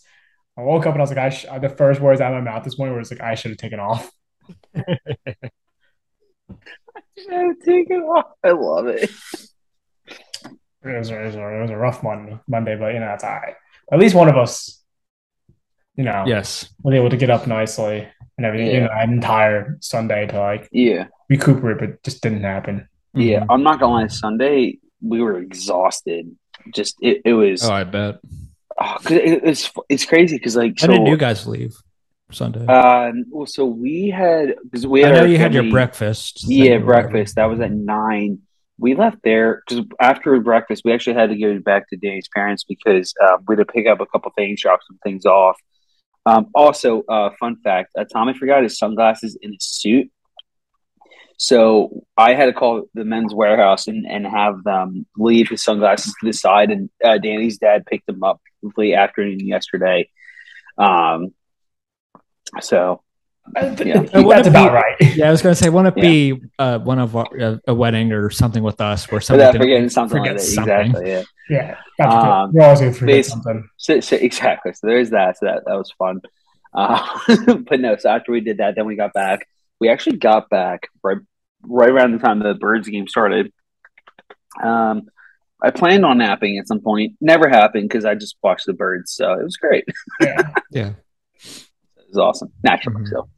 I 0.58 0.62
woke 0.62 0.86
up 0.86 0.94
and 0.94 1.02
I 1.02 1.04
was 1.04 1.10
like, 1.10 1.18
I 1.20 1.30
sh- 1.32 1.46
the 1.60 1.68
first 1.68 2.00
words 2.00 2.22
out 2.22 2.34
of 2.34 2.42
my 2.42 2.50
mouth 2.50 2.64
this 2.64 2.78
morning 2.78 2.98
was 2.98 3.12
like, 3.12 3.20
I 3.20 3.36
should 3.36 3.52
have 3.52 3.58
taken 3.58 3.82
off. 3.82 4.10
take 4.74 4.88
it 7.90 8.02
off. 8.04 8.28
I 8.42 8.52
love 8.52 8.88
it. 8.88 9.12
It 10.84 10.98
was, 10.98 11.10
it 11.12 11.20
was, 11.22 11.36
a, 11.36 11.58
it 11.58 11.62
was 11.62 11.72
a 11.72 11.78
rough 11.78 12.04
one 12.04 12.40
Monday, 12.48 12.76
but 12.78 12.94
you 12.94 13.00
know 13.00 13.08
that's 13.08 13.24
all 13.24 13.32
right. 13.36 13.56
At 13.92 14.00
least 14.00 14.16
one 14.16 14.30
of 14.30 14.38
us, 14.38 14.82
you 15.96 16.04
know, 16.06 16.24
Yes. 16.26 16.70
was 16.84 16.96
able 16.96 17.10
to 17.10 17.18
get 17.18 17.30
up 17.30 17.48
nicely 17.48 18.08
and 18.38 18.46
everything. 18.46 18.74
You 18.74 18.82
know, 18.82 18.90
an 18.94 19.12
entire 19.12 19.78
Sunday 19.82 20.28
to 20.28 20.40
like 20.40 20.70
Yeah, 20.72 21.08
recuperate, 21.30 21.80
but 21.80 22.04
just 22.04 22.22
didn't 22.22 22.44
happen. 22.44 22.88
yeah. 23.14 23.42
Mhm. 23.42 23.46
I'm 23.50 23.64
not 23.64 23.80
gonna 23.80 23.94
lie. 23.94 24.08
Sunday 24.08 24.80
we 25.02 25.22
were 25.22 25.38
exhausted. 25.40 26.34
Just 26.74 26.96
it, 27.02 27.22
it 27.26 27.34
was. 27.34 27.64
Oh, 27.68 27.74
I 27.74 27.84
bet. 27.84 28.20
oh, 28.80 28.98
'cause 29.02 29.12
it, 29.12 29.44
it's 29.44 29.72
it's 29.90 30.06
crazy 30.06 30.38
because 30.38 30.56
like 30.56 30.80
How 30.80 30.88
so. 30.88 30.94
did 30.94 31.08
you 31.08 31.18
guys 31.18 31.46
leave 31.46 31.76
Sunday? 32.32 32.66
Uh, 32.68 33.12
well, 33.30 33.46
so 33.48 33.66
we 33.66 34.10
had 34.10 34.56
because 34.64 34.88
we 34.88 35.04
I 35.04 35.12
know 35.12 35.20
our 35.22 35.28
you 35.28 35.38
had 35.38 35.54
your 35.54 35.70
breakfast. 35.70 36.46
Yeah, 36.48 36.78
breakfast. 36.78 37.36
That 37.36 37.46
was 37.46 37.60
at 37.60 37.72
nine. 37.72 38.40
We 38.80 38.96
left 38.96 39.18
there 39.24 39.62
because 39.68 39.86
after 40.00 40.40
breakfast, 40.40 40.84
we 40.86 40.94
actually 40.94 41.16
had 41.16 41.30
to 41.30 41.38
go 41.38 41.60
back 41.60 41.90
to 41.90 41.98
Danny's 41.98 42.30
parents 42.34 42.64
because 42.64 43.14
um, 43.22 43.44
we 43.48 43.56
had 43.56 43.68
to 43.68 43.72
pick 43.72 43.88
up 43.88 44.00
a 44.00 44.06
couple 44.06 44.32
things, 44.36 44.62
drop 44.62 44.80
some 44.88 44.98
things 45.04 45.26
off. 45.26 45.58
Um, 46.26 46.48
also, 46.54 47.04
uh, 47.04 47.32
fun 47.40 47.58
fact: 47.64 47.92
uh, 47.98 48.06
Tommy 48.06 48.34
forgot 48.34 48.64
his 48.64 48.78
sunglasses 48.78 49.38
in 49.42 49.54
his 49.54 49.66
suit, 49.66 50.12
so 51.42 52.04
I 52.18 52.34
had 52.34 52.48
to 52.48 52.54
call 52.54 52.84
the 52.94 53.06
Men's 53.06 53.34
Wearhouse 53.34 53.88
and, 53.88 54.06
and 54.06 54.28
have 54.28 54.62
them 54.66 55.06
leave 55.18 55.48
his 55.48 55.64
sunglasses 55.64 56.14
to 56.20 56.26
the 56.26 56.34
side. 56.34 56.70
And 56.70 56.90
uh, 57.02 57.18
Danny's 57.18 57.58
dad 57.58 57.86
picked 57.86 58.08
them 58.08 58.24
up 58.24 58.42
late 58.76 58.94
afternoon 58.94 59.40
yesterday. 59.40 60.10
Um, 60.78 61.34
so 62.60 63.04
Yeah. 63.56 64.02
I 64.14 64.24
that's 64.24 64.48
about 64.48 64.74
right. 64.74 64.96
Yeah, 65.16 65.28
I 65.28 65.32
was 65.32 65.42
going 65.42 65.56
to 65.56 65.62
say, 65.62 65.70
wouldn't 65.70 65.98
it 65.98 66.04
Yeah. 66.04 66.10
be 66.10 66.42
uh, 66.60 66.80
one 66.80 67.00
of 67.00 67.16
our, 67.16 67.28
uh, 67.40 67.58
a 67.68 67.74
wedding 67.74 68.12
or 68.12 68.30
something 68.30 68.62
with 68.64 68.80
us 68.82 69.10
where 69.12 69.22
somebody 69.22 69.42
without 69.48 69.52
didn't 69.54 69.64
forgetting 69.64 69.90
something 69.90 70.20
like 70.22 70.30
forget 70.32 70.42
that, 70.42 70.46
something? 70.46 70.86
exactly. 70.86 71.12
Yeah. 71.12 71.24
Yeah, 71.50 71.76
that's. 71.98 72.14
Um, 72.14 72.52
We're 72.54 72.64
always 72.64 72.80
going 72.80 72.94
to 72.94 73.00
forget 73.00 73.16
bas- 73.18 73.28
something. 73.30 73.70
So, 73.78 74.00
so 74.02 74.16
exactly. 74.18 74.74
So 74.74 74.88
there's 74.88 75.10
that. 75.12 75.38
So 75.40 75.46
that 75.48 75.64
that 75.66 75.74
was 75.76 75.92
fun. 75.98 76.22
Uh, 76.74 77.08
but 77.68 77.80
no. 77.80 77.96
So 77.98 78.10
after 78.10 78.32
we 78.32 78.42
did 78.42 78.58
that, 78.58 78.76
then 78.76 78.86
we 78.86 78.96
got 78.96 79.14
back. 79.14 79.48
We 79.80 79.90
actually 79.90 80.18
got 80.18 80.50
back 80.50 80.88
right 81.04 81.18
right 81.64 81.90
around 81.90 82.12
the 82.12 82.20
time 82.20 82.40
the 82.40 82.54
Birds 82.54 82.88
game 82.88 83.08
started. 83.08 83.52
Um, 84.62 85.04
I 85.62 85.72
planned 85.72 86.06
on 86.06 86.20
napping 86.20 86.58
at 86.60 86.68
some 86.68 86.80
point. 86.82 87.14
Never 87.20 87.50
happened 87.50 87.90
because 87.90 88.06
I 88.06 88.14
just 88.16 88.38
watched 88.44 88.66
the 88.68 88.74
Birds. 88.74 89.12
So 89.12 89.34
it 89.34 89.44
was 89.44 89.58
great. 89.58 89.86
Yeah. 90.22 90.54
Yeah. 90.72 90.92
It 92.12 92.16
was 92.16 92.18
awesome. 92.18 92.52
Naturally. 92.64 93.04
Mhm. 93.04 93.08
So. 93.10 93.30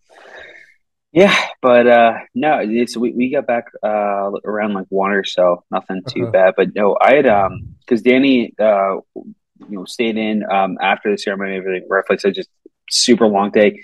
Yeah, 1.11 1.35
but 1.61 1.87
uh 1.87 2.13
no, 2.33 2.59
it's 2.61 2.95
we, 2.95 3.11
we 3.11 3.31
got 3.31 3.45
back 3.45 3.65
uh 3.83 4.31
around 4.45 4.73
like 4.73 4.87
one 4.89 5.11
or 5.11 5.23
so, 5.25 5.63
nothing 5.69 6.03
too 6.07 6.27
Okay. 6.27 6.31
bad. 6.31 6.53
But 6.55 6.73
no, 6.75 6.97
I 7.01 7.15
had 7.15 7.27
um 7.27 7.63
because 7.81 8.01
Danny 8.01 8.53
uh 8.59 8.95
you 9.15 9.33
know 9.69 9.85
stayed 9.85 10.17
in 10.17 10.43
um 10.49 10.77
after 10.81 11.11
the 11.11 11.17
ceremony 11.17 11.55
and 11.57 11.59
everything, 11.65 11.87
roughly 11.89 12.17
so 12.17 12.31
just 12.31 12.49
super 12.89 13.27
long 13.27 13.51
day. 13.51 13.81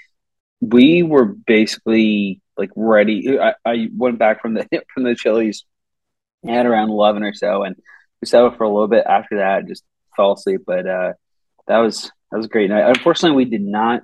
We 0.61 1.03
were 1.03 1.25
basically 1.25 2.41
like 2.57 2.71
ready. 2.75 3.39
I, 3.39 3.53
I 3.65 3.89
went 3.95 4.19
back 4.19 4.41
from 4.41 4.53
the 4.55 4.67
from 4.93 5.03
the 5.03 5.15
Chili's 5.15 5.65
at 6.47 6.65
around 6.65 6.89
eleven 6.89 7.23
or 7.23 7.33
so, 7.33 7.63
and 7.63 7.75
we 8.21 8.27
sat 8.27 8.43
up 8.43 8.57
for 8.57 8.63
a 8.63 8.69
little 8.69 8.87
bit. 8.87 9.05
After 9.07 9.37
that, 9.37 9.67
just 9.67 9.83
fell 10.15 10.33
asleep. 10.33 10.61
But 10.65 10.87
uh 10.87 11.13
that 11.67 11.79
was 11.79 12.11
that 12.31 12.37
was 12.37 12.45
a 12.47 12.49
great 12.49 12.69
night. 12.69 12.87
Unfortunately, 12.89 13.35
we 13.35 13.49
did 13.49 13.61
not 13.61 14.01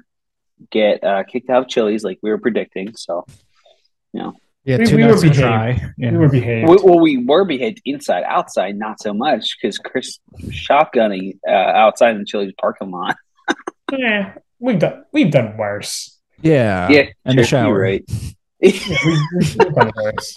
get 0.71 1.04
uh, 1.04 1.23
kicked 1.23 1.49
out 1.49 1.63
of 1.63 1.67
Chili's 1.69 2.04
like 2.04 2.19
we 2.21 2.30
were 2.30 2.38
predicting. 2.39 2.95
So, 2.95 3.26
Yeah, 4.13 4.32
We- 4.65 4.86
two 4.86 4.95
we 4.97 5.04
were 5.04 5.10
nights 5.10 5.21
to 5.21 5.28
behaved. 5.30 5.39
try. 5.41 5.91
Yeah. 5.97 6.12
We 6.12 6.17
were 6.17 6.30
behaved. 6.30 6.69
we, 6.69 6.76
well, 6.84 6.99
we 6.99 7.17
were 7.17 7.43
behaved 7.45 7.82
inside, 7.86 8.23
outside, 8.26 8.78
not 8.78 9.02
so 9.02 9.13
much 9.13 9.58
because 9.62 9.78
Chris 9.78 10.19
was 10.32 10.52
shotgunning 10.52 11.38
uh, 11.47 11.52
outside 11.52 12.12
in 12.12 12.19
the 12.19 12.26
Chili's 12.26 12.54
parking 12.60 12.91
lot. 12.91 13.15
yeah, 13.97 14.36
we've 14.60 14.80
done 14.80 15.04
we've 15.12 15.32
done 15.32 15.58
worse. 15.58 16.17
yeah. 16.41 16.88
yeah, 16.89 17.10
and 17.26 17.38
the 17.38 17.43
shower. 17.43 17.78
right. 17.78 18.04
Yeah, 18.60 18.71
we've, 18.71 18.97
we've, 19.06 19.56
we've 19.60 19.73
done 19.76 19.91
worse. 19.95 20.36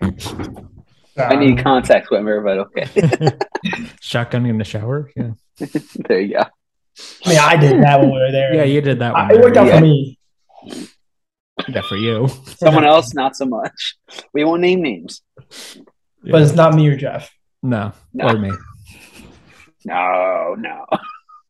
I 1.16 1.36
need 1.36 1.58
Um, 1.58 1.64
contact 1.64 2.08
swimmer, 2.08 2.40
but 2.40 2.58
okay, 2.58 2.84
Shotgunning 4.02 4.50
in 4.50 4.58
the 4.58 4.64
shower. 4.64 5.10
Yeah. 5.16 5.30
there 6.08 6.20
you 6.20 6.34
go. 6.34 6.44
I 7.24 7.28
mean, 7.28 7.38
I 7.38 7.56
did 7.56 7.82
that 7.82 8.00
when 8.00 8.10
we 8.12 8.18
were 8.18 8.30
there. 8.32 8.54
Yeah, 8.54 8.64
you 8.64 8.80
did 8.80 8.98
that 9.00 9.12
one. 9.12 9.30
I, 9.30 9.34
it 9.34 9.40
worked 9.40 9.56
out 9.56 9.66
Yeah. 9.66 9.78
for 9.78 9.82
me. 9.84 10.18
Yeah, 11.68 11.82
for 11.88 11.96
you. 11.96 12.28
Someone 12.56 12.84
else, 12.84 13.14
not 13.14 13.36
so 13.36 13.46
much. 13.46 13.96
We 14.32 14.44
won't 14.44 14.60
name 14.60 14.82
names. 14.82 15.22
but 16.22 16.42
it's 16.42 16.54
not 16.54 16.74
me 16.74 16.86
or 16.88 16.96
Jeff. 16.96 17.30
No, 17.62 17.92
No. 18.12 18.28
or 18.28 18.38
me. 18.38 18.50
No, 19.84 20.54
no. 20.58 20.86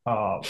Um, 0.06 0.42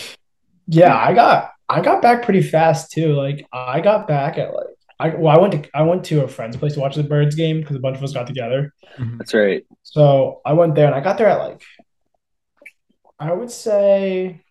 yeah, 0.66 0.96
I 0.96 1.12
got 1.12 1.50
I 1.68 1.80
got 1.80 2.02
back 2.02 2.22
pretty 2.24 2.42
fast 2.42 2.90
too. 2.92 3.14
Like 3.14 3.46
I 3.52 3.80
got 3.80 4.08
back 4.08 4.38
at 4.38 4.54
like 4.54 4.66
I 4.98 5.08
well 5.10 5.36
I 5.36 5.40
went 5.40 5.52
to 5.64 5.70
I 5.76 5.82
went 5.82 6.04
to 6.06 6.24
a 6.24 6.28
friend's 6.28 6.56
place 6.56 6.74
to 6.74 6.80
watch 6.80 6.96
the 6.96 7.02
Birds 7.02 7.34
game 7.34 7.60
because 7.60 7.76
a 7.76 7.80
bunch 7.80 7.96
of 7.96 8.02
us 8.02 8.12
got 8.12 8.26
together. 8.26 8.72
That's 9.18 9.34
right. 9.34 9.64
So 9.82 10.40
I 10.44 10.54
went 10.54 10.74
there 10.74 10.86
and 10.86 10.94
I 10.94 11.00
got 11.00 11.18
there 11.18 11.28
at 11.28 11.38
like 11.38 11.62
I 13.18 13.32
would 13.32 13.50
say 13.50 14.43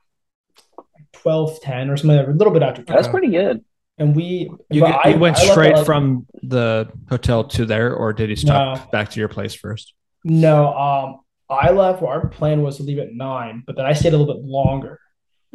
12, 1.23 1.61
10 1.61 1.89
or 1.89 1.97
something, 1.97 2.17
a 2.19 2.27
little 2.31 2.53
bit 2.53 2.61
after. 2.61 2.83
That's 2.83 3.07
pretty 3.07 3.29
good. 3.29 3.63
And 3.97 4.15
we 4.15 4.49
You, 4.69 4.81
but 4.81 5.05
you 5.05 5.13
I- 5.13 5.17
went 5.17 5.37
I 5.37 5.45
straight 5.51 5.75
like- 5.75 5.85
from 5.85 6.25
the 6.41 6.89
hotel 7.09 7.43
to 7.45 7.65
there, 7.65 7.93
or 7.95 8.11
did 8.13 8.29
you 8.29 8.35
stop 8.35 8.77
No. 8.77 8.83
back 8.91 9.09
to 9.11 9.19
your 9.19 9.29
place 9.29 9.53
first? 9.55 9.93
no. 10.23 10.73
Um, 10.73 11.19
I 11.49 11.71
left. 11.71 12.01
Well, 12.01 12.09
our 12.11 12.27
plan 12.27 12.61
was 12.63 12.77
to 12.77 12.83
leave 12.83 12.97
at 12.99 13.13
nine, 13.13 13.63
but 13.67 13.75
then 13.75 13.85
I 13.85 13.93
stayed 13.93 14.13
a 14.13 14.17
little 14.17 14.33
bit 14.33 14.43
longer. 14.43 14.99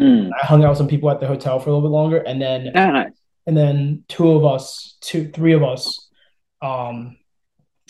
Mm. 0.01 0.31
I 0.41 0.47
hung 0.47 0.63
out 0.65 0.69
with 0.71 0.79
some 0.79 0.87
people 0.87 1.11
at 1.11 1.19
the 1.19 1.27
hotel 1.27 1.59
for 1.59 1.71
a 1.71 1.73
little 1.73 1.89
bit 1.89 1.93
longer, 1.93 2.19
and 2.19 2.41
then 2.41 2.71
Ah, 2.75 2.91
nice. 2.91 3.13
and 3.47 3.57
then 3.57 4.05
two 4.09 4.31
of 4.31 4.45
us, 4.45 4.97
two, 5.01 5.29
three 5.29 5.55
of 5.55 5.65
us, 5.65 6.09
um, 6.63 7.17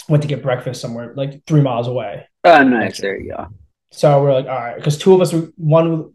went 0.08 0.22
to 0.22 0.28
get 0.28 0.42
breakfast 0.42 0.80
somewhere 0.80 1.12
like 1.16 1.44
three 1.46 1.60
miles 1.60 1.86
away. 1.86 2.26
Oh, 2.44 2.62
nice. 2.62 2.98
There 3.00 3.18
you 3.20 3.30
go. 3.32 3.48
So 3.90 4.22
we're 4.22 4.32
like, 4.32 4.46
all 4.46 4.52
right, 4.58 4.76
because 4.76 4.96
two 4.96 5.12
of 5.12 5.20
us, 5.20 5.34
one, 5.56 6.12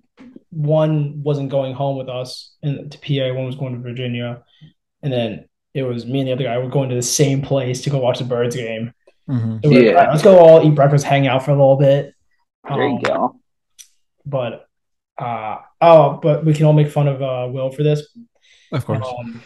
one 0.55 1.21
wasn't 1.23 1.49
going 1.49 1.73
home 1.73 1.97
with 1.97 2.09
us 2.09 2.55
and 2.63 2.91
to 2.91 2.97
PA, 2.99 3.33
one 3.35 3.45
was 3.45 3.55
going 3.55 3.73
to 3.73 3.79
Virginia, 3.79 4.43
and 5.01 5.11
then 5.11 5.47
it 5.73 5.83
was 5.83 6.05
me 6.05 6.19
and 6.19 6.27
the 6.29 6.33
other 6.33 6.43
guy 6.43 6.57
were 6.57 6.69
going 6.69 6.89
to 6.89 6.95
the 6.95 7.01
same 7.01 7.41
place 7.41 7.81
to 7.83 7.89
go 7.89 7.97
watch 7.99 8.19
the 8.19 8.25
Birds 8.25 8.55
game. 8.55 8.93
Mhm. 9.29 9.63
So 9.63 9.69
we're 9.69 9.93
like, 9.95 10.05
Yeah. 10.05 10.11
Let's 10.11 10.23
go 10.23 10.37
all 10.39 10.65
eat 10.65 10.75
breakfast, 10.75 11.05
hang 11.05 11.27
out 11.27 11.43
for 11.43 11.51
a 11.51 11.55
little 11.55 11.77
bit. 11.77 12.13
There 12.67 12.77
you 12.87 12.95
Um, 12.95 13.01
go. 13.01 13.39
But 14.25 14.67
uh 15.17 15.57
oh, 15.81 16.19
but 16.21 16.43
we 16.45 16.53
can 16.53 16.65
all 16.65 16.73
make 16.73 16.89
fun 16.89 17.07
of 17.07 17.21
uh 17.21 17.47
Will 17.51 17.71
for 17.71 17.83
this. 17.83 18.07
Of 18.71 18.85
course. 18.85 19.05
Um, 19.07 19.41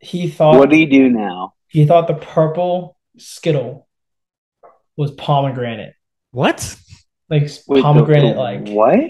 he 0.00 0.28
thought 0.28 0.58
What 0.58 0.70
do 0.70 0.76
you 0.76 0.86
do 0.88 1.08
now? 1.08 1.54
he 1.68 1.84
thought 1.86 2.06
the 2.06 2.14
purple 2.14 2.96
Skittle 3.18 3.88
was 4.96 5.10
pomegranate, 5.12 5.94
What? 6.30 6.76
like 7.28 7.42
Wait, 7.42 7.76
the- 7.78 7.82
pomegranate, 7.82 8.34
the 8.36 8.40
like 8.40 8.68
what? 8.68 9.00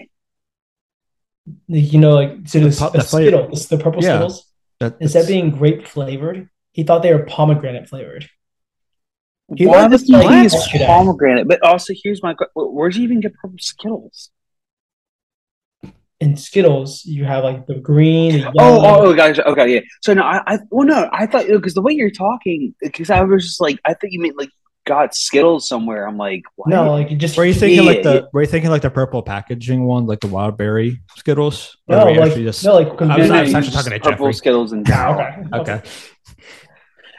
You 1.68 1.98
know, 1.98 2.14
like 2.14 2.46
so 2.46 2.60
The 2.60 2.68
the, 2.68 2.76
po- 2.76 2.90
the 2.90 2.98
the 2.98 3.04
flavor- 3.04 3.30
Skittle, 3.30 3.48
it's 3.52 3.66
the 3.66 3.78
purple 3.78 4.02
Yeah. 4.02 4.10
Skittles. 4.10 4.52
That, 4.80 4.96
Instead 5.00 5.22
of 5.22 5.28
being 5.28 5.50
grape 5.50 5.86
flavored, 5.86 6.48
he 6.72 6.82
thought 6.82 7.02
they 7.02 7.14
were 7.14 7.24
pomegranate 7.24 7.88
flavored. 7.88 8.28
He 9.56 9.66
Why 9.66 9.82
learned 9.82 9.92
the 9.94 9.98
this 9.98 10.54
is 10.54 10.82
pomegranate? 10.84 11.48
But 11.48 11.62
also, 11.62 11.94
here's 12.02 12.22
my 12.22 12.34
que- 12.34 12.48
where 12.54 12.90
do 12.90 12.98
you 12.98 13.04
even 13.04 13.20
get 13.20 13.32
purple 13.34 13.56
Skittles? 13.60 14.30
In 16.18 16.36
Skittles, 16.36 17.04
you 17.04 17.24
have 17.24 17.44
like 17.44 17.66
the 17.66 17.74
green, 17.76 18.40
the 18.40 18.46
oh, 18.48 18.52
oh, 18.58 18.64
yellow. 18.64 18.88
Oh, 18.88 19.00
oh, 19.02 19.06
oh, 19.08 19.14
gosh. 19.14 19.38
Okay, 19.38 19.74
yeah. 19.74 19.80
So 20.02 20.14
no, 20.14 20.22
I, 20.22 20.42
I 20.46 20.58
well, 20.70 20.86
no, 20.86 21.08
I 21.12 21.26
thought 21.26 21.46
because 21.46 21.74
the 21.74 21.82
way 21.82 21.92
you're 21.92 22.10
talking, 22.10 22.74
because 22.80 23.10
I 23.10 23.22
was 23.22 23.44
just 23.44 23.60
like, 23.60 23.78
I 23.84 23.90
thought 23.94 24.10
you 24.10 24.20
meant 24.20 24.36
like 24.38 24.50
got 24.86 25.14
Skittles 25.14 25.68
somewhere. 25.68 26.08
I'm 26.08 26.16
like, 26.16 26.42
what? 26.54 26.70
no, 26.70 26.90
like 26.92 27.10
you 27.10 27.16
just 27.16 27.36
Were 27.36 27.44
you 27.44 27.52
thinking 27.52 27.84
like 27.84 27.98
Yeah. 27.98 28.02
the? 28.04 28.28
Were 28.32 28.40
you 28.40 28.46
thinking 28.46 28.70
like 28.70 28.82
the 28.82 28.90
purple 28.90 29.22
packaging 29.22 29.84
one, 29.84 30.06
like 30.06 30.20
the 30.20 30.28
wild 30.28 30.56
berry 30.56 31.00
Skittles? 31.16 31.76
No, 31.88 32.06
were 32.06 32.14
like 32.14 32.34
just- 32.34 32.64
no, 32.64 32.74
like 32.76 32.96
'cause 32.96 33.10
I 33.10 33.18
was- 33.18 33.30
I 33.30 33.40
was 33.42 33.50
you 33.50 33.56
actually 33.58 33.72
talking 33.72 33.92
to 33.92 33.98
purple 34.00 34.26
Jeffrey. 34.26 34.32
Skittles 34.32 34.72
in 34.72 34.84
Ah, 34.88 35.10
okay, 35.54 35.58
okay. 35.58 35.82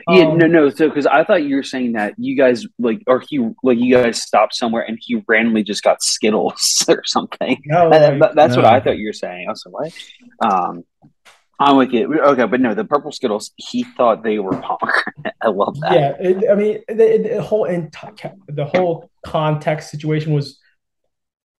Yeah, 0.10 0.28
Um, 0.30 0.38
no, 0.38 0.48
no. 0.48 0.70
So, 0.70 0.88
because 0.88 1.06
I 1.06 1.26
thought 1.26 1.44
you 1.44 1.58
were 1.58 1.64
saying 1.64 1.92
that 1.94 2.14
you 2.18 2.38
guys 2.38 2.66
like, 2.80 3.02
or 3.08 3.22
he 3.28 3.46
like 3.62 3.78
you 3.78 3.94
guys 3.94 4.22
stopped 4.22 4.56
somewhere 4.56 4.84
and 4.88 4.98
he 5.02 5.22
randomly 5.28 5.64
just 5.64 5.84
got 5.84 6.02
Skittles 6.02 6.86
or 6.90 7.04
something. 7.06 7.62
No, 7.66 7.90
That- 7.90 8.12
like, 8.12 8.20
that- 8.22 8.36
that's 8.36 8.56
what 8.56 8.64
I 8.66 8.80
thought 8.80 8.98
you 8.98 9.08
were 9.08 9.14
saying. 9.14 9.48
I 9.48 9.52
was 9.52 9.66
like, 9.70 9.92
what? 10.40 10.54
Um, 10.54 10.84
I'm 11.60 11.78
with 11.78 11.92
you. 11.92 12.20
Okay, 12.22 12.46
but 12.46 12.62
no, 12.62 12.74
the 12.76 12.86
purple 12.86 13.12
Skittles. 13.12 13.52
He 13.56 13.84
thought 13.84 14.24
they 14.24 14.38
were 14.40 14.52
pomegranate. 14.52 15.34
I 15.42 15.48
love 15.48 15.80
that. 15.80 15.94
yeah. 15.94 16.14
It, 16.20 16.50
I 16.52 16.56
mean, 16.56 16.80
the, 16.88 17.30
the 17.36 17.42
whole 17.42 17.68
enti- 17.68 18.36
the 18.48 18.66
whole 18.66 19.10
context 19.26 19.90
situation 19.90 20.34
was 20.34 20.60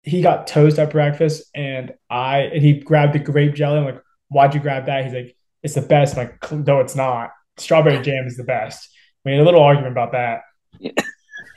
he 0.04 0.22
got 0.22 0.46
toast 0.48 0.78
at 0.80 0.92
breakfast, 0.92 1.46
and 1.56 1.94
I 2.10 2.40
and 2.42 2.62
he 2.62 2.74
grabbed 2.74 3.14
the 3.14 3.20
grape 3.20 3.56
jelly. 3.56 3.80
I'm 3.80 3.86
like, 3.86 4.02
why'd 4.30 4.54
you 4.54 4.60
grab 4.60 4.86
that? 4.86 5.06
He's 5.06 5.14
like, 5.14 5.36
it's 5.64 5.74
the 5.74 5.82
best. 5.82 6.16
I'm 6.18 6.28
like, 6.28 6.52
no, 6.52 6.80
it's 6.80 6.96
not. 6.96 7.32
Strawberry 7.58 8.02
jam 8.04 8.26
is 8.28 8.38
the 8.38 8.44
best. 8.44 8.88
We 9.26 9.32
had 9.32 9.42
a 9.42 9.44
little 9.44 9.64
argument 9.64 9.92
about 9.92 10.12
that, 10.12 10.42
Yeah. 10.80 10.92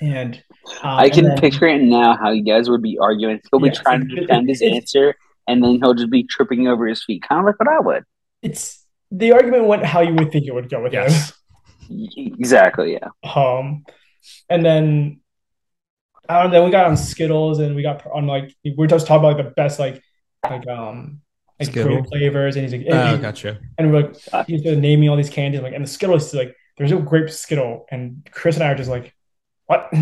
and 0.00 0.42
um, 0.83 0.98
I 0.98 1.05
and 1.05 1.12
can 1.12 1.24
then- 1.26 1.38
picture 1.38 1.66
it 1.68 1.83
now 1.83 2.16
how 2.16 2.31
you 2.31 2.42
guys 2.42 2.70
would 2.70 2.83
be 2.83 2.96
arguing. 2.98 3.38
He'll 3.50 3.61
be 3.61 3.70
trying 3.70 4.09
to 4.09 4.14
defend 4.16 4.48
his 4.48 4.62
answer, 4.62 5.14
and 5.46 5.62
then 5.62 5.76
he'll 5.76 5.94
just 5.94 6.11
be 6.11 6.24
tripping 6.24 6.66
over 6.68 6.87
his 6.87 7.05
feet, 7.05 7.22
kind 7.29 7.40
of 7.40 7.44
like 7.46 7.59
what 7.61 7.68
I 7.68 7.81
would. 7.81 8.05
It's 8.42 8.85
the 9.11 9.33
argument 9.33 9.64
went 9.66 9.85
how 9.85 10.00
you 10.00 10.14
would 10.14 10.31
think 10.33 10.46
it 10.46 10.55
would 10.55 10.68
go 10.70 10.83
with 10.83 10.92
Yes. 10.92 11.33
Y- 11.88 12.09
Exactly. 12.16 12.92
Yeah. 12.92 13.09
Um, 13.35 13.85
and 14.48 14.64
then 14.64 15.20
I 16.29 16.42
don't 16.42 16.53
know. 16.53 16.64
We 16.64 16.70
got 16.70 16.87
on 16.87 16.96
Skittles, 16.96 17.59
and 17.59 17.74
we 17.74 17.83
got 17.83 18.07
on 18.07 18.26
like 18.26 18.55
we're 18.76 18.87
just 18.87 19.07
talking 19.07 19.24
about 19.26 19.37
like 19.37 19.46
the 19.46 19.50
best 19.53 19.79
like 19.81 20.00
like 20.48 20.66
um 20.68 21.20
like 21.59 21.68
Skittle? 21.70 21.96
grape 21.96 22.07
flavors, 22.11 22.57
and 22.57 22.64
he's 22.64 22.72
like, 22.72 22.87
Oh, 22.88 22.96
and, 22.96 23.16
he- 23.16 23.22
gotcha. 23.22 23.59
and 23.79 23.92
we're 23.92 24.03
like 24.33 24.46
he's 24.46 24.62
just 24.62 24.79
naming 24.79 25.09
all 25.09 25.16
these 25.16 25.29
candies, 25.31 25.59
I'm 25.59 25.64
like, 25.64 25.74
and 25.74 25.83
the 25.85 25.88
Skittles 25.88 26.29
is 26.29 26.35
like 26.35 26.55
there's 26.79 26.92
no 26.92 27.00
grape 27.00 27.29
Skittle, 27.31 27.87
and 27.90 28.26
Chris 28.31 28.55
and 28.57 28.62
I 28.64 28.68
are 28.68 28.74
just 28.76 28.88
like, 28.90 29.12
what? 29.66 29.92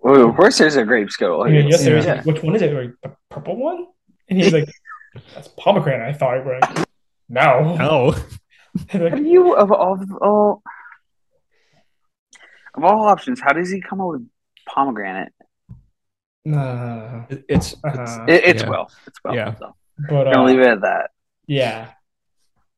Well, 0.00 0.28
of 0.28 0.36
course, 0.36 0.58
there's 0.58 0.76
a 0.76 0.84
grape 0.84 1.10
Skittle. 1.10 1.42
I 1.42 1.50
mean, 1.50 1.68
yes, 1.68 1.84
there 1.84 1.96
is. 1.96 2.04
Yeah. 2.04 2.14
Like, 2.14 2.26
Which 2.26 2.42
one 2.42 2.54
is 2.56 2.62
it? 2.62 2.72
Like 2.74 2.90
the 3.02 3.16
purple 3.30 3.56
one? 3.56 3.86
And 4.28 4.40
he's 4.42 4.52
like, 4.52 4.68
that's 5.34 5.48
pomegranate. 5.56 6.08
I 6.08 6.12
thought. 6.18 6.44
We're 6.44 6.58
like, 6.60 6.86
no. 7.28 7.76
No. 7.76 8.14
And 8.90 9.02
we're 9.02 9.08
How 9.08 9.14
like, 9.16 9.24
do 9.24 9.28
you 9.28 9.54
of 9.54 9.72
all 9.72 9.94
of 9.94 10.10
all 10.20 10.62
of 12.74 12.84
all 12.84 13.02
options? 13.08 13.40
How 13.40 13.52
does 13.52 13.70
he 13.70 13.80
come 13.80 14.00
up 14.00 14.08
with 14.08 14.26
pomegranate? 14.68 15.32
no. 16.44 17.26
It- 17.28 17.44
it's, 17.48 17.72
it's 17.72 17.84
Uh-huh. 17.84 18.24
It, 18.28 18.44
it's 18.44 18.62
Yeah. 18.62 18.68
well. 18.68 18.90
It's 19.06 19.18
well. 19.24 19.34
Yeah. 19.34 19.54
So, 19.56 19.74
But 20.08 20.24
gonna 20.24 20.42
uh, 20.42 20.44
leave 20.44 20.60
it 20.60 20.66
at 20.68 20.80
that. 20.82 21.10
Yeah. 21.46 21.90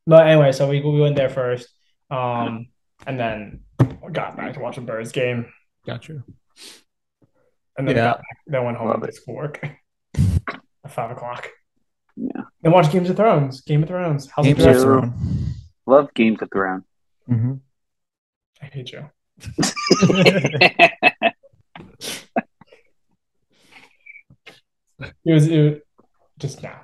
But 0.06 0.26
anyway, 0.28 0.52
so 0.52 0.68
we, 0.68 0.80
we 0.80 1.00
went 1.00 1.16
there 1.16 1.28
first. 1.28 1.68
Um, 2.10 2.68
and 3.06 3.18
then 3.20 3.60
got 4.12 4.36
back 4.36 4.54
to 4.54 4.60
watch 4.60 4.76
the 4.76 4.80
Birds 4.82 5.12
game. 5.12 5.46
Got 5.86 6.08
you. 6.08 6.22
And 7.76 7.86
then 7.86 7.96
Yeah. 7.96 8.04
got 8.04 8.16
back, 8.18 8.38
then 8.46 8.64
went 8.64 8.76
home 8.78 8.88
Love 8.88 9.02
and 9.02 9.12
did 9.12 9.20
work 9.26 9.60
at 10.14 10.90
five 10.92 11.10
o'clock. 11.10 11.48
Yeah. 12.62 12.66
And 12.68 12.72
watch 12.72 12.90
Games 12.90 13.08
of 13.10 13.16
Thrones. 13.16 13.60
Game 13.62 13.82
of 13.82 13.88
Thrones. 13.88 14.30
House 14.30 14.44
Games 14.44 14.64
of 14.64 14.66
of 14.76 14.82
Thrones. 14.82 15.12
Thrones. 15.12 15.54
Love 15.86 16.14
Games 16.14 16.42
of 16.42 16.50
Thrones. 16.50 16.84
hmm 17.26 17.54
I 18.60 18.66
hate 18.66 18.92
you. 18.92 19.08
It 25.24 25.32
was, 25.32 25.46
it 25.46 25.86
just 26.38 26.62
now. 26.62 26.80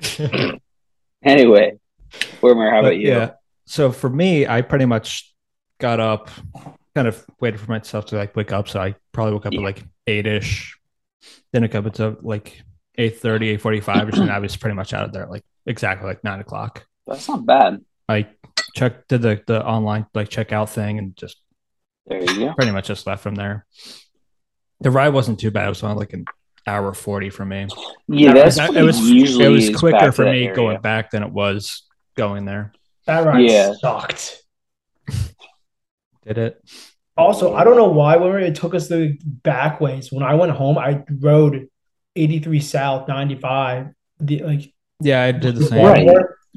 anyway, 1.24 1.78
Wormer, 2.42 2.70
how 2.70 2.82
But, 2.82 2.88
about 2.88 2.96
you? 2.98 3.08
Yeah. 3.08 3.30
So 3.66 3.90
for 3.92 4.10
me, 4.10 4.46
I 4.46 4.60
pretty 4.62 4.84
much 4.84 5.34
got 5.78 5.98
up, 6.00 6.28
kind 6.94 7.08
of 7.08 7.24
waited 7.40 7.58
for 7.60 7.70
myself 7.70 8.06
to 8.06 8.16
like 8.16 8.36
wake 8.36 8.52
up. 8.52 8.68
So 8.68 8.80
I 8.80 8.94
probably 9.12 9.32
woke 9.32 9.46
up 9.46 9.52
Yeah. 9.54 9.60
at 9.60 9.64
like 9.64 9.82
eight 10.06 10.26
ish. 10.26 10.78
Then 11.52 11.64
I 11.64 11.66
up 11.68 11.86
until 11.86 12.16
like 12.20 12.62
8 12.98 13.60
45 13.60 14.08
or 14.08 14.12
something. 14.12 14.30
I 14.30 14.38
was 14.38 14.56
pretty 14.56 14.74
much 14.76 14.92
out 14.92 15.04
of 15.04 15.12
there 15.12 15.26
like 15.26 15.44
exactly 15.66 16.06
like 16.08 16.22
nine 16.24 16.40
o'clock. 16.40 16.86
That's 17.06 17.28
not 17.28 17.44
bad. 17.46 17.80
I 18.08 18.26
checked 18.74 19.08
did 19.08 19.22
the 19.22 19.42
the 19.46 19.64
online 19.64 20.06
like 20.14 20.28
checkout 20.28 20.68
thing 20.68 20.98
and 20.98 21.16
just 21.16 21.36
There 22.06 22.20
you 22.22 22.46
go. 22.46 22.54
pretty 22.54 22.72
much 22.72 22.86
just 22.86 23.06
left 23.06 23.22
from 23.22 23.34
there. 23.34 23.66
The 24.80 24.90
ride 24.90 25.10
wasn't 25.10 25.40
too 25.40 25.50
bad. 25.50 25.66
It 25.66 25.70
was 25.70 25.82
only 25.82 25.96
like 25.96 26.12
an 26.12 26.24
hour 26.66 26.92
40 26.92 27.30
for 27.30 27.44
me. 27.44 27.66
Yeah, 28.08 28.30
It 28.30 28.34
that's 28.34 28.58
was- 28.58 28.76
it 28.76 28.82
was 28.82 29.00
usually 29.10 29.44
it 29.44 29.48
was 29.48 29.74
quicker 29.76 30.12
for 30.12 30.24
me 30.24 30.44
area. 30.46 30.54
going 30.54 30.80
back 30.80 31.10
than 31.10 31.22
it 31.22 31.30
was 31.32 31.82
going 32.16 32.44
there. 32.44 32.72
That 33.06 33.24
ride 33.24 33.48
Yeah. 33.48 33.72
sucked. 33.80 34.42
Did 36.26 36.38
it? 36.38 36.62
Also, 37.16 37.54
I 37.54 37.64
don't 37.64 37.76
know 37.76 37.88
why 37.88 38.16
when 38.16 38.42
it 38.42 38.54
took 38.56 38.74
us 38.74 38.88
the 38.88 39.16
back 39.24 39.80
ways. 39.80 40.12
When 40.12 40.22
I 40.22 40.34
went 40.34 40.52
home, 40.52 40.76
I 40.76 41.02
rode 41.20 41.68
83 42.16 42.60
South 42.60 43.08
95. 43.08 43.88
The 44.20 44.38
like 44.42 44.72
Yeah, 45.00 45.22
I 45.22 45.32
did 45.32 45.56
the 45.56 45.64
same. 45.64 45.84
Right. 45.84 46.08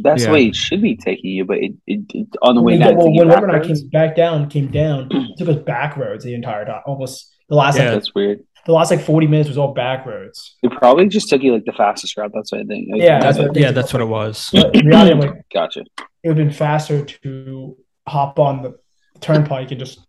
That's 0.01 0.21
Yeah. 0.21 0.27
the 0.27 0.33
way 0.33 0.45
it 0.47 0.55
should 0.55 0.81
be 0.81 0.95
taking 0.95 1.31
you, 1.31 1.43
but 1.45 1.57
it, 1.57 1.73
it, 1.85 1.99
it 2.13 2.27
on 2.41 2.55
the 2.55 2.61
way 2.61 2.77
when, 2.77 2.87
down. 2.87 2.95
well, 2.95 3.11
when 3.13 3.27
Robert 3.27 3.49
and 3.49 3.55
I 3.61 3.67
came 3.67 3.89
back 3.89 4.15
down, 4.15 4.49
came 4.49 4.67
down, 4.71 5.09
took 5.37 5.49
us 5.49 5.57
back 5.57 5.97
roads 5.97 6.23
the 6.23 6.33
entire 6.33 6.63
time. 6.65 6.81
Almost 6.85 7.35
the 7.49 7.55
last 7.55 7.77
Yeah. 7.77 7.85
like, 7.85 7.93
That's 7.95 8.15
weird. 8.15 8.39
the 8.65 8.71
last 8.71 8.91
like 8.91 9.01
40 9.01 9.27
minutes 9.27 9.49
was 9.49 9.57
all 9.57 9.73
back 9.73 10.05
roads. 10.05 10.55
It 10.63 10.71
probably 10.71 11.07
just 11.09 11.27
took 11.29 11.43
you 11.43 11.53
like 11.53 11.65
the 11.65 11.73
fastest 11.73 12.15
route. 12.15 12.31
That's 12.33 12.51
what 12.51 12.61
I 12.61 12.63
think. 12.63 12.87
Like, 12.91 13.01
Yeah, 13.01 13.19
that's 13.19 13.37
what 13.37 13.53
Yeah, 13.57 13.71
that's 13.71 13.91
what 13.91 14.01
it 14.01 14.05
was. 14.05 14.49
In 14.53 14.85
reality, 14.87 15.11
I'm 15.11 15.19
like, 15.19 15.35
Gotcha. 15.53 15.81
it 16.23 16.29
would 16.29 16.37
have 16.37 16.47
been 16.47 16.55
faster 16.55 17.03
to 17.03 17.75
hop 18.07 18.39
on 18.39 18.61
the 18.61 18.77
turnpike 19.19 19.71
and 19.71 19.79
just 19.81 19.99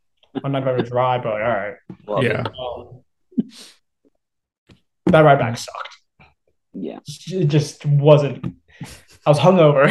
I'm 0.44 0.52
not 0.52 0.62
going 0.64 0.76
to 0.84 0.88
drive, 0.88 1.24
but 1.24 1.32
like, 1.32 1.42
all 1.42 1.48
right. 1.48 1.74
Love 2.06 2.22
Yeah. 2.22 2.44
Um, 2.44 3.00
That 5.06 5.20
ride 5.20 5.38
back 5.38 5.56
sucked. 5.58 5.88
Yeah. 6.72 6.98
It 7.28 7.46
just 7.46 7.84
wasn't. 7.86 8.44
I 9.26 9.30
was 9.30 9.38
hungover. 9.38 9.88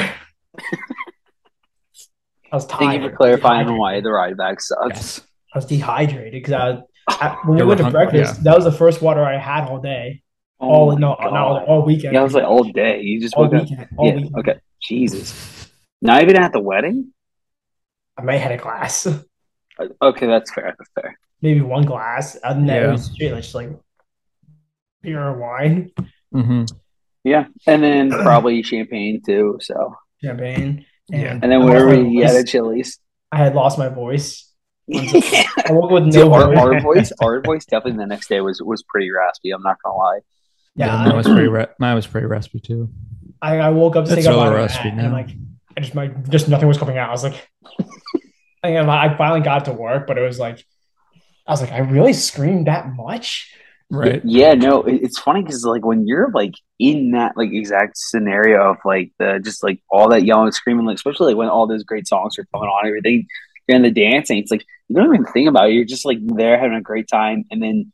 I 2.51 2.55
was 2.55 2.65
tired. 2.65 2.79
Thank 2.79 3.03
you 3.03 3.09
for 3.09 3.15
clarifying 3.15 3.67
dehydrated. 3.67 3.79
why 3.79 4.01
the 4.01 4.11
ride 4.11 4.37
back 4.37 4.59
sucks. 4.61 4.89
Yes. 4.95 5.21
I 5.53 5.57
was 5.57 5.65
dehydrated 5.65 6.31
because 6.31 6.53
I, 6.53 6.81
I 7.25 7.37
when 7.45 7.57
we 7.59 7.63
went 7.65 7.77
to 7.79 7.83
hungry, 7.85 8.05
breakfast. 8.05 8.43
That 8.43 8.55
was 8.55 8.65
the 8.65 8.71
first 8.71 9.01
water 9.01 9.23
I 9.23 9.37
had 9.37 9.67
all 9.67 9.79
day. 9.79 10.21
Oh 10.59 10.67
all 10.67 10.91
my 10.93 10.99
no, 10.99 11.13
all, 11.13 11.57
all 11.65 11.81
weekend. 11.85 12.13
Yeah, 12.13 12.21
I 12.21 12.23
was 12.23 12.33
like 12.33 12.43
all 12.43 12.63
day. 12.63 13.01
You 13.01 13.21
just 13.21 13.33
all 13.35 13.43
woke 13.45 13.53
up. 13.55 13.61
weekend. 13.69 13.87
All 13.97 14.07
Yeah. 14.07 14.15
weekend. 14.15 14.35
Okay. 14.37 14.59
Jesus. 14.81 15.69
Not 16.01 16.21
even 16.23 16.37
at 16.37 16.51
the 16.53 16.59
wedding. 16.59 17.13
I 18.17 18.23
may 18.23 18.37
have 18.37 18.51
had 18.51 18.59
a 18.59 18.61
glass, 18.61 19.05
uh, 19.07 19.19
Okay, 20.01 20.25
that's 20.27 20.51
fair. 20.53 20.75
That's 20.77 20.89
fair. 20.93 21.17
maybe 21.41 21.61
one 21.61 21.83
glass, 21.85 22.35
and 22.35 22.67
then 22.67 22.81
Yeah. 22.83 22.89
it 22.89 22.91
was 22.91 23.05
straight 23.05 23.31
like 23.31 23.43
just 23.43 23.55
like 23.55 23.69
beer 25.01 25.21
or 25.21 25.37
wine, 25.39 25.91
hmm 26.31 26.65
Yeah, 27.23 27.45
and 27.67 27.83
then 27.83 28.09
probably 28.23 28.61
champagne 28.63 29.21
too. 29.25 29.57
So, 29.61 29.95
champagne, 30.23 30.85
and, 31.11 31.21
Yeah. 31.21 31.31
and 31.33 31.43
then 31.43 31.61
I 31.61 31.65
we 31.65 31.71
lost 31.71 31.85
my 31.85 31.95
had 32.21 32.31
voice. 32.31 32.35
at 32.35 32.47
Chili's. 32.47 32.99
I 33.31 33.37
had 33.37 33.55
lost 33.55 33.77
my 33.77 33.89
voice. 33.89 34.45
yeah. 34.87 35.43
I 35.67 35.71
woke 35.71 35.85
up 35.85 35.91
with 35.91 36.11
Dude, 36.11 36.25
no 36.25 36.33
our, 36.33 36.47
voice. 36.47 36.57
our 36.57 36.81
voice, 36.81 37.11
our 37.21 37.41
voice 37.41 37.65
definitely 37.65 37.99
the 37.99 38.07
next 38.07 38.27
day 38.27 38.41
was 38.41 38.61
was 38.61 38.83
pretty 38.83 39.11
raspy. 39.11 39.51
I'm 39.51 39.61
not 39.61 39.77
gonna 39.83 39.95
lie. 39.97 40.19
Yeah, 40.75 40.87
Yeah, 40.87 41.05
mine 41.09 41.15
was 41.17 41.27
pretty. 41.27 41.47
Ra- 41.47 41.65
mine 41.79 41.95
was 41.95 42.07
pretty 42.07 42.27
raspy 42.27 42.59
too. 42.59 42.89
I, 43.41 43.57
I 43.59 43.69
woke 43.69 43.95
up 43.95 44.05
to 44.05 44.13
It's 44.13 44.23
think 44.25 44.33
about 44.33 44.47
all 44.47 44.53
it, 44.53 44.55
raspy 44.57 44.89
and 44.89 44.99
I'm 44.99 45.07
now. 45.11 45.13
like, 45.13 45.29
I 45.77 45.81
just 45.81 45.93
my 45.95 46.07
just 46.07 46.49
nothing 46.49 46.67
was 46.67 46.77
coming 46.77 46.97
out. 46.97 47.09
I 47.09 47.11
was 47.11 47.23
like, 47.23 47.47
and 48.63 48.89
I 48.91 49.15
finally 49.17 49.41
got 49.41 49.65
to 49.65 49.73
work, 49.73 50.07
but 50.07 50.17
it 50.17 50.21
was 50.21 50.39
like, 50.39 50.65
I 51.47 51.51
was 51.51 51.61
like, 51.61 51.71
I 51.71 51.79
really 51.79 52.13
screamed 52.13 52.67
that 52.67 52.87
much. 52.93 53.53
Right. 53.91 54.21
Yeah, 54.23 54.53
no, 54.53 54.83
it's 54.83 55.17
funny 55.17 55.41
because 55.41 55.65
like 55.65 55.83
when 55.83 56.05
you're 56.05 56.29
like 56.31 56.53
in 56.77 57.11
that 57.11 57.35
like 57.35 57.51
exact 57.51 57.97
scenario 57.97 58.71
of 58.71 58.77
like 58.85 59.11
the 59.17 59.39
just 59.43 59.63
like 59.63 59.81
all 59.89 60.09
that 60.09 60.25
yelling, 60.25 60.45
and 60.45 60.53
screaming, 60.53 60.85
like 60.85 60.95
especially 60.95 61.33
like 61.33 61.37
when 61.37 61.49
all 61.49 61.65
those 61.65 61.83
great 61.83 62.07
songs 62.07 62.37
are 62.37 62.45
coming 62.53 62.69
on, 62.69 62.85
everything, 62.85 63.25
you're 63.67 63.77
in 63.77 63.81
the 63.81 63.89
dancing. 63.89 64.37
It's 64.37 64.51
like 64.51 64.63
you 64.87 64.95
don't 64.95 65.13
even 65.13 65.25
think 65.25 65.49
about 65.49 65.69
it. 65.69 65.73
You're 65.73 65.85
just 65.85 66.05
like 66.05 66.19
there 66.21 66.59
having 66.59 66.77
a 66.77 66.81
great 66.81 67.07
time, 67.07 67.45
and 67.49 67.63
then 67.63 67.91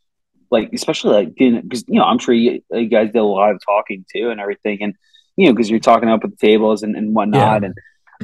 like 0.52 0.70
especially 0.74 1.14
like 1.14 1.36
because 1.36 1.86
you 1.88 2.00
know 2.00 2.06
I'm 2.06 2.20
sure 2.20 2.34
you, 2.34 2.62
you 2.72 2.88
guys 2.88 3.14
did 3.14 3.20
a 3.20 3.24
lot 3.24 3.52
of 3.52 3.62
talking 3.66 4.06
too 4.14 4.32
and 4.32 4.42
everything, 4.42 4.84
and 4.84 4.96
you 5.38 5.48
know 5.48 5.54
because 5.54 5.70
you're 5.70 5.80
talking 5.80 6.10
up 6.10 6.26
at 6.26 6.32
the 6.32 6.38
tables 6.38 6.84
and, 6.84 6.98
and 6.98 7.16
whatnot, 7.16 7.64
and 7.64 7.74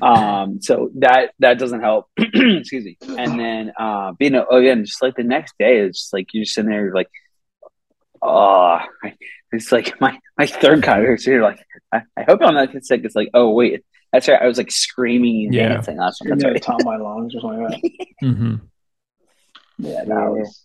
um 0.01 0.61
so 0.61 0.89
that 0.95 1.31
that 1.39 1.57
doesn't 1.57 1.81
help. 1.81 2.07
Excuse 2.17 2.83
me. 2.83 2.97
And 3.17 3.39
then 3.39 3.71
uh 3.79 4.11
being 4.19 4.35
oh 4.35 4.57
again 4.57 4.83
just 4.83 5.01
like 5.01 5.15
the 5.15 5.23
next 5.23 5.53
day, 5.57 5.79
it's 5.79 5.99
just 5.99 6.13
like 6.13 6.27
you're 6.33 6.43
sitting 6.43 6.69
there 6.69 6.93
like 6.93 7.07
oh, 8.21 8.79
it's 9.51 9.71
like 9.71 9.99
my, 10.01 10.17
my 10.37 10.45
third 10.47 10.83
conversation. 10.83 11.41
Like, 11.41 11.59
I, 11.91 12.01
I 12.17 12.23
hope 12.23 12.39
I'm 12.43 12.53
not 12.53 12.69
sick. 12.83 13.01
It's 13.03 13.15
like, 13.15 13.29
oh 13.33 13.51
wait, 13.51 13.83
that's 14.13 14.27
right. 14.27 14.41
I 14.41 14.47
was 14.47 14.57
like 14.57 14.71
screaming 14.71 15.45
and 15.45 15.53
Yeah. 15.53 15.69
dancing. 15.69 15.97
That's, 15.97 16.17
Screaming 16.17 16.39
that's 16.39 16.45
at 16.45 16.49
the 16.49 16.53
right. 16.53 16.61
top 16.63 16.79
of 16.79 16.85
my 16.85 16.97
lungs 16.97 17.35
or 17.35 17.41
something 17.41 17.63
like 17.63 17.81
that. 17.81 18.07
hmm 18.35 18.55
Yeah, 19.79 20.03
that 20.05 20.31
was. 20.31 20.63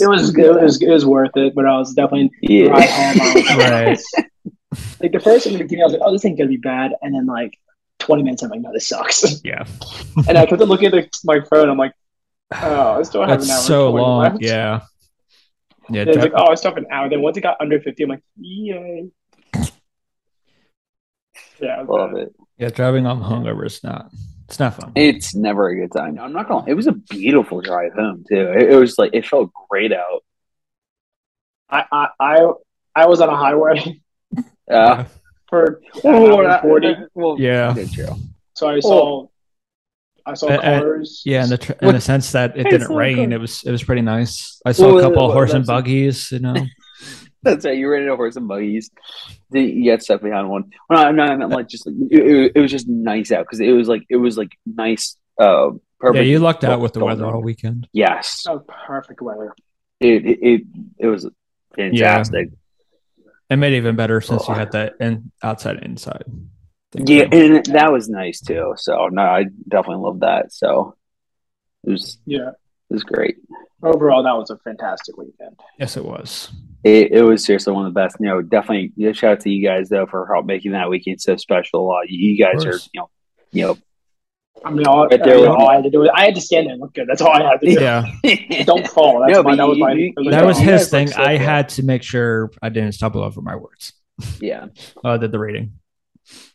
It 0.00 0.06
was 0.06 0.30
good. 0.30 0.56
It 0.56 0.62
was, 0.62 0.80
it 0.80 0.88
was 0.90 1.04
worth 1.04 1.36
it, 1.36 1.54
but 1.56 1.66
I 1.66 1.76
was 1.76 1.92
definitely 1.94 2.30
Yeah. 2.42 2.68
ride 2.70 2.88
home. 2.90 3.20
I 3.20 3.34
was 3.34 3.56
Right. 3.56 4.24
like 5.00 5.10
the 5.12 5.18
first 5.20 5.46
in 5.46 5.54
the 5.54 5.58
beginning, 5.58 5.82
I 5.82 5.86
was 5.86 5.92
like, 5.94 6.02
"Oh, 6.04 6.12
this 6.12 6.24
ain't 6.24 6.38
gonna 6.38 6.48
be 6.48 6.56
bad," 6.56 6.92
and 7.02 7.12
then 7.14 7.26
like 7.26 7.58
20 7.98 8.22
minutes, 8.22 8.42
I'm 8.44 8.50
like, 8.50 8.60
"No, 8.60 8.72
this 8.72 8.86
sucks." 8.88 9.24
Yeah. 9.44 9.64
and 10.28 10.38
I 10.38 10.46
kept 10.46 10.62
on 10.62 10.68
looking 10.68 10.86
at 10.86 10.92
the, 10.92 11.08
my 11.24 11.40
phone. 11.50 11.68
I'm 11.68 11.78
like, 11.78 11.94
"Oh, 12.52 12.98
I 12.98 13.02
still 13.02 13.22
have 13.22 13.30
That's 13.40 13.46
an 13.46 13.50
hour." 13.50 13.62
so 13.62 13.90
long. 13.92 14.22
left. 14.22 14.40
Yeah. 14.40 14.82
Yeah. 15.92 16.04
It's 16.06 16.16
like, 16.18 16.32
"Oh, 16.34 16.48
I 16.50 16.54
still 16.54 16.70
have 16.70 16.78
an 16.78 16.86
hour." 16.90 17.08
Then 17.08 17.22
once 17.22 17.36
it 17.36 17.42
got 17.42 17.56
under 17.60 17.80
50, 17.80 18.02
I'm 18.04 18.08
like, 18.10 18.22
"Yay!" 18.38 19.08
Yeah, 21.60 21.78
I 21.78 21.82
Love 21.82 22.12
bad. 22.12 22.22
it. 22.22 22.34
yeah. 22.58 22.68
Driving 22.70 23.06
on 23.06 23.20
hungover 23.22 23.64
is 23.66 23.82
not. 23.84 24.10
It's 24.48 24.58
not 24.58 24.74
fun. 24.74 24.92
It's 24.96 25.34
never 25.34 25.68
a 25.68 25.76
good 25.76 25.92
time. 25.96 26.18
I'm 26.18 26.32
not 26.32 26.48
gonna. 26.48 26.64
It 26.68 26.74
was 26.74 26.86
a 26.86 26.92
beautiful 26.92 27.60
drive 27.60 27.92
home 27.94 28.24
too. 28.28 28.52
It, 28.52 28.72
it 28.72 28.76
was 28.76 28.98
like 28.98 29.10
it 29.14 29.26
felt 29.26 29.50
great 29.70 29.92
out. 29.92 30.24
I, 31.70 31.84
I, 31.90 32.08
I, 32.20 32.52
I 32.94 33.06
was 33.06 33.22
on 33.22 33.30
a 33.30 33.36
highway 33.36 34.00
Yeah. 34.68 35.06
for 35.48 35.80
oh, 36.04 36.36
well, 36.36 36.46
an 36.54 36.60
40, 36.60 36.96
well, 37.14 37.36
Yeah. 37.40 37.72
good 37.74 37.88
so 38.54 38.68
I 38.68 38.80
saw, 38.80 39.26
I 40.26 40.34
saw 40.34 40.48
cars. 40.60 41.22
Yeah, 41.24 41.44
in 41.44 41.50
the 41.50 41.58
tr- 41.58 41.72
in 41.82 41.94
the 41.94 42.00
sense 42.00 42.32
that 42.32 42.56
it 42.56 42.64
didn't 42.70 42.94
rain, 42.94 43.16
good. 43.30 43.32
it 43.32 43.38
was 43.38 43.62
it 43.64 43.70
was 43.70 43.82
pretty 43.82 44.02
nice. 44.02 44.60
I 44.64 44.72
saw 44.72 44.86
Well, 44.88 44.98
a 44.98 45.02
couple 45.02 45.16
well, 45.18 45.26
of 45.28 45.32
horse 45.34 45.52
and 45.52 45.66
buggies. 45.66 46.30
You 46.32 46.38
know. 46.40 46.54
That's 47.44 47.64
right. 47.64 47.76
You 47.76 47.90
ran 47.90 48.02
into 48.02 48.14
horse 48.14 48.36
and 48.36 48.46
buggies. 48.46 48.90
The- 49.50 49.62
You 49.62 49.90
got 49.90 50.02
stuff 50.02 50.22
behind 50.22 50.48
one. 50.48 50.70
Well, 50.88 51.12
no, 51.12 51.22
I 51.24 51.34
meant 51.36 51.50
like 51.50 51.68
just 51.68 51.86
like, 51.86 51.96
it, 52.10 52.20
it, 52.26 52.52
it 52.54 52.60
was 52.60 52.70
just 52.70 52.86
nice 52.88 53.32
out 53.32 53.46
because 53.46 53.58
it 53.60 53.72
was 53.72 53.88
like 53.88 54.04
it 54.08 54.16
was 54.16 54.36
like 54.38 54.56
nice. 54.66 55.16
Uh, 55.40 55.70
yeah, 56.14 56.20
you 56.20 56.38
lucked 56.40 56.64
out 56.64 56.80
with 56.80 56.92
the 56.92 57.04
weather 57.04 57.24
all 57.26 57.42
weekend. 57.42 57.88
Yes, 57.92 58.44
Oh, 58.48 58.60
perfect 58.86 59.20
weather. 59.22 59.54
it 60.00 60.24
it 60.26 60.38
it, 60.42 60.62
it 60.98 61.06
was 61.08 61.28
fantastic. 61.76 62.50
It 63.50 63.56
made 63.56 63.72
it 63.72 63.76
even 63.78 63.96
better 63.96 64.20
since 64.20 64.48
you 64.48 64.54
had 64.54 64.72
that 64.72 64.94
in 65.00 65.30
outside 65.42 65.76
and 65.76 65.84
inside. 65.86 66.24
Thing 66.92 67.06
Yeah, 67.06 67.24
going. 67.26 67.56
and 67.56 67.66
that 67.66 67.92
was 67.92 68.08
nice 68.08 68.40
too. 68.40 68.74
So 68.76 69.08
no, 69.08 69.22
I 69.22 69.44
definitely 69.68 70.02
love 70.04 70.20
that. 70.20 70.52
So 70.52 70.96
it 71.84 71.90
was 71.90 72.18
Yeah. 72.26 72.50
it 72.90 72.94
was 72.94 73.04
great. 73.04 73.36
Overall, 73.82 74.22
that 74.22 74.36
was 74.36 74.50
a 74.50 74.58
fantastic 74.58 75.16
weekend. 75.16 75.58
Yes, 75.78 75.96
it 75.96 76.04
was. 76.04 76.52
It, 76.84 77.12
it 77.12 77.22
was 77.22 77.44
seriously 77.44 77.72
one 77.72 77.86
of 77.86 77.94
the 77.94 77.98
best. 78.00 78.16
You 78.20 78.26
know, 78.26 78.42
definitely 78.42 78.92
yeah, 78.96 79.12
shout 79.12 79.32
out 79.32 79.40
to 79.40 79.50
you 79.50 79.66
guys 79.66 79.88
though 79.88 80.06
for 80.06 80.26
help 80.32 80.46
making 80.46 80.72
that 80.72 80.88
weekend 80.90 81.20
so 81.20 81.36
special. 81.36 81.90
Uh, 81.90 82.00
you 82.06 82.36
guys 82.42 82.64
are 82.64 82.70
course. 82.72 82.90
you 82.92 83.00
know 83.00 83.10
you 83.52 83.62
know 83.66 83.78
I 84.64 84.70
mean, 84.70 84.86
all, 84.86 85.08
Right 85.08 85.20
I, 85.20 85.26
mean, 85.34 85.46
all 85.48 85.68
I 85.68 85.74
had 85.76 85.84
to 85.84 85.90
do 85.90 86.00
was 86.00 86.10
I 86.14 86.26
had 86.26 86.34
to 86.36 86.40
stand 86.40 86.66
there 86.66 86.74
and 86.74 86.80
look 86.80 86.94
good. 86.94 87.08
That's 87.08 87.20
all 87.20 87.32
I 87.32 87.42
had 87.42 87.60
to 87.62 87.66
do. 87.74 87.80
Yeah, 87.80 88.06
Don't 88.64 88.86
fall. 88.86 89.18
That's 89.20 89.32
No, 89.32 89.42
my, 89.42 89.56
that 89.56 89.66
was 89.66 89.78
you- 89.78 89.84
my. 89.84 89.92
you- 89.92 90.30
that 90.30 90.44
was 90.44 90.58
was 90.58 90.58
his 90.58 90.88
thing. 90.90 91.08
so 91.08 91.20
I 91.20 91.36
good. 91.36 91.44
had 91.44 91.68
to 91.70 91.82
make 91.82 92.02
sure 92.04 92.50
I 92.62 92.68
didn't 92.68 92.92
stumble 92.92 93.22
over 93.24 93.40
my 93.42 93.56
words. 93.56 93.92
yeah. 94.40 94.66
Uh, 95.04 95.16
did 95.16 95.32
the 95.32 95.38
reading. 95.40 95.72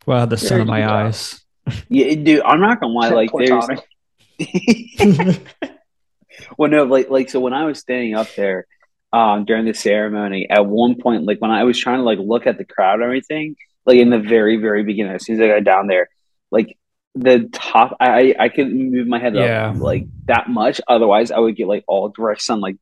Well, 0.05 0.25
the 0.27 0.37
sun 0.37 0.49
Very 0.49 0.61
in 0.61 0.67
my 0.67 0.79
good 0.81 0.87
job. 0.87 1.05
eyes. 1.07 1.41
Yeah, 1.89 2.15
dude, 2.15 2.41
I'm 2.43 2.61
not 2.61 2.79
gonna 2.79 2.93
lie. 2.93 3.09
Like, 3.09 3.31
there's 3.37 3.51
well, 6.57 6.69
no, 6.69 6.83
like, 6.83 7.09
like, 7.09 7.29
so 7.29 7.39
when 7.39 7.53
I 7.53 7.65
was 7.65 7.79
standing 7.79 8.15
up 8.15 8.27
there, 8.35 8.65
um, 9.13 9.45
during 9.45 9.65
the 9.65 9.73
ceremony, 9.73 10.47
at 10.49 10.65
one 10.65 10.95
point, 10.95 11.23
like 11.23 11.39
when 11.41 11.51
I 11.51 11.63
was 11.63 11.77
trying 11.79 11.99
to 11.99 12.03
like 12.03 12.19
look 12.19 12.45
at 12.47 12.57
the 12.57 12.65
crowd 12.65 12.95
and 12.95 13.03
everything, 13.03 13.55
like 13.85 13.97
in 13.97 14.09
the 14.09 14.19
very, 14.19 14.57
very 14.57 14.83
beginning, 14.83 15.13
as 15.13 15.25
soon 15.25 15.35
as 15.35 15.41
I 15.41 15.47
got 15.47 15.63
down 15.63 15.87
there, 15.87 16.09
like 16.51 16.77
the 17.15 17.49
top, 17.51 17.95
I, 17.99 18.09
I, 18.09 18.35
I 18.45 18.49
couldn't 18.49 18.91
move 18.91 19.07
my 19.07 19.19
head 19.19 19.35
Yeah. 19.35 19.69
up 19.71 19.77
like 19.77 20.05
that 20.25 20.49
much. 20.49 20.79
Otherwise, 20.87 21.31
I 21.31 21.39
would 21.39 21.55
get 21.55 21.67
like 21.67 21.83
all 21.87 22.09
direct 22.09 22.41
sun, 22.41 22.59
like 22.59 22.77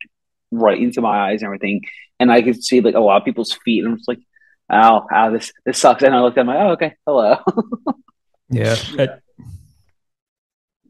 right 0.51 0.79
into 0.79 1.01
my 1.01 1.29
eyes 1.29 1.41
and 1.41 1.47
everything, 1.47 1.81
and 2.19 2.31
I 2.31 2.41
could 2.41 2.63
see 2.63 2.81
like 2.81 2.95
a 2.95 2.99
lot 2.99 3.17
of 3.17 3.25
people's 3.25 3.53
feet, 3.63 3.83
and 3.83 3.91
I'm 3.93 3.97
just 3.97 4.07
like, 4.07 4.19
ow, 4.71 5.07
ow, 5.13 5.31
this, 5.31 5.51
this 5.65 5.77
sucks. 5.79 6.03
And 6.03 6.15
I 6.15 6.21
looked 6.21 6.37
at 6.37 6.45
my, 6.45 6.57
oh, 6.61 6.71
okay, 6.71 6.95
hello. 7.05 7.37
Yeah, 8.49 8.75
it- 8.97 9.21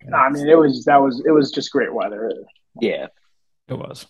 No, 0.06 0.18
I 0.18 0.30
mean, 0.30 0.48
it 0.48 0.58
was 0.58 0.86
that 0.86 0.98
was 1.02 1.24
it 1.26 1.32
was 1.32 1.52
just 1.52 1.72
great 1.72 1.94
weather. 1.94 2.32
yeah. 2.82 3.08
it 3.68 3.74
was. 3.74 4.06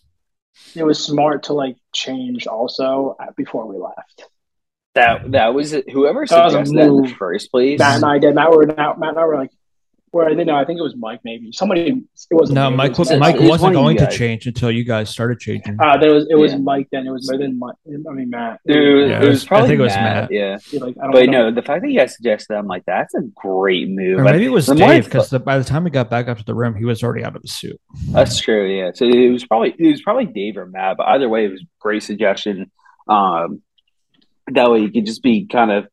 It 0.76 0.84
was 0.84 1.04
smart 1.04 1.44
to 1.44 1.54
like 1.54 1.76
change 1.94 2.48
also 2.48 3.16
uh, 3.20 3.28
before 3.38 3.66
we 3.68 3.78
left. 3.78 4.24
That 4.96 5.32
that 5.34 5.54
was 5.54 5.74
it. 5.74 5.90
whoever 5.90 6.26
That 6.26 6.44
was 6.46 6.54
suggested 6.54 6.78
that 6.78 6.88
in 6.88 7.02
the 7.04 7.10
first 7.10 7.52
place. 7.52 7.80
Matt 7.80 7.96
and 7.98 8.06
I 8.06 8.18
did. 8.20 8.34
Matt 8.36 8.52
were 8.52 8.66
Matt, 8.66 8.98
Matt 9.00 9.10
and 9.10 9.20
I 9.20 9.26
were 9.26 9.36
like, 9.38 9.52
where 10.16 10.26
I 10.28 10.30
didn't 10.30 10.48
know. 10.48 10.56
I 10.56 10.64
think 10.64 10.80
it 10.80 10.82
was 10.82 10.96
Mike. 10.98 11.20
Maybe 11.26 11.52
somebody. 11.52 11.82
It 11.90 12.34
wasn't. 12.34 12.56
No, 12.56 12.70
me, 12.70 12.74
it 12.74 12.78
Mike. 12.78 12.98
was 12.98 13.10
Was, 13.10 13.20
Mike 13.20 13.36
It's 13.36 13.50
wasn't 13.50 13.74
going 13.74 13.98
to 13.98 14.10
change 14.10 14.48
until 14.48 14.72
you 14.72 14.86
guys 14.86 15.10
started 15.10 15.40
changing. 15.42 15.78
Uh, 15.78 15.98
there 15.98 16.14
was 16.14 16.26
it 16.30 16.36
was 16.36 16.54
Yeah. 16.54 16.60
Mike. 16.60 16.88
Then 16.92 17.06
it 17.06 17.12
was 17.12 17.30
more 17.30 17.38
than 17.38 17.60
Mike. 17.60 17.76
I 17.86 18.14
mean 18.14 18.30
Matt. 18.30 18.62
Dude, 18.66 18.78
it 18.78 18.94
was, 19.02 19.10
Yeah, 19.10 19.18
it 19.18 19.24
it 19.24 19.28
was 19.28 19.30
was- 19.36 19.44
I 19.44 19.48
probably 19.48 19.68
think 19.68 19.80
it 19.80 19.84
was 19.84 19.96
Matt, 19.96 20.22
Matt. 20.24 20.32
Yeah, 20.32 20.58
He, 20.70 20.80
like, 20.80 20.96
I 20.98 21.04
don't, 21.04 21.12
but 21.12 21.22
I 21.24 21.26
don't- 21.26 21.32
no, 21.34 21.52
the 21.52 21.62
fact 21.62 21.82
that 21.82 21.92
you 21.92 22.00
guys 22.00 22.16
suggested, 22.16 22.54
that, 22.54 22.60
I'm 22.60 22.68
like, 22.68 22.86
that's 22.86 23.14
a 23.14 23.22
great 23.36 23.90
move. 23.90 24.20
Or 24.20 24.24
maybe 24.24 24.46
it 24.46 24.50
was 24.50 24.68
The 24.68 24.76
Dave 24.76 25.04
because 25.06 25.30
by 25.30 25.58
the 25.58 25.66
time 25.66 25.84
we 25.84 25.90
got 25.90 26.10
back 26.10 26.30
up 26.30 26.38
to 26.38 26.46
the 26.46 26.56
room, 26.56 26.76
he 26.76 26.86
was 26.86 27.04
already 27.04 27.26
out 27.26 27.36
of 27.36 27.42
the 27.42 27.50
suit. 27.50 27.80
That's 28.12 28.40
true. 28.40 28.66
Yeah. 28.74 28.92
So 28.96 29.06
it 29.06 29.30
was 29.32 29.46
probably 29.46 29.76
it 29.78 29.88
was 29.92 30.02
probably 30.02 30.28
Dave 30.28 30.56
or 30.56 30.66
Matt, 30.66 30.96
but 30.98 31.08
either 31.08 31.28
way, 31.28 31.44
it 31.46 31.52
was 31.52 31.62
a 31.62 31.68
great 31.82 32.04
suggestion. 32.04 32.72
Um, 33.10 33.62
that 34.52 34.72
way 34.72 34.80
you 34.80 34.92
could 34.92 35.06
just 35.06 35.24
be 35.24 35.46
kind 35.46 35.72
of 35.72 35.84
just 35.84 35.92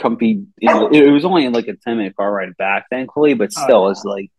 comfy. 0.00 0.44
You 0.58 0.68
know, 0.68 0.88
it, 0.88 1.06
it 1.06 1.10
was 1.10 1.24
only 1.24 1.48
like 1.48 1.68
a 1.68 1.74
ten 1.76 1.96
minute 1.98 2.16
car 2.16 2.32
ride 2.32 2.56
back, 2.56 2.86
thankfully, 2.90 3.34
but 3.34 3.50
Oh, 3.56 3.62
still, 3.64 3.84
yeah. 3.84 3.90
it's 3.90 4.04
like, 4.04 4.30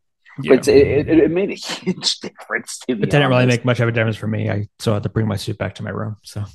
Yeah. 0.41 0.55
but 0.55 0.67
it, 0.67 1.07
it, 1.09 1.19
it 1.19 1.31
made 1.31 1.49
a 1.51 1.53
huge 1.55 2.19
difference 2.19 2.79
to 2.87 2.95
me. 2.95 3.03
It 3.03 3.09
didn't 3.11 3.29
really 3.29 3.45
make 3.45 3.65
much 3.65 3.79
of 3.79 3.87
a 3.87 3.91
difference 3.91 4.17
for 4.17 4.27
me. 4.27 4.49
I 4.49 4.67
still 4.79 4.93
had 4.93 5.03
to 5.03 5.09
bring 5.09 5.27
my 5.27 5.35
suit 5.35 5.57
back 5.57 5.75
to 5.75 5.83
my 5.83 5.89
room. 5.91 6.17
So 6.23 6.45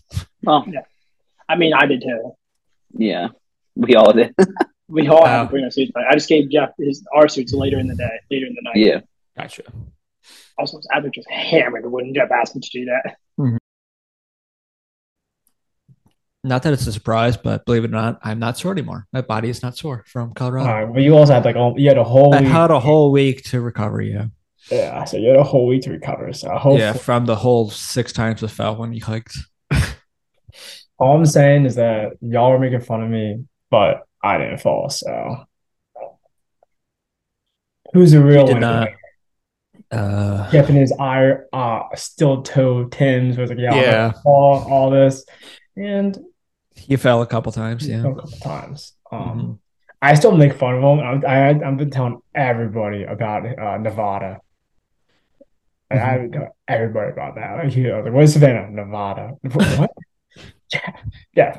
Well, 0.42 0.64
I 1.48 1.57
mean, 1.57 1.72
I 1.74 1.86
did 1.86 2.02
too. 2.02 2.32
yeah, 2.92 3.28
we 3.76 3.94
all 3.96 4.12
did. 4.12 4.34
We 4.86 5.09
all 5.09 5.24
had 5.24 5.44
to 5.44 5.48
bring 5.48 5.64
our 5.64 5.70
suits 5.70 5.90
back. 5.92 6.05
I 6.11 6.12
just 6.14 6.28
gave 6.28 6.50
Jeff 6.50 6.68
his 6.78 7.02
our 7.16 7.26
suits 7.26 7.55
later 7.55 7.78
in 7.78 7.86
the 7.88 7.94
day, 7.96 8.20
later 8.30 8.44
in 8.46 8.55
the 8.55 8.61
night. 8.62 8.76
yeah. 8.76 9.00
gotcha. 9.36 9.62
Also, 10.59 10.78
I 10.92 10.98
was 11.00 11.11
just 11.12 11.28
hammered 11.30 11.90
when 11.90 12.12
Jeff 12.14 12.30
asked 12.30 12.55
me 12.55 12.61
to 12.61 12.70
do 12.70 12.84
that. 12.84 13.16
Not 16.45 16.62
that 16.64 16.74
it's 16.74 16.86
a 16.86 16.92
surprise, 16.92 17.38
but 17.38 17.64
believe 17.64 17.84
it 17.84 17.88
or 17.88 17.95
not, 17.95 18.20
I'm 18.22 18.38
not 18.38 18.59
sore 18.59 18.72
anymore. 18.72 19.07
My 19.14 19.22
body 19.22 19.49
is 19.49 19.62
not 19.62 19.78
sore 19.78 20.05
from 20.07 20.34
Colorado. 20.34 20.68
right, 20.68 20.92
but 20.92 21.03
you 21.03 21.16
also 21.16 21.32
had 21.32 21.45
like 21.47 21.57
all, 21.57 21.74
you 21.78 21.88
had 21.88 21.97
a 21.97 22.05
whole 22.05 22.34
I 22.34 22.40
week. 22.40 22.51
had 22.51 22.70
a 22.70 22.78
whole 22.78 23.11
week 23.11 23.45
to 23.45 23.62
recover. 23.62 24.03
Yeah, 24.03 24.26
yeah, 24.70 25.05
so 25.05 25.16
you 25.16 25.28
had 25.28 25.38
a 25.38 25.42
whole 25.42 25.66
week 25.66 25.82
to 25.84 25.90
recover. 25.90 26.34
So 26.34 26.51
hopefully, 26.51 26.80
yeah, 26.80 26.92
from 26.92 27.24
the 27.24 27.34
whole 27.36 27.70
six 27.70 28.12
times 28.12 28.45
I 28.45 28.49
fell 28.49 28.76
when 28.76 28.92
you 28.92 29.03
hiked. 29.03 29.38
all 30.99 31.16
I'm 31.16 31.24
saying 31.24 31.64
is 31.64 31.76
that 31.76 32.12
y'all 32.20 32.51
were 32.51 32.59
making 32.59 32.80
fun 32.82 33.03
of 33.03 33.09
me, 33.09 33.45
but 33.70 34.03
I 34.22 34.36
didn't 34.36 34.59
fall. 34.59 34.90
So 34.90 35.45
who's 37.95 38.12
the 38.12 38.22
real 38.22 38.47
winner? 38.47 38.61
not. 38.61 38.88
Uh, 39.90 40.51
his 40.51 40.92
eye, 40.99 41.32
uh, 41.53 41.82
still 41.95 42.42
toe 42.42 42.84
Tim's 42.84 43.38
was 43.38 43.51
like, 43.51 43.59
yeah, 43.59 43.74
Yeah. 43.74 44.12
fall, 44.22 44.66
all 44.68 44.90
this, 44.90 45.24
and 45.76 46.18
you 46.87 46.97
fell 46.97 47.22
a 47.22 47.27
couple 47.27 47.53
times. 47.53 47.87
Yeah, 47.89 48.01
a 48.01 48.03
couple 48.14 48.31
times. 48.43 48.93
Um, 49.11 49.20
Mhm. 49.20 49.59
I 50.03 50.14
still 50.14 50.37
make 50.37 50.53
fun 50.55 50.75
of 50.75 50.83
him. 50.83 51.25
I, 51.25 51.27
I 51.27 51.49
I've 51.68 51.77
been 51.79 51.91
telling 51.91 52.20
everybody 52.35 53.05
about 53.05 53.47
uh, 53.47 53.79
Nevada. 53.79 54.41
Like, 55.91 56.01
Mm-hmm. 56.01 56.11
I've 56.11 56.20
been 56.22 56.33
telling 56.33 56.49
everybody 56.68 57.12
about 57.12 57.35
that. 57.37 57.64
Like, 57.64 57.77
you 57.77 57.85
know, 57.89 58.01
like, 58.01 58.12
where's 58.12 58.33
Savannah? 58.33 58.70
Nevada. 58.70 59.33
What? 59.53 59.91
yeah, 60.72 60.97
yeah. 61.35 61.59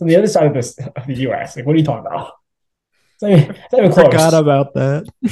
On 0.00 0.06
the 0.08 0.16
other 0.16 0.26
side 0.26 0.46
of 0.46 0.54
this 0.54 0.78
of 0.96 1.06
the 1.06 1.14
U.S. 1.28 1.56
Like, 1.56 1.64
what 1.66 1.74
are 1.74 1.78
you 1.78 1.84
talking 1.84 2.06
about? 2.06 2.32
It's 3.14 3.22
even, 3.42 3.56
it's 3.56 3.74
even 3.74 3.92
close. 3.92 4.06
Forgot 4.06 4.34
about 4.34 4.74
that. 4.74 5.04
Oh, 5.24 5.30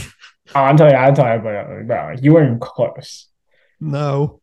I'm 0.54 0.76
telling 0.76 0.92
you, 0.94 0.98
I'm 0.98 1.14
telling 1.14 1.32
everybody, 1.32 1.84
bro, 1.86 2.06
like, 2.14 2.22
you 2.22 2.32
weren't 2.32 2.46
even 2.46 2.60
close. 2.60 3.28
No. 3.80 4.40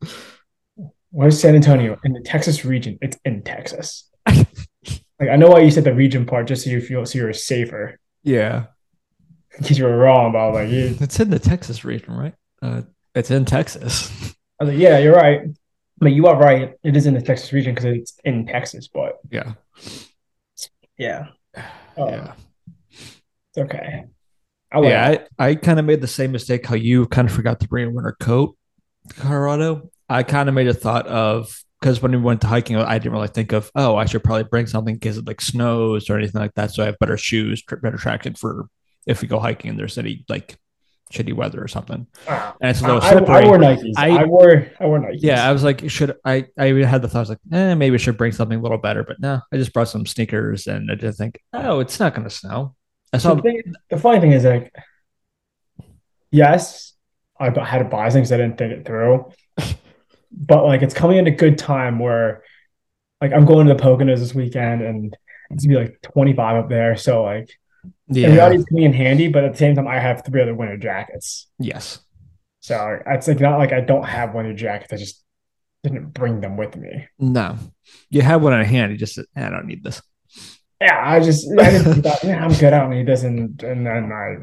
Where's 1.11 1.39
San 1.39 1.55
Antonio? 1.55 1.97
In 2.03 2.13
the 2.13 2.21
Texas 2.21 2.63
region. 2.65 2.97
It's 3.01 3.17
in 3.25 3.41
Texas. 3.43 4.06
Like 5.19 5.29
I 5.29 5.35
know 5.35 5.47
why 5.49 5.59
you 5.59 5.71
said 5.71 5.83
the 5.83 5.93
region 5.93 6.25
part, 6.25 6.47
just 6.47 6.63
so 6.63 6.69
you 6.69 6.81
feel 6.81 7.05
so 7.05 7.17
you're 7.19 7.33
safer. 7.33 7.99
Yeah. 8.23 8.65
In 9.57 9.63
case 9.63 9.77
you 9.77 9.85
were 9.85 9.97
wrong, 9.97 10.31
but 10.31 10.53
like, 10.53 10.69
you, 10.69 10.95
It's 10.99 11.19
in 11.19 11.29
the 11.31 11.39
Texas 11.39 11.83
region, 11.83 12.13
right? 12.13 12.33
Uh, 12.61 12.81
it's 13.15 13.31
in 13.31 13.45
Texas. 13.45 14.11
I 14.59 14.65
was 14.65 14.73
like, 14.73 14.79
yeah, 14.81 14.99
you're 14.99 15.15
right. 15.15 15.41
But 15.99 16.11
you 16.11 16.27
are 16.27 16.37
right. 16.37 16.75
It 16.83 16.95
is 16.95 17.07
in 17.07 17.15
the 17.15 17.21
Texas 17.21 17.51
region 17.53 17.73
because 17.73 17.85
it's 17.85 18.19
in 18.23 18.45
Texas. 18.45 18.87
But 18.87 19.17
Yeah. 19.31 19.53
yeah, 20.97 21.27
Oh, 21.97 22.09
yeah. 22.09 22.33
it's 22.95 23.57
okay. 23.57 24.05
I 24.71 24.79
like 24.79 24.89
yeah, 24.89 25.17
I, 25.39 25.47
I 25.49 25.55
kind 25.55 25.79
of 25.79 25.85
made 25.85 26.01
the 26.01 26.07
same 26.07 26.33
mistake 26.33 26.65
how 26.65 26.75
you 26.75 27.07
kind 27.07 27.27
of 27.29 27.33
forgot 27.33 27.61
to 27.61 27.67
bring 27.67 27.87
a 27.87 27.89
winter 27.91 28.15
coat 28.19 28.57
Colorado. 29.15 29.89
I 30.09 30.23
kind 30.23 30.49
of 30.49 30.55
made 30.55 30.67
a 30.67 30.73
thought 30.73 31.07
of 31.07 31.57
because 31.79 32.01
when 32.01 32.11
we 32.11 32.17
went 32.17 32.41
to 32.41 32.47
hiking, 32.47 32.75
I 32.75 32.97
didn't 32.97 33.13
really 33.13 33.27
think 33.27 33.51
of, 33.51 33.71
oh, 33.75 33.95
I 33.95 34.05
should 34.05 34.23
probably 34.23 34.43
bring 34.45 34.67
something 34.67 34.95
in 34.95 34.99
case 34.99 35.17
it 35.17 35.27
like 35.27 35.41
snows 35.41 36.09
or 36.09 36.17
anything 36.17 36.41
like 36.41 36.53
that. 36.55 36.71
So 36.71 36.83
I 36.83 36.87
have 36.87 36.99
better 36.99 37.17
shoes, 37.17 37.63
better 37.81 37.97
traction 37.97 38.33
for 38.35 38.67
if 39.05 39.21
we 39.21 39.27
go 39.27 39.39
hiking 39.39 39.69
and 39.69 39.79
there's 39.79 39.97
any 39.97 40.25
like 40.27 40.57
shitty 41.13 41.33
weather 41.33 41.61
or 41.63 41.67
something. 41.67 42.05
Uh, 42.27 42.51
And 42.59 42.71
it's 42.71 42.81
a 42.81 42.85
I, 42.85 42.87
little 42.87 43.01
I, 43.03 43.11
slippery. 43.11 43.35
I 43.35 43.45
wore 43.45 43.57
Nikes. 43.57 43.93
I, 43.95 44.09
I- 44.09 44.23
wore 44.25 44.67
I 44.79 44.85
wore 44.87 44.99
Nikes. 44.99 45.19
yeah, 45.19 45.47
I 45.47 45.53
was 45.53 45.63
like, 45.63 45.89
should 45.89 46.15
I? 46.25 46.47
I 46.57 46.65
had 46.83 47.01
the 47.01 47.07
thought, 47.07 47.19
I 47.19 47.21
was 47.21 47.29
like, 47.29 47.39
eh, 47.53 47.75
maybe 47.75 47.93
I 47.93 47.97
should 47.97 48.17
bring 48.17 48.31
something 48.33 48.59
a 48.59 48.61
little 48.61 48.77
better. 48.79 49.03
But 49.03 49.19
no, 49.19 49.39
I 49.53 49.57
just 49.57 49.71
brought 49.71 49.87
some 49.87 50.05
sneakers 50.05 50.67
and 50.67 50.91
I 50.91 50.95
did 50.95 51.15
think, 51.15 51.39
oh, 51.53 51.79
it's 51.79 51.99
not 51.99 52.13
going 52.15 52.27
to 52.27 52.33
snow. 52.33 52.75
I 53.13 53.19
So 53.19 53.29
saw, 53.29 53.35
the, 53.35 53.41
thing, 53.43 53.61
the 53.89 53.97
funny 53.97 54.19
thing 54.19 54.31
is 54.33 54.43
like, 54.43 54.73
yes, 56.31 56.93
I 57.39 57.45
had 57.63 57.79
to 57.79 57.85
buy 57.85 58.09
things. 58.09 58.31
I 58.31 58.37
didn't 58.37 58.57
think 58.57 58.73
it 58.73 58.85
through, 58.85 59.31
but 60.31 60.65
like 60.65 60.81
it's 60.81 60.93
coming 60.93 61.19
at 61.19 61.27
a 61.27 61.31
good 61.31 61.57
time 61.57 61.99
where, 61.99 62.43
like, 63.21 63.33
I'm 63.33 63.45
going 63.45 63.67
to 63.67 63.73
the 63.73 63.81
Poconos 63.81 64.19
this 64.19 64.35
weekend 64.35 64.81
and 64.81 65.17
it's 65.49 65.65
gonna 65.65 65.79
be 65.79 65.85
like 65.85 66.01
25 66.01 66.63
up 66.63 66.69
there. 66.69 66.95
So 66.97 67.23
like, 67.23 67.49
yeah, 68.09 68.27
everybody's 68.27 68.65
coming 68.65 68.83
in 68.83 68.93
handy, 68.93 69.27
but 69.29 69.43
at 69.43 69.53
the 69.53 69.57
same 69.57 69.75
time, 69.75 69.87
I 69.87 69.99
have 69.99 70.23
three 70.25 70.41
other 70.41 70.53
winter 70.55 70.77
jackets. 70.77 71.47
yes, 71.59 71.99
So 72.59 72.99
it's 73.05 73.27
like 73.27 73.39
not 73.39 73.57
like 73.57 73.71
I 73.73 73.81
don't 73.81 74.05
have 74.05 74.33
winter 74.33 74.53
jackets. 74.53 74.93
I 74.93 74.97
just 74.97 75.23
didn't 75.83 76.09
bring 76.13 76.41
them 76.41 76.57
with 76.57 76.75
me. 76.75 77.07
no, 77.17 77.57
you 78.09 78.21
have 78.21 78.41
one 78.41 78.53
in 78.53 78.65
hand. 78.65 78.91
You 78.91 78.97
just, 78.97 79.15
said, 79.15 79.25
I 79.35 79.49
don't 79.49 79.67
need 79.67 79.83
this. 79.83 80.01
Yeah, 80.81 81.01
I 81.03 81.19
just 81.21 81.47
I 81.59 81.69
didn't 81.71 82.01
thought, 82.03 82.23
yeah, 82.23 82.43
I'm 82.43 82.53
good. 82.53 82.73
I 82.73 82.79
don't 82.79 82.91
need 82.91 83.07
this, 83.07 83.23
and 83.23 83.61
and 83.63 83.85
then 83.85 84.11
I 84.11 84.35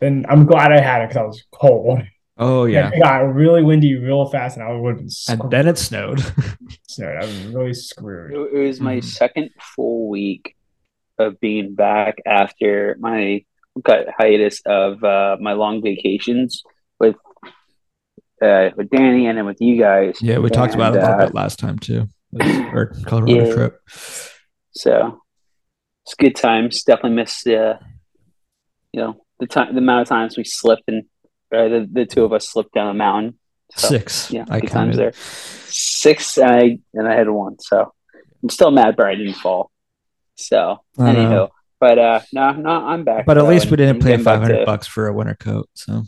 then 0.00 0.26
I'm 0.28 0.44
glad 0.46 0.72
I 0.72 0.80
had 0.80 1.02
it 1.02 1.08
because 1.08 1.16
I 1.20 1.22
was 1.24 1.44
cold. 1.52 2.02
Oh 2.36 2.64
yeah, 2.64 2.90
It 2.92 3.00
got 3.00 3.18
really 3.34 3.62
windy 3.62 3.94
real 3.96 4.26
fast, 4.26 4.56
and 4.56 4.66
I 4.66 4.72
would 4.72 4.96
have 4.96 4.98
been 4.98 5.08
and 5.28 5.50
then 5.52 5.68
it 5.68 5.78
snowed. 5.78 6.20
snowed. 6.88 7.16
I 7.16 7.20
was 7.24 7.46
really 7.46 7.74
screwed. 7.74 8.32
It, 8.32 8.58
it 8.58 8.66
was 8.66 8.80
my 8.80 8.96
Mhm. 8.96 9.04
second 9.04 9.50
full 9.60 10.08
week 10.08 10.56
of 11.18 11.38
being 11.38 11.74
back 11.76 12.16
after 12.26 12.96
my 12.98 13.44
cut 13.84 14.06
hiatus 14.18 14.60
of 14.66 15.02
uh, 15.04 15.36
my 15.40 15.52
long 15.52 15.80
vacations 15.82 16.62
with 16.98 17.14
uh, 18.42 18.70
with 18.76 18.90
Danny 18.90 19.26
and 19.28 19.38
then 19.38 19.46
with 19.46 19.60
you 19.60 19.78
guys. 19.80 20.18
yeah, 20.20 20.38
we 20.38 20.50
talked 20.50 20.74
about 20.74 20.94
it 20.94 20.98
a 20.98 21.00
little 21.06 21.14
uh, 21.20 21.26
bit 21.26 21.34
last 21.34 21.58
time 21.60 21.78
too, 21.78 22.08
or 22.72 22.92
Colorado 23.06 23.46
Yeah. 23.46 23.54
trip. 23.54 23.80
So 24.72 25.20
it's 26.04 26.14
good 26.18 26.34
times. 26.34 26.82
Definitely 26.82 27.16
miss 27.16 27.44
the, 27.44 27.78
you 28.92 29.00
know, 29.00 29.24
the 29.38 29.46
time, 29.46 29.72
the 29.72 29.78
amount 29.78 30.02
of 30.02 30.08
times 30.08 30.36
we 30.36 30.42
slipped 30.44 30.82
and 30.88 31.04
uh, 31.54 31.68
the 31.68 31.88
the 31.90 32.06
two 32.06 32.24
of 32.24 32.32
us 32.32 32.48
slipped 32.48 32.74
down 32.74 32.88
a 32.88 32.94
mountain. 32.94 33.38
So, 33.76 33.88
Six. 33.88 34.30
Yeah, 34.30 34.44
I 34.50 34.60
times 34.60 34.96
there. 34.96 35.12
Six, 35.14 36.36
and 36.38 36.50
I 36.50 36.78
and 36.92 37.08
I 37.08 37.14
had 37.14 37.28
one. 37.28 37.58
So 37.60 37.92
I'm 38.42 38.48
still 38.48 38.70
mad, 38.70 38.94
but 38.96 39.06
I 39.06 39.14
didn't 39.14 39.34
fall. 39.34 39.70
So 40.36 40.80
anyhow, 40.98 41.50
but 41.80 41.98
uh, 41.98 42.20
no, 42.32 42.52
no, 42.52 42.70
I'm 42.70 43.04
back. 43.04 43.26
But 43.26 43.38
at 43.38 43.42
though, 43.42 43.48
least 43.48 43.70
we 43.70 43.76
didn't 43.76 44.02
pay 44.02 44.16
five 44.18 44.40
hundred 44.40 44.60
to- 44.60 44.66
bucks 44.66 44.86
for 44.86 45.06
a 45.08 45.12
winter 45.12 45.34
coat. 45.34 45.68
So 45.74 46.04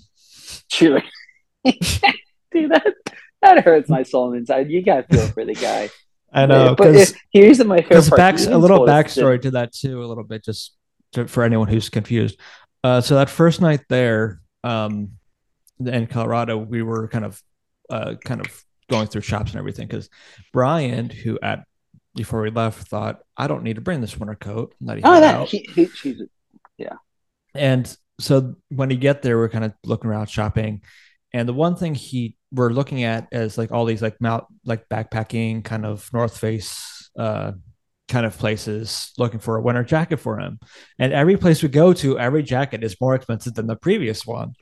True. 0.70 1.00
Dude, 1.64 2.70
that 2.70 2.94
that 3.42 3.64
hurts 3.64 3.88
my 3.88 4.02
soul 4.02 4.32
inside. 4.32 4.70
You 4.70 4.82
got 4.82 5.08
to 5.08 5.16
feel 5.16 5.26
for 5.28 5.44
the 5.44 5.54
guy. 5.54 5.90
I 6.32 6.46
know 6.46 6.74
but 6.74 6.92
because 6.92 7.10
it- 7.12 7.16
here's 7.30 7.64
my 7.64 7.80
favorite 7.80 8.08
part. 8.08 8.18
back 8.18 8.38
a 8.40 8.58
little 8.58 8.78
told 8.78 8.88
us 8.90 9.14
that- 9.14 9.22
backstory 9.22 9.40
to 9.42 9.50
that 9.52 9.72
too, 9.72 10.02
a 10.02 10.06
little 10.06 10.24
bit, 10.24 10.44
just 10.44 10.76
to, 11.12 11.26
for 11.26 11.42
anyone 11.44 11.68
who's 11.68 11.88
confused. 11.88 12.38
Uh, 12.84 13.00
so 13.00 13.14
that 13.16 13.30
first 13.30 13.60
night 13.60 13.80
there, 13.88 14.40
um, 14.62 15.12
in 15.78 16.06
Colorado, 16.06 16.56
we 16.56 16.82
were 16.82 17.08
kind 17.08 17.24
of, 17.24 17.42
uh, 17.90 18.14
kind 18.24 18.40
of 18.40 18.64
going 18.88 19.08
through 19.08 19.22
shops 19.22 19.50
and 19.50 19.58
everything. 19.58 19.86
Because 19.86 20.08
Brian, 20.52 21.10
who 21.10 21.38
at 21.42 21.64
before 22.14 22.42
we 22.42 22.50
left, 22.50 22.88
thought 22.88 23.20
I 23.36 23.46
don't 23.46 23.62
need 23.62 23.76
to 23.76 23.82
bring 23.82 24.00
this 24.00 24.16
winter 24.16 24.34
coat. 24.34 24.74
Oh, 25.04 25.20
that 25.20 25.48
he, 25.48 25.68
he, 25.74 25.86
she's 25.86 26.22
And 27.54 27.96
so 28.18 28.56
when 28.70 28.90
you 28.90 28.96
get 28.96 29.22
there, 29.22 29.36
we're 29.36 29.48
kind 29.48 29.64
of 29.64 29.72
looking 29.84 30.10
around 30.10 30.28
shopping. 30.28 30.82
And 31.32 31.48
the 31.48 31.52
one 31.52 31.76
thing 31.76 31.94
he 31.94 32.36
we're 32.52 32.70
looking 32.70 33.04
at 33.04 33.28
is 33.32 33.58
like 33.58 33.72
all 33.72 33.84
these 33.84 34.02
like 34.02 34.20
mount 34.20 34.44
like 34.64 34.88
backpacking 34.88 35.64
kind 35.64 35.84
of 35.84 36.10
North 36.12 36.38
Face 36.38 37.10
uh 37.18 37.52
kind 38.08 38.24
of 38.24 38.38
places 38.38 39.12
looking 39.18 39.40
for 39.40 39.56
a 39.56 39.62
winter 39.62 39.82
jacket 39.82 40.18
for 40.18 40.38
him. 40.38 40.58
And 40.98 41.12
every 41.12 41.36
place 41.36 41.62
we 41.62 41.68
go 41.68 41.92
to, 41.94 42.18
every 42.18 42.42
jacket 42.42 42.84
is 42.84 43.00
more 43.00 43.14
expensive 43.14 43.54
than 43.54 43.66
the 43.66 43.76
previous 43.76 44.24
one. 44.24 44.54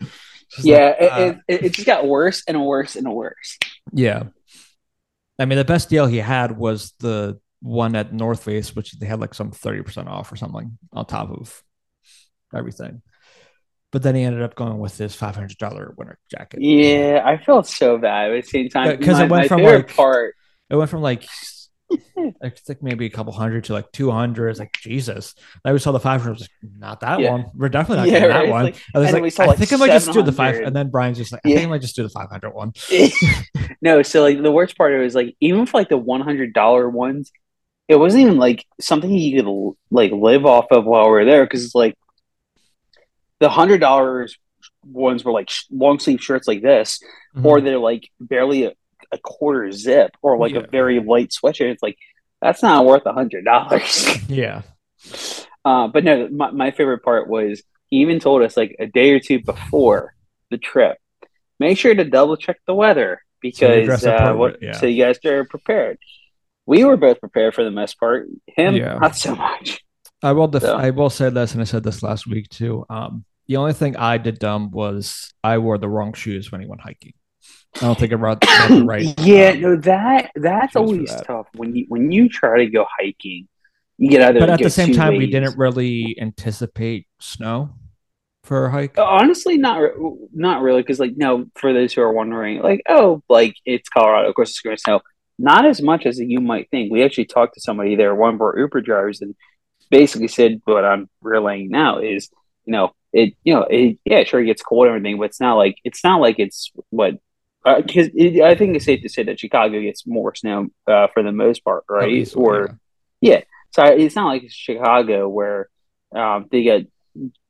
Yeah. 0.63 0.87
like, 0.87 1.01
it, 1.01 1.13
uh, 1.13 1.19
it, 1.21 1.39
it, 1.49 1.65
it 1.67 1.73
just 1.73 1.87
got 1.87 2.07
worse 2.07 2.43
and 2.47 2.65
worse 2.65 2.97
and 2.97 3.13
worse. 3.13 3.59
yeah. 3.93 4.25
I 5.39 5.47
mean, 5.47 5.59
the 5.59 5.65
best 5.65 5.89
deal 5.89 6.07
he 6.07 6.19
had 6.19 6.57
was 6.57 6.93
the 7.01 7.41
one 7.61 7.97
at 7.97 8.13
North 8.13 8.45
Face, 8.45 8.77
which 8.77 8.93
they 8.99 9.07
had 9.07 9.21
like 9.21 9.35
some 9.35 9.51
30% 9.51 10.07
off 10.07 10.31
or 10.31 10.37
something 10.37 10.79
on 10.93 11.07
top 11.07 11.31
of 11.31 11.61
everything. 12.55 13.03
But 13.91 14.03
then 14.05 14.15
he 14.15 14.23
ended 14.23 14.43
up 14.43 14.55
going 14.55 14.79
with 14.79 14.97
this 14.97 15.17
$500 15.17 15.97
winter 15.97 16.19
jacket. 16.31 16.61
Yeah, 16.63 17.23
I 17.25 17.37
felt 17.39 17.67
so 17.67 17.99
bad. 17.99 18.31
At 18.33 18.45
the 18.45 18.49
same 18.49 18.69
time, 18.69 18.97
Because 18.97 19.19
it 19.19 19.29
went 19.29 19.45
my 19.45 19.49
from, 19.49 19.63
like- 19.63 19.95
part. 19.97 20.35
It 20.71 20.77
went 20.77 20.91
from 20.91 21.03
like, 21.03 21.25
I 22.43 22.49
think 22.51 22.83
maybe 22.83 23.07
a 23.07 23.11
couple 23.11 23.33
hundred 23.33 23.65
to 23.65 23.73
like 23.75 23.91
200. 23.93 24.49
It's 24.49 24.59
like, 24.59 24.73
Jesus. 24.73 25.35
Then 25.63 25.73
we 25.75 25.79
saw 25.79 25.93
the 25.93 26.01
500. 26.01 26.29
I 26.29 26.33
was 26.33 26.41
like, 26.41 26.51
not 26.79 27.01
that 27.01 27.21
Yeah. 27.21 27.31
one. 27.33 27.47
We're 27.55 27.69
definitely 27.69 27.99
not 27.99 28.07
Yeah, 28.13 28.21
getting 28.21 28.29
right. 28.37 28.47
that 28.47 28.51
one. 28.53 28.65
like- 28.65 28.77
I 28.95 28.99
was 28.99 29.13
like, 29.13 29.23
we 29.23 29.31
saw, 29.31 29.43
I 29.43 29.47
like, 29.47 29.59
think 29.59 29.73
I 29.73 29.77
might 29.77 29.87
just 29.93 30.13
do 30.13 30.23
the 30.23 30.33
five. 30.33 30.57
And 30.57 30.75
then 30.75 30.91
Brian's 30.91 31.19
just 31.19 31.33
like, 31.33 31.43
I 31.45 31.49
Yeah. 31.51 31.57
think 31.57 31.67
I 31.67 31.71
might 31.71 31.81
just 31.83 31.95
do 31.97 32.03
the 32.03 32.09
500 32.09 32.51
one. 32.55 32.73
no, 33.83 34.03
so 34.03 34.23
like 34.23 34.43
the 34.43 34.51
worst 34.53 34.77
part 34.77 34.93
of 34.95 35.01
it 35.01 35.05
was 35.05 35.15
like 35.15 35.37
even 35.41 35.67
for 35.67 35.79
like 35.79 35.89
the 35.89 35.99
one 35.99 36.21
hundred 36.23 36.53
dollar 36.55 36.89
ones, 36.89 37.31
it 37.89 37.97
wasn't 37.97 38.23
even 38.23 38.39
like 38.39 38.65
something 38.81 39.11
you 39.11 39.43
could 39.43 39.75
like 39.91 40.11
live 40.13 40.47
off 40.47 40.67
of 40.71 40.85
while 40.87 41.05
we 41.05 41.11
were 41.11 41.25
there 41.27 41.45
because 41.45 41.65
it's 41.65 41.75
like 41.75 41.95
the 43.41 43.49
hundred 43.51 43.79
dollars 43.81 44.39
ones 44.85 45.25
were 45.25 45.33
like 45.33 45.51
long 45.71 45.99
sleeve 45.99 46.23
shirts 46.23 46.49
like 46.49 46.63
this, 46.63 47.01
Mm-hmm. 47.37 47.47
or 47.47 47.61
they're 47.61 47.79
like 47.79 48.09
barely 48.21 48.73
a, 49.13 49.19
quarter 49.19 49.71
zip, 49.73 50.13
or 50.23 50.39
like 50.39 50.53
Yeah. 50.53 50.61
a 50.61 50.67
very 50.67 51.01
light 51.01 51.31
sweatshirt. 51.31 51.71
It's 51.73 51.83
like 51.83 51.97
that's 52.41 52.63
not 52.63 52.85
worth 52.85 53.07
a 53.07 53.13
hundred 53.13 53.45
dollars. 53.45 54.17
yeah. 54.29 54.63
Uh, 55.65 55.89
but 55.89 56.05
no, 56.05 56.29
my, 56.29 56.51
my 56.51 56.71
favorite 56.71 57.03
part 57.03 57.29
was 57.29 57.63
he 57.89 57.99
even 57.99 58.21
told 58.21 58.43
us 58.43 58.57
like 58.57 58.77
a 58.79 58.87
day 58.87 59.13
or 59.13 59.21
two 59.21 59.41
before 59.41 60.15
the 60.51 60.59
trip, 60.59 60.99
make 61.59 61.79
sure 61.79 61.95
to 61.95 62.05
double 62.05 62.37
check 62.37 62.59
the 62.67 62.75
weather 62.75 63.21
because 63.41 63.87
dress 63.87 64.05
uh, 64.05 64.33
what, 64.35 64.59
yeah. 64.63 64.73
so 64.73 64.87
you 64.87 65.03
guys 65.05 65.19
are 65.25 65.45
prepared. 65.45 65.99
we 66.67 66.85
were 66.85 66.97
both 66.97 67.21
prepared 67.21 67.55
for 67.55 67.65
the 67.65 67.71
most 67.71 67.99
part. 67.99 68.27
Him, 68.47 68.75
Yeah. 68.77 68.99
not 68.99 69.17
so 69.17 69.35
much. 69.35 69.81
I 70.23 70.33
will. 70.33 70.49
Def- 70.49 70.63
So- 70.63 70.77
I 70.77 70.91
will 70.91 71.11
say 71.11 71.29
this, 71.31 71.53
and 71.53 71.61
I 71.61 71.65
said 71.65 71.83
this 71.83 72.03
last 72.03 72.27
week 72.27 72.49
too. 72.49 72.85
Um, 72.89 73.25
the 73.47 73.57
only 73.57 73.75
thing 73.75 73.97
I 73.97 74.17
did 74.17 74.39
dumb 74.39 74.71
was 74.71 75.35
I 75.45 75.59
wore 75.59 75.77
the 75.77 75.89
wrong 75.89 76.15
shoes 76.15 76.51
when 76.51 76.63
he 76.63 76.67
went 76.67 76.81
hiking. 76.81 77.13
I 77.77 77.81
don't 77.81 77.99
think 77.99 78.13
I 78.13 78.17
brought 78.17 78.41
brought 78.41 78.69
the 78.69 78.85
right. 78.85 79.15
yeah, 79.21 79.51
um, 79.51 79.61
no, 79.61 79.77
that 79.77 80.31
that's 80.37 80.77
always 80.77 81.11
that. 81.11 81.27
tough 81.27 81.49
when 81.55 81.75
you 81.75 81.87
when 81.89 82.13
you 82.13 82.29
try 82.29 82.59
to 82.59 82.67
go 82.67 82.87
hiking. 82.99 83.49
You 83.97 84.11
get 84.11 84.23
either 84.23 84.41
but 84.41 84.51
at 84.51 84.61
the 84.61 84.71
same 84.71 84.89
two 84.89 84.95
time, 84.95 85.17
we 85.17 85.31
didn't 85.31 85.57
really 85.57 86.17
anticipate 86.21 87.07
snow 87.21 87.71
for 88.45 88.67
a 88.67 88.71
hike. 88.71 88.99
honestly 88.99 89.57
not 89.57 89.79
re- 89.79 90.17
not 90.33 90.61
really 90.61 90.83
because 90.83 91.01
like 91.01 91.17
no 91.17 91.47
for 91.57 91.73
those 91.73 91.95
who 91.95 92.03
are 92.03 92.13
wondering 92.13 92.61
like 92.61 92.83
oh 92.91 93.23
like 93.31 93.57
it's 93.65 93.89
colorado 93.89 94.29
of 94.29 94.35
course 94.35 94.51
it's 94.51 94.61
going 94.61 94.77
to 94.77 94.83
snow 94.83 95.01
not 95.39 95.65
as 95.65 95.81
much 95.81 96.05
as 96.05 96.19
you 96.19 96.41
might 96.41 96.71
think 96.71 96.93
we 96.93 97.03
actually 97.03 97.25
talked 97.25 97.55
to 97.55 97.61
somebody 97.61 97.97
there 97.97 98.15
one 98.15 98.35
of 98.35 98.43
our 98.43 98.59
uber 98.59 98.83
drivers 98.83 99.23
and 99.23 99.35
basically 99.91 100.29
said 100.29 100.61
what 100.67 100.85
i'm 100.85 101.09
relaying 101.23 101.71
now 101.71 101.99
is 101.99 102.29
you 102.67 102.73
know 102.73 102.93
it 103.15 103.35
you 103.45 103.55
know 103.55 103.63
it 103.63 103.99
yeah 104.05 104.23
sure 104.25 104.41
it 104.41 104.47
gets 104.47 104.63
cold 104.63 104.87
and 104.87 104.97
everything 104.97 105.17
but 105.19 105.25
it's 105.25 105.41
not 105.41 105.55
like 105.55 105.79
it's 105.83 106.05
not 106.05 106.21
like 106.21 106.39
it's 106.39 106.71
what 106.91 107.15
because 107.65 108.09
I 108.43 108.55
think 108.55 108.77
it's 108.77 108.85
safe 108.85 109.03
to 109.03 109.09
say 109.09 109.23
that 109.25 109.41
Chicago 109.41 109.81
gets 109.81 110.07
more 110.07 110.35
snow 110.35 110.69
uh, 110.87 111.07
for 111.15 111.23
the 111.23 111.33
most 111.33 111.65
part, 111.65 111.85
right? 111.89 112.09
least, 112.09 112.37
or 112.37 112.79
yeah. 113.21 113.41
so 113.71 113.85
it's 113.85 114.15
not 114.15 114.27
like 114.27 114.45
it's 114.45 114.55
Chicago 114.55 115.29
where 115.29 115.69
um, 116.15 116.47
they 116.51 116.63
get 116.63 116.87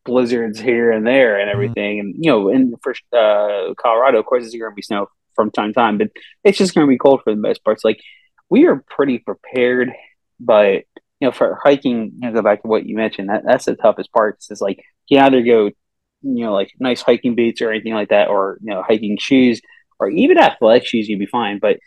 blizzards 0.04 0.60
here 0.60 0.92
and 0.92 1.06
there 1.06 1.40
and 1.40 1.50
everything. 1.50 1.98
And, 2.00 2.14
you 2.18 2.30
know, 2.30 2.48
in 2.48 2.74
for 2.82 2.94
uh, 3.12 3.74
Colorado, 3.74 4.20
of 4.20 4.26
course, 4.26 4.44
it's 4.44 4.54
going 4.54 4.70
to 4.70 4.74
be 4.74 4.82
snow 4.82 5.08
from 5.34 5.50
time 5.50 5.70
to 5.70 5.74
time, 5.74 5.98
but 5.98 6.10
it's 6.44 6.58
just 6.58 6.74
going 6.74 6.86
to 6.86 6.90
be 6.90 6.98
cold 6.98 7.22
for 7.24 7.34
the 7.34 7.40
most 7.40 7.64
part. 7.64 7.78
It's 7.78 7.84
like 7.84 8.00
we 8.48 8.66
are 8.66 8.84
pretty 8.88 9.18
prepared, 9.18 9.92
but, 10.38 10.84
you 11.20 11.28
know, 11.28 11.32
for 11.32 11.58
hiking, 11.62 12.12
you 12.14 12.20
know, 12.20 12.32
go 12.32 12.42
back 12.42 12.62
to 12.62 12.68
what 12.68 12.86
you 12.86 12.96
mentioned, 12.96 13.30
that, 13.30 13.42
that's 13.44 13.64
the 13.64 13.74
toughest 13.74 14.12
part. 14.12 14.38
It's 14.48 14.60
like 14.60 14.84
you 15.08 15.18
either 15.18 15.42
go, 15.42 15.66
you 15.66 16.44
know, 16.44 16.52
like 16.52 16.72
nice 16.78 17.02
hiking 17.02 17.34
boots 17.34 17.60
or 17.60 17.70
anything 17.70 17.94
like 17.94 18.10
that, 18.10 18.28
or, 18.28 18.58
you 18.62 18.70
know, 18.70 18.82
hiking 18.82 19.16
shoes, 19.18 19.60
or 19.99 20.09
even 20.11 20.38
athletic 20.38 20.86
shoes, 20.86 21.09
you'd 21.09 21.18
be 21.18 21.26
fine. 21.26 21.59
But 21.59 21.78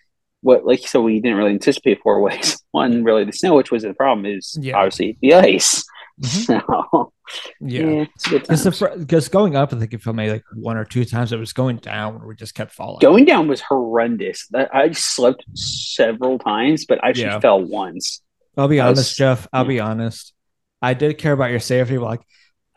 what, 0.42 0.66
like, 0.66 0.88
so 0.88 1.02
we 1.02 1.20
didn't 1.20 1.38
really 1.38 1.52
anticipate 1.52 2.00
four 2.02 2.22
ways. 2.22 2.62
One, 2.72 3.04
really 3.04 3.24
the 3.26 3.32
snow, 3.32 3.56
which 3.56 3.72
was 3.72 3.84
the 3.84 3.94
problem, 3.94 4.26
is 4.26 4.58
Yeah. 4.62 4.78
obviously 4.78 5.18
the 5.22 5.34
ice. 5.36 5.84
Mhm. 6.20 6.26
So, 6.26 7.14
Yeah. 7.62 7.82
yeah, 7.82 8.06
it's 8.16 8.26
a 8.26 8.30
good 8.32 8.42
Because 8.42 8.64
times. 8.64 8.96
because 9.06 9.30
going 9.30 9.56
up, 9.56 9.72
I 9.72 9.78
think 9.78 9.94
it 9.94 10.02
felt 10.02 10.16
maybe 10.16 10.32
like 10.32 10.44
one 10.56 10.76
or 10.76 10.84
two 10.84 11.06
times. 11.06 11.32
It 11.32 11.38
was 11.38 11.54
going 11.54 11.78
down 11.78 12.18
where 12.18 12.28
we 12.28 12.34
just 12.36 12.56
kept 12.56 12.72
falling. 12.72 12.98
Going 13.02 13.24
down 13.26 13.48
was 13.48 13.62
horrendous. 13.62 14.48
I 14.56 14.94
slept 14.94 15.44
several 15.54 16.40
times, 16.40 16.86
but 16.88 17.04
I 17.04 17.10
actually 17.10 17.26
Yeah. 17.26 17.40
fell 17.40 17.62
once. 17.64 18.24
I'll 18.58 18.68
be 18.68 18.80
I 18.80 18.90
was- 18.90 18.98
honest, 18.98 19.16
Jeff. 19.18 19.48
I'll 19.54 19.64
yeah. 19.66 19.68
be 19.68 19.80
honest. 19.80 20.34
I 20.82 20.96
did 20.96 21.20
care 21.20 21.34
about 21.34 21.52
your 21.52 21.60
safety. 21.60 22.00
Like, 22.00 22.22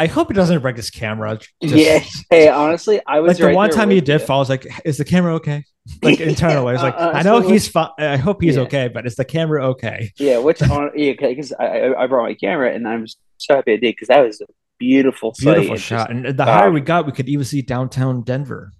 I 0.01 0.07
hope 0.07 0.29
he 0.29 0.35
doesn't 0.35 0.63
break 0.63 0.77
his 0.77 0.89
camera. 0.89 1.39
Just- 1.63 1.75
yeah. 1.75 2.03
Hey, 2.31 2.49
honestly, 2.49 3.01
I 3.07 3.21
was 3.21 3.29
Like 3.29 3.37
the 3.37 3.45
right 3.47 3.55
one 3.55 3.71
time 3.71 3.91
you 3.91 4.01
did 4.01 4.21
fall, 4.23 4.39
I 4.39 4.41
was 4.41 4.49
like, 4.49 4.67
"Is 4.85 4.97
the 4.97 5.05
camera 5.05 5.35
okay?" 5.35 5.63
Like 6.03 6.21
internally, 6.21 6.71
I 6.71 6.73
was 6.73 6.83
like, 6.83 6.95
Uh, 6.95 6.99
uh, 6.99 7.13
"I 7.17 7.23
know 7.23 7.41
he's 7.41 7.69
fine. 7.69 7.91
I 7.99 8.17
hope 8.17 8.41
he's 8.43 8.57
Yeah. 8.57 8.63
okay, 8.63 8.89
but 8.89 9.07
is 9.07 9.17
the 9.17 9.27
camera 9.27 9.67
okay?" 9.73 10.11
Yeah, 10.17 10.39
which 10.39 10.63
on 10.77 10.91
yeah, 10.97 11.13
because 11.19 11.53
I, 11.53 11.93
I 11.93 12.07
brought 12.07 12.25
my 12.25 12.35
camera 12.35 12.75
and 12.75 12.89
I'm 12.89 13.07
so 13.37 13.57
happy 13.57 13.73
I 13.75 13.77
did 13.77 13.95
because 13.95 14.09
that 14.09 14.21
was 14.21 14.41
a 14.41 14.47
beautiful. 14.79 15.35
Beautiful 15.39 15.75
It 15.75 15.81
shot, 15.81 16.09
just- 16.09 16.27
and 16.27 16.37
the 16.39 16.45
higher 16.45 16.69
um, 16.69 16.75
we 16.75 16.81
got, 16.81 17.05
we 17.05 17.13
could 17.13 17.29
even 17.29 17.45
see 17.45 17.61
downtown 17.61 18.23
Denver 18.23 18.73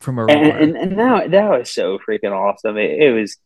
from 0.00 0.18
a 0.18 0.26
and, 0.26 0.46
and 0.62 0.76
and 0.76 0.98
that 0.98 1.30
that 1.30 1.50
was 1.50 1.70
so 1.72 1.98
freaking 1.98 2.32
awesome. 2.32 2.76
It, 2.78 3.00
it 3.00 3.12
was 3.12 3.36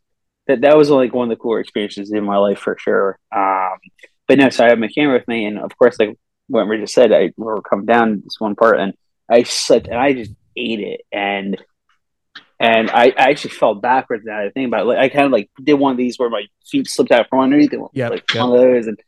that 0.46 0.62
that 0.62 0.78
was 0.78 0.88
like 0.88 1.12
one 1.12 1.30
of 1.30 1.36
the 1.36 1.40
cooler 1.42 1.60
experiences 1.60 2.10
in 2.10 2.24
my 2.24 2.38
life 2.38 2.58
for 2.58 2.76
sure. 2.78 3.18
Um, 3.36 3.76
but 4.26 4.38
no, 4.38 4.48
so 4.48 4.64
I 4.64 4.70
had 4.70 4.80
my 4.80 4.88
camera 4.88 5.18
with 5.18 5.28
me, 5.28 5.44
and 5.44 5.58
of 5.58 5.76
course, 5.76 5.98
like 5.98 6.16
what 6.48 6.68
we 6.68 6.78
just 6.78 6.94
said, 6.94 7.12
I 7.12 7.32
we 7.36 7.44
were 7.44 7.62
coming 7.62 7.86
down 7.86 8.22
this 8.24 8.36
one 8.38 8.56
part, 8.56 8.80
and 8.80 8.94
I 9.30 9.42
slept, 9.44 9.86
and 9.86 9.98
I 9.98 10.12
just 10.12 10.32
ate 10.56 10.80
it, 10.80 11.02
and 11.12 11.56
and 12.60 12.90
I, 12.90 13.06
I 13.16 13.30
actually 13.30 13.50
fell 13.50 13.74
backwards. 13.74 14.24
Now 14.26 14.40
I 14.40 14.50
think 14.50 14.68
about 14.68 14.82
it, 14.82 14.86
like 14.86 14.98
I 14.98 15.08
kind 15.08 15.26
of 15.26 15.32
like 15.32 15.50
did 15.62 15.74
one 15.74 15.92
of 15.92 15.98
these 15.98 16.18
where 16.18 16.30
my 16.30 16.46
feet 16.66 16.88
slipped 16.88 17.12
out 17.12 17.28
from 17.28 17.40
underneath, 17.40 17.72
it, 17.72 17.80
Yep, 17.92 18.10
like 18.10 18.34
yep. 18.34 18.42
one 18.42 18.52
of 18.52 18.60
those, 18.60 18.86
and 18.86 18.98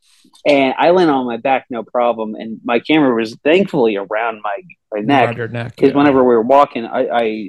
and 0.46 0.74
I 0.78 0.90
landed 0.90 1.12
on 1.12 1.26
my 1.26 1.38
back, 1.38 1.66
no 1.70 1.82
problem, 1.82 2.34
and 2.34 2.60
my 2.64 2.78
camera 2.78 3.14
was 3.14 3.36
thankfully 3.42 3.96
around 3.96 4.40
my 4.42 4.56
my 4.92 5.00
neck 5.00 5.26
around 5.26 5.36
your 5.36 5.48
neck. 5.48 5.76
because 5.76 5.90
yeah. 5.90 5.96
whenever 5.96 6.22
we 6.22 6.34
were 6.34 6.42
walking, 6.42 6.84
I, 6.84 7.06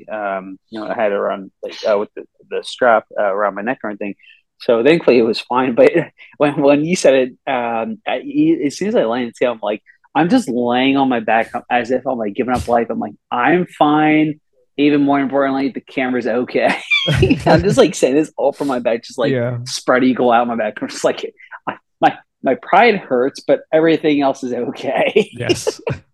I 0.10 0.38
um, 0.38 0.58
you 0.70 0.80
know, 0.80 0.88
I 0.88 0.96
had 0.96 1.12
it 1.12 1.16
around 1.16 1.52
like 1.62 1.76
uh, 1.88 1.98
with 1.98 2.10
the, 2.16 2.26
the 2.50 2.64
strap 2.64 3.06
uh, 3.20 3.24
around 3.24 3.56
my 3.56 3.62
neck 3.62 3.80
or 3.84 3.90
anything. 3.90 4.16
So 4.62 4.84
thankfully 4.84 5.18
it 5.18 5.24
was 5.24 5.40
fine. 5.40 5.76
But 5.76 5.92
when 6.38 6.62
when 6.62 6.86
you 6.86 6.96
said 6.96 7.14
it, 7.14 7.52
um, 7.52 8.02
I, 8.08 8.24
as 8.66 8.78
soon 8.78 8.90
as 8.90 8.96
I 8.96 9.06
landed, 9.06 9.36
I'm 9.44 9.60
like, 9.62 9.84
I'm 10.16 10.30
just 10.30 10.50
laying 10.50 10.98
on 10.98 11.10
my 11.10 11.20
back 11.20 11.52
as 11.70 11.92
if 11.92 12.06
I'm 12.06 12.18
like 12.18 12.34
giving 12.34 12.54
up 12.54 12.68
life. 12.68 12.88
I'm 12.90 13.00
like, 13.00 13.16
I'm 13.32 13.66
fine. 13.66 14.40
Even 14.78 15.02
more 15.02 15.20
importantly, 15.20 15.70
the 15.70 15.82
camera's 15.82 16.28
okay. 16.28 16.76
I'm 17.46 17.62
just 17.62 17.78
like 17.78 17.94
saying 17.94 18.16
this 18.16 18.32
all 18.38 18.54
from 18.54 18.68
my 18.68 18.80
back, 18.80 19.04
just 19.04 19.20
like 19.20 19.32
yeah, 19.32 19.60
spread 19.66 20.04
eagle 20.04 20.32
out 20.32 20.48
my 20.48 20.56
back. 20.56 20.82
I'm 20.82 20.88
just 20.88 21.04
like, 21.04 21.34
I, 21.68 21.78
my 22.00 22.18
my 22.42 22.56
pride 22.56 22.96
hurts, 22.96 23.42
but 23.42 23.62
everything 23.74 24.22
else 24.22 24.44
is 24.44 24.54
okay. 24.54 25.30
yes. 25.34 25.82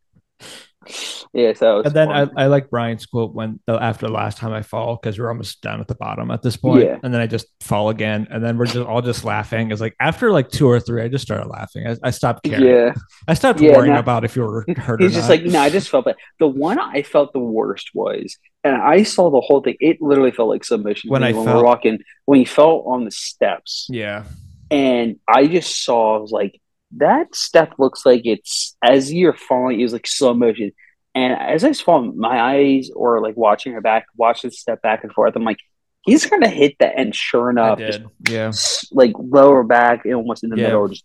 yeah. 1.34 1.54
So 1.54 1.82
And 1.82 1.94
then 1.94 2.08
fun. 2.08 2.32
I, 2.38 2.44
I 2.44 2.48
like 2.48 2.70
Brian's 2.70 3.06
quote 3.06 3.34
when 3.34 3.60
the, 3.68 3.74
after 3.74 4.08
the 4.08 4.12
last 4.14 4.38
time 4.38 4.54
I 4.54 4.62
fall 4.62 4.96
because 5.02 5.18
we're 5.20 5.30
almost 5.30 5.62
down 5.62 5.80
at 5.82 5.88
the 5.88 5.96
bottom 5.96 6.32
at 6.32 6.42
this 6.42 6.58
point, 6.58 6.84
Yeah. 6.86 6.98
and 7.04 7.14
then 7.14 7.22
I 7.22 7.28
just 7.28 7.48
fall 7.62 7.90
again, 7.90 8.28
and 8.30 8.44
then 8.44 8.58
we're 8.58 8.66
just 8.66 8.78
all 8.78 9.02
just 9.02 9.24
laughing. 9.24 9.72
It's 9.72 9.82
like 9.82 9.96
after 10.00 10.32
like 10.32 10.50
two 10.50 10.68
or 10.68 10.80
three, 10.80 11.02
I 11.04 11.08
just 11.08 11.24
started 11.26 11.48
laughing. 11.48 11.88
I, 11.88 11.96
I 12.04 12.10
stopped 12.12 12.44
caring. 12.44 12.66
yeah. 12.66 12.94
I 13.28 13.34
stopped 13.34 13.60
Yeah, 13.60 13.76
worrying 13.78 13.94
no. 13.94 14.00
about 14.00 14.24
if 14.26 14.36
you 14.36 14.44
were 14.44 14.66
hurt. 14.78 15.02
He's 15.02 15.14
just 15.14 15.30
not. 15.30 15.36
like, 15.40 15.46
no, 15.46 15.60
I 15.60 15.70
just 15.70 15.90
felt 15.90 16.06
bad. 16.06 16.16
The 16.40 16.48
one 16.48 16.80
I 16.80 17.02
felt 17.04 17.34
the 17.34 17.40
worst 17.40 17.90
was, 17.94 18.38
and 18.64 18.76
I 18.76 19.04
saw 19.04 19.30
the 19.30 19.42
whole 19.42 19.62
thing. 19.62 19.76
It 19.80 20.02
literally 20.02 20.32
felt 20.32 20.50
like 20.50 20.64
submission 20.64 21.10
When 21.10 21.24
I 21.24 21.32
when 21.32 21.42
we 21.42 21.46
fell- 21.46 21.58
were 21.58 21.64
walking. 21.64 22.00
When 22.26 22.40
he 22.40 22.46
fell 22.46 22.84
on 22.88 23.06
the 23.06 23.12
steps, 23.12 23.88
yeah, 23.90 24.24
and 24.70 25.18
I 25.28 25.48
just 25.48 25.84
saw, 25.86 26.18
I 26.18 26.20
was 26.20 26.32
like, 26.32 26.60
that 26.96 27.36
step 27.36 27.74
looks 27.78 28.06
like 28.06 28.22
it's 28.26 28.76
as 28.84 29.12
you're 29.12 29.34
falling, 29.34 29.80
it 29.80 29.84
was 29.84 29.94
like 29.94 30.08
slow 30.08 30.34
motion. 30.34 30.72
And 31.16 31.34
as 31.34 31.64
I 31.64 31.70
was 31.70 31.82
falling, 31.82 32.18
my 32.18 32.40
eyes 32.40 32.90
or 32.96 33.22
like 33.22 33.36
watching 33.36 33.74
her 33.74 33.82
back, 33.82 34.06
watching 34.16 34.50
the 34.50 34.56
step 34.56 34.82
back 34.82 35.04
and 35.04 35.12
forth. 35.12 35.36
I'm 35.36 35.44
like, 35.44 35.58
he's 36.06 36.26
gonna 36.26 36.48
hit 36.50 36.76
that, 36.80 36.94
and 36.98 37.14
sure 37.14 37.50
enough, 37.50 37.80
just. 37.80 38.02
Yeah, 38.30 38.52
like 38.92 39.14
lower 39.18 39.64
back, 39.64 40.06
almost 40.06 40.44
in 40.44 40.50
the 40.52 40.58
Yeah. 40.58 40.64
middle, 40.68 40.88
just 40.90 41.04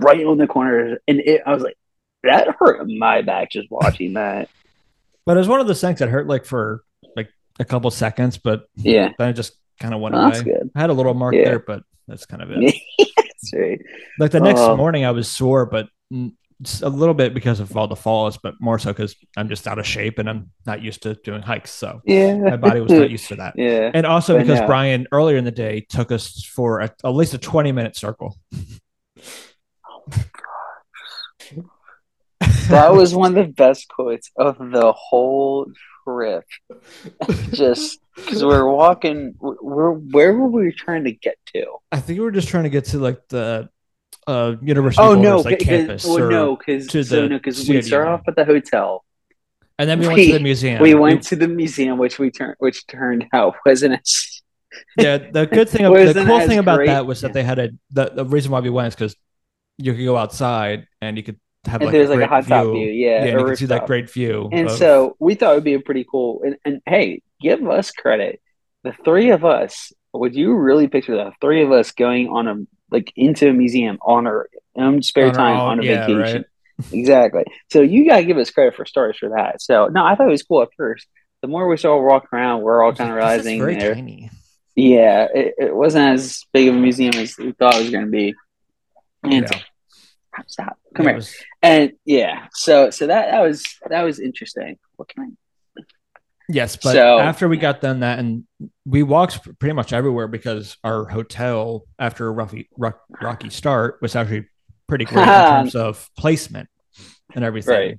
right 0.00 0.24
on 0.24 0.38
the 0.38 0.46
corner. 0.46 0.98
And 1.06 1.20
it, 1.20 1.42
I 1.46 1.52
was 1.54 1.62
like, 1.62 1.76
that 2.22 2.56
hurt 2.58 2.88
my 2.88 3.22
back 3.22 3.50
just 3.50 3.70
watching 3.70 4.14
that. 4.14 4.48
but 5.26 5.36
it 5.36 5.40
was 5.40 5.48
one 5.48 5.60
of 5.60 5.66
those 5.66 5.80
things 5.80 5.98
that 6.00 6.08
hurt 6.08 6.26
like 6.26 6.46
for 6.46 6.82
like 7.14 7.28
a 7.60 7.64
couple 7.64 7.90
seconds, 7.90 8.38
but 8.38 8.64
Yeah, 8.76 9.10
then 9.18 9.28
it 9.28 9.34
just 9.34 9.52
kind 9.78 9.92
of 9.94 10.00
went 10.00 10.14
Well, 10.14 10.24
that's 10.30 10.40
away. 10.40 10.52
good. 10.58 10.70
I 10.74 10.80
had 10.80 10.90
a 10.90 10.94
little 10.94 11.14
mark 11.14 11.34
Yeah. 11.34 11.44
there, 11.44 11.58
but 11.60 11.82
that's 12.08 12.24
kind 12.26 12.42
of 12.42 12.50
it. 12.50 12.74
Right. 13.54 13.80
Like 14.18 14.30
the 14.32 14.40
next 14.40 14.60
Oh. 14.60 14.76
morning, 14.76 15.04
I 15.04 15.10
was 15.12 15.28
sore, 15.28 15.66
but 15.66 15.88
a 16.82 16.88
little 16.88 17.14
bit 17.14 17.34
because 17.34 17.60
of 17.60 17.76
all 17.76 17.88
the 17.88 17.96
falls, 17.96 18.38
but 18.38 18.54
more 18.60 18.78
so 18.78 18.92
because 18.92 19.14
I'm 19.36 19.48
just 19.48 19.66
out 19.66 19.78
of 19.78 19.86
shape 19.86 20.18
and 20.18 20.28
I'm 20.30 20.50
not 20.66 20.82
used 20.82 21.02
to 21.02 21.14
doing 21.14 21.42
hikes. 21.42 21.70
So 21.72 22.00
Yeah, 22.04 22.36
my 22.38 22.56
body 22.56 22.80
was 22.80 22.92
not 22.92 23.10
used 23.10 23.28
to 23.28 23.36
that. 23.36 23.54
yeah, 23.56 23.90
And 23.92 24.06
also 24.06 24.34
But 24.34 24.42
because 24.46 24.60
no. 24.60 24.66
Brian 24.66 25.06
earlier 25.12 25.36
in 25.36 25.44
the 25.44 25.50
day 25.50 25.84
took 25.88 26.10
us 26.12 26.44
for 26.44 26.80
a, 26.80 26.84
at 27.04 27.10
least 27.10 27.34
a 27.34 27.38
20 27.38 27.72
minute 27.72 27.96
circle. 27.96 28.36
Oh 29.86 30.12
that 32.68 32.94
was 32.94 33.14
one 33.14 33.36
of 33.36 33.46
the 33.46 33.52
best 33.52 33.88
quotes 33.88 34.30
of 34.36 34.56
the 34.58 34.92
whole 34.96 35.66
trip. 36.04 36.44
Just 37.52 38.00
because 38.14 38.44
we're 38.44 38.68
walking, 38.70 39.34
we're 39.40 39.90
where 39.92 40.32
were 40.32 40.48
we 40.48 40.72
trying 40.72 41.04
to 41.04 41.12
get 41.12 41.36
to? 41.54 41.66
I 41.90 42.00
think 42.00 42.18
we 42.18 42.24
were 42.24 42.30
just 42.30 42.48
trying 42.48 42.64
to 42.64 42.70
get 42.70 42.84
to 42.86 42.98
like 42.98 43.26
the 43.28 43.68
uh, 44.26 44.54
University 44.62 45.02
Oh 45.02 45.14
no, 45.14 45.38
like 45.38 45.58
ca- 45.58 45.64
ca- 45.64 45.64
campus. 45.64 46.04
well, 46.04 46.30
no, 46.30 46.56
because 46.56 47.08
so 47.08 47.26
no, 47.26 47.36
because 47.38 47.68
we 47.68 47.82
started 47.82 48.10
off 48.10 48.22
at 48.28 48.36
the 48.36 48.44
hotel. 48.44 49.04
And 49.78 49.90
then 49.90 49.98
we 49.98 50.06
went 50.06 50.20
to 50.20 50.32
the 50.32 50.40
museum. 50.40 50.80
we 50.80 50.94
went 50.94 51.22
to 51.24 51.36
the 51.36 51.48
museum, 51.48 51.98
which 51.98 52.18
we 52.20 52.30
turned, 52.30 52.54
which 52.58 52.86
turned 52.86 53.26
out 53.32 53.56
wasn't 53.66 53.94
as 54.00 54.40
yeah, 54.98 55.18
the 55.18 55.46
good 55.52 55.68
thing, 55.68 55.82
the 55.82 56.24
cool 56.26 56.40
thing 56.46 56.58
about 56.58 56.76
great. 56.76 56.86
that 56.86 57.06
was 57.06 57.20
that 57.22 57.32
they 57.32 57.42
had 57.42 57.58
a 57.58 57.70
the, 57.90 58.10
the 58.14 58.24
reason 58.24 58.52
why 58.52 58.60
we 58.60 58.70
went 58.70 58.88
is 58.88 58.94
because 58.94 59.16
you 59.78 59.92
could 59.94 60.04
go 60.04 60.16
outside 60.16 60.86
and 61.00 61.16
you 61.16 61.22
could 61.24 61.40
have 61.66 61.80
and 61.80 61.86
like 61.86 61.92
there's 61.92 62.10
a 62.10 62.14
like 62.14 62.22
a 62.24 62.26
hot 62.26 62.46
top 62.46 62.64
view. 62.64 62.72
view, 62.74 62.90
yeah, 62.92 63.24
and 63.24 63.40
you 63.40 63.46
could 63.46 63.58
see 63.58 63.66
that 63.66 63.86
great 63.86 64.10
view. 64.10 64.48
And 64.52 64.68
of- 64.68 64.76
so 64.76 65.16
we 65.18 65.34
thought 65.34 65.52
it 65.52 65.54
would 65.56 65.64
be 65.64 65.74
a 65.74 65.80
pretty 65.80 66.04
cool. 66.10 66.42
And, 66.44 66.56
and 66.64 66.82
hey, 66.86 67.22
give 67.40 67.66
us 67.68 67.90
credit. 67.90 68.40
The 68.82 68.92
three 69.04 69.30
of 69.30 69.44
us. 69.44 69.92
Would 70.12 70.36
you 70.36 70.54
really 70.54 70.86
picture 70.86 71.16
the 71.16 71.32
three 71.40 71.64
of 71.64 71.72
us 71.72 71.90
going 71.90 72.28
on 72.28 72.46
a 72.46 72.54
like 72.90 73.12
into 73.16 73.48
a 73.48 73.52
museum 73.52 73.98
on 74.00 74.26
our 74.28 74.48
own 74.76 75.02
spare 75.02 75.26
On 75.28 75.34
time 75.34 75.56
own- 75.56 75.68
on 75.70 75.80
a 75.80 75.82
yeah, 75.84 76.06
vacation? 76.06 76.44
right. 76.80 76.92
Exactly. 76.92 77.44
So 77.72 77.80
you 77.82 78.06
gotta 78.08 78.24
give 78.24 78.36
us 78.38 78.50
credit 78.50 78.74
for 78.76 78.84
starters 78.84 79.18
for 79.18 79.30
that. 79.30 79.60
So 79.62 79.86
no, 79.88 80.04
I 80.04 80.14
thought 80.14 80.28
it 80.28 80.30
was 80.30 80.42
cool 80.44 80.62
at 80.62 80.68
first. 80.76 81.06
The 81.40 81.48
more 81.48 81.68
we 81.68 81.76
started 81.76 82.02
walking 82.04 82.28
around, 82.32 82.62
we're 82.62 82.82
all 82.82 82.94
kind 82.94 83.10
of 83.10 83.16
like, 83.18 83.38
this 83.38 83.46
is 83.46 83.46
realizing 83.46 83.60
very 83.60 83.74
there. 83.76 83.94
tiny. 83.94 84.30
Yeah, 84.76 85.26
it, 85.34 85.54
it 85.58 85.74
wasn't 85.76 86.14
as 86.18 86.42
big 86.52 86.68
of 86.68 86.74
a 86.74 86.78
museum 86.78 87.14
as 87.14 87.36
we 87.38 87.52
thought 87.52 87.74
it 87.76 87.82
was 87.82 87.90
going 87.90 88.06
to 88.06 88.10
be. 88.10 88.34
And 89.22 89.46
Yeah. 89.50 89.60
Stop, 90.46 90.78
come 90.94 91.06
It 91.06 91.10
here. 91.10 91.16
was- 91.16 91.34
And 91.62 91.92
yeah, 92.04 92.46
so 92.52 92.90
so 92.90 93.06
that 93.06 93.30
that 93.30 93.40
was 93.40 93.64
that 93.88 94.02
was 94.02 94.18
interesting. 94.20 94.78
What 94.96 95.08
can 95.08 95.36
Yes, 96.48 96.76
but 96.76 96.92
So- 96.92 97.18
after 97.18 97.48
we 97.48 97.56
got 97.56 97.80
done 97.80 98.00
that, 98.00 98.18
and 98.18 98.44
we 98.84 99.02
walked 99.02 99.58
pretty 99.58 99.72
much 99.72 99.92
everywhere 99.94 100.28
because 100.28 100.76
our 100.84 101.06
hotel, 101.06 101.84
after 101.98 102.28
a 102.28 102.34
roughy, 102.34 102.68
rock, 102.76 103.00
rocky 103.22 103.48
start, 103.48 103.98
was 104.02 104.14
actually 104.14 104.46
pretty 104.86 105.06
great 105.06 105.22
in 105.22 105.28
terms 105.28 105.74
of 105.74 106.06
placement 106.18 106.68
and 107.34 107.44
everything. 107.44 107.74
Right. 107.74 107.98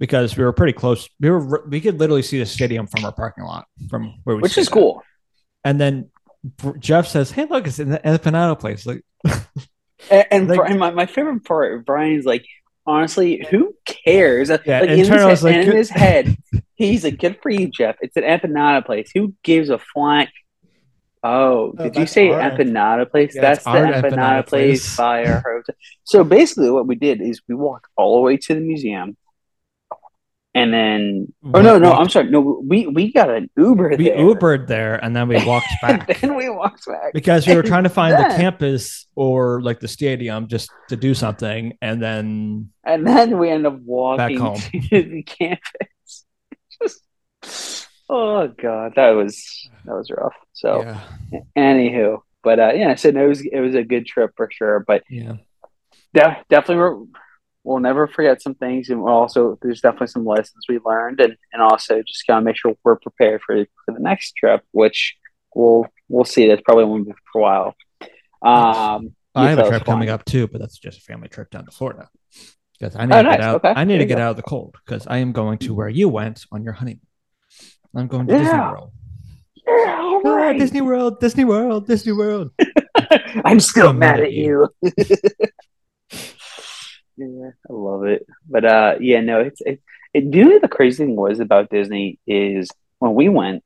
Because 0.00 0.36
we 0.36 0.42
were 0.42 0.52
pretty 0.52 0.72
close. 0.72 1.08
We 1.20 1.30
were 1.30 1.64
we 1.68 1.80
could 1.80 2.00
literally 2.00 2.22
see 2.22 2.40
the 2.40 2.46
stadium 2.46 2.88
from 2.88 3.04
our 3.04 3.12
parking 3.12 3.44
lot 3.44 3.66
from 3.88 4.14
where 4.24 4.34
we. 4.36 4.42
Which 4.42 4.58
is 4.58 4.66
at. 4.66 4.72
cool. 4.72 5.02
And 5.62 5.80
then 5.80 6.10
Jeff 6.80 7.06
says, 7.06 7.30
"Hey, 7.30 7.46
look, 7.48 7.68
it's 7.68 7.78
in 7.78 7.90
the 7.90 8.00
empanada 8.00 8.58
place." 8.58 8.84
Like, 8.86 9.02
And, 10.10 10.26
and 10.30 10.48
Like- 10.48 10.58
Brian, 10.58 10.78
my, 10.78 10.90
my 10.90 11.06
favorite 11.06 11.44
part, 11.44 11.84
Brian's 11.86 12.24
like, 12.24 12.44
honestly, 12.86 13.46
who 13.50 13.74
cares? 13.84 14.50
Yeah, 14.50 14.80
like, 14.80 14.90
in 14.90 14.98
his, 14.98 15.08
head, 15.08 15.42
like, 15.42 15.54
in 15.56 15.72
his 15.76 15.90
head, 15.90 16.36
he's 16.74 17.04
like, 17.04 17.18
good 17.18 17.38
for 17.42 17.50
you, 17.50 17.68
Jeff. 17.68 17.96
It's 18.00 18.16
an 18.16 18.24
empanada 18.24 18.84
place. 18.84 19.10
Who 19.14 19.34
gives 19.42 19.70
a 19.70 19.78
flying? 19.78 20.28
Oh, 21.22 21.72
Oh, 21.78 21.82
did 21.84 21.96
you 21.96 22.06
say 22.06 22.28
our 22.30 22.40
emp- 22.40 22.58
empanada 22.58 23.10
place? 23.10 23.34
Yeah, 23.34 23.40
that's 23.40 23.64
the 23.64 23.70
empanada, 23.70 24.02
empanada 24.02 24.46
place, 24.46 24.82
place. 24.82 24.96
by 24.98 25.24
our 25.24 25.40
hotel. 25.40 25.74
So 26.04 26.22
basically, 26.22 26.70
what 26.70 26.86
we 26.86 26.96
did 26.96 27.22
is 27.22 27.40
we 27.48 27.54
walked 27.54 27.86
all 27.96 28.16
the 28.16 28.20
way 28.22 28.36
to 28.36 28.54
the 28.54 28.60
museum, 28.60 29.16
and 30.54 30.72
then 30.72 31.32
oh 31.52 31.60
no, 31.60 31.78
no, 31.78 31.92
I'm 31.92 32.08
sorry, 32.08 32.30
no, 32.30 32.62
we 32.64 32.86
we 32.86 33.12
got 33.12 33.28
an 33.28 33.50
Uber 33.56 33.96
we 33.98 34.08
there. 34.08 34.16
Ubered 34.16 34.68
there, 34.68 35.02
and 35.02 35.14
then 35.14 35.28
we 35.28 35.44
walked 35.46 35.66
back. 35.82 36.20
then 36.20 36.36
we 36.36 36.48
walked 36.48 36.86
back. 36.86 37.12
because 37.12 37.46
we 37.46 37.54
were 37.54 37.62
trying 37.62 37.84
to 37.84 37.88
find 37.90 38.14
the 38.14 38.36
campus 38.36 39.06
or 39.14 39.60
like 39.62 39.80
the 39.80 39.88
stadium 39.88 40.46
just 40.48 40.70
to 40.88 40.96
do 40.96 41.14
something 41.14 41.76
and 41.82 42.02
then 42.02 42.70
And 42.84 43.06
then 43.06 43.38
we 43.38 43.50
end 43.50 43.66
up 43.66 43.78
walking 43.80 44.38
back 44.38 44.40
home. 44.40 44.60
to 44.90 45.02
the 45.02 45.22
campus. 45.22 46.24
Just, 46.80 47.88
oh 48.08 48.48
god, 48.48 48.92
that 48.96 49.10
was 49.10 49.68
that 49.84 49.94
was 49.94 50.10
rough. 50.10 50.34
So, 50.52 50.82
yeah 50.82 51.00
anywho, 51.56 52.20
but 52.44 52.60
uh, 52.60 52.72
yeah, 52.74 52.94
so 52.94 53.10
no, 53.10 53.24
it 53.24 53.28
was 53.28 53.40
it 53.40 53.60
was 53.60 53.74
a 53.74 53.82
good 53.82 54.06
trip 54.06 54.32
for 54.36 54.48
sure. 54.52 54.84
But 54.86 55.02
yeah 55.10 55.36
de- 56.14 56.44
definitely, 56.48 56.76
we're, 56.76 56.98
we'll 57.64 57.80
never 57.80 58.06
forget 58.06 58.40
some 58.42 58.54
things, 58.54 58.90
and 58.90 59.02
we'll 59.02 59.12
also 59.12 59.58
there's 59.62 59.80
definitely 59.80 60.08
some 60.08 60.24
lessons 60.26 60.64
we 60.68 60.78
learned, 60.84 61.20
and 61.20 61.36
and 61.52 61.62
also 61.62 62.02
just 62.02 62.26
gotta 62.26 62.42
make 62.42 62.56
sure 62.56 62.76
we're 62.84 62.96
prepared 62.96 63.40
for 63.42 63.64
for 63.84 63.92
the 63.94 64.00
next 64.00 64.32
trip, 64.36 64.62
which 64.72 65.16
we'll 65.54 65.86
we'll 66.08 66.24
see. 66.24 66.46
That's 66.48 66.62
probably 66.62 66.84
won't 66.84 67.06
be 67.06 67.12
for 67.32 67.38
a 67.40 67.42
while. 67.42 67.74
Um, 68.42 69.14
i 69.34 69.48
have 69.50 69.58
yeah, 69.58 69.64
a 69.64 69.68
trip 69.68 69.84
coming 69.84 70.10
up 70.10 70.24
too 70.26 70.46
but 70.46 70.60
that's 70.60 70.78
just 70.78 70.98
a 70.98 71.00
family 71.00 71.28
trip 71.28 71.50
down 71.50 71.64
to 71.64 71.70
florida 71.72 72.08
because 72.78 72.94
i 72.94 73.04
need 73.06 73.14
Oh, 73.14 73.22
to 73.22 73.28
get 73.28 73.40
nice. 73.40 73.40
out 73.40 73.64
Okay. 73.64 73.72
i 73.74 73.82
need 73.84 73.94
There 73.94 74.00
to 74.00 74.04
get 74.06 74.18
go. 74.18 74.24
out 74.24 74.30
of 74.32 74.36
the 74.36 74.42
cold 74.42 74.76
because 74.84 75.06
i 75.08 75.16
am 75.16 75.32
going 75.32 75.58
to 75.58 75.74
where 75.74 75.88
you 75.88 76.08
went 76.08 76.44
on 76.52 76.62
your 76.62 76.74
honeymoon 76.74 77.00
i'm 77.96 78.06
going 78.06 78.26
to 78.28 78.34
disney 78.34 78.58
world 78.60 78.92
Yeah, 79.66 79.98
all 80.00 80.20
Ah, 80.26 80.52
disney 80.52 80.82
world 80.82 81.20
disney 81.20 81.44
world 81.44 81.86
disney 81.86 82.12
world 82.12 82.50
I'm 83.44 83.58
still 83.60 83.88
I'm 83.88 83.98
mad 83.98 84.20
at 84.20 84.32
you. 84.32 84.68
yeah, 87.16 87.50
I 87.68 87.72
love 87.72 88.04
it. 88.04 88.26
But 88.48 88.64
uh 88.64 88.94
yeah, 89.00 89.20
no, 89.20 89.40
it's 89.40 89.60
it, 89.60 89.80
it 90.12 90.24
you 90.34 90.44
know 90.44 90.58
the 90.58 90.68
crazy 90.68 91.04
thing 91.04 91.16
was 91.16 91.40
about 91.40 91.70
Disney 91.70 92.18
is 92.26 92.70
when 92.98 93.14
we 93.14 93.28
went, 93.28 93.62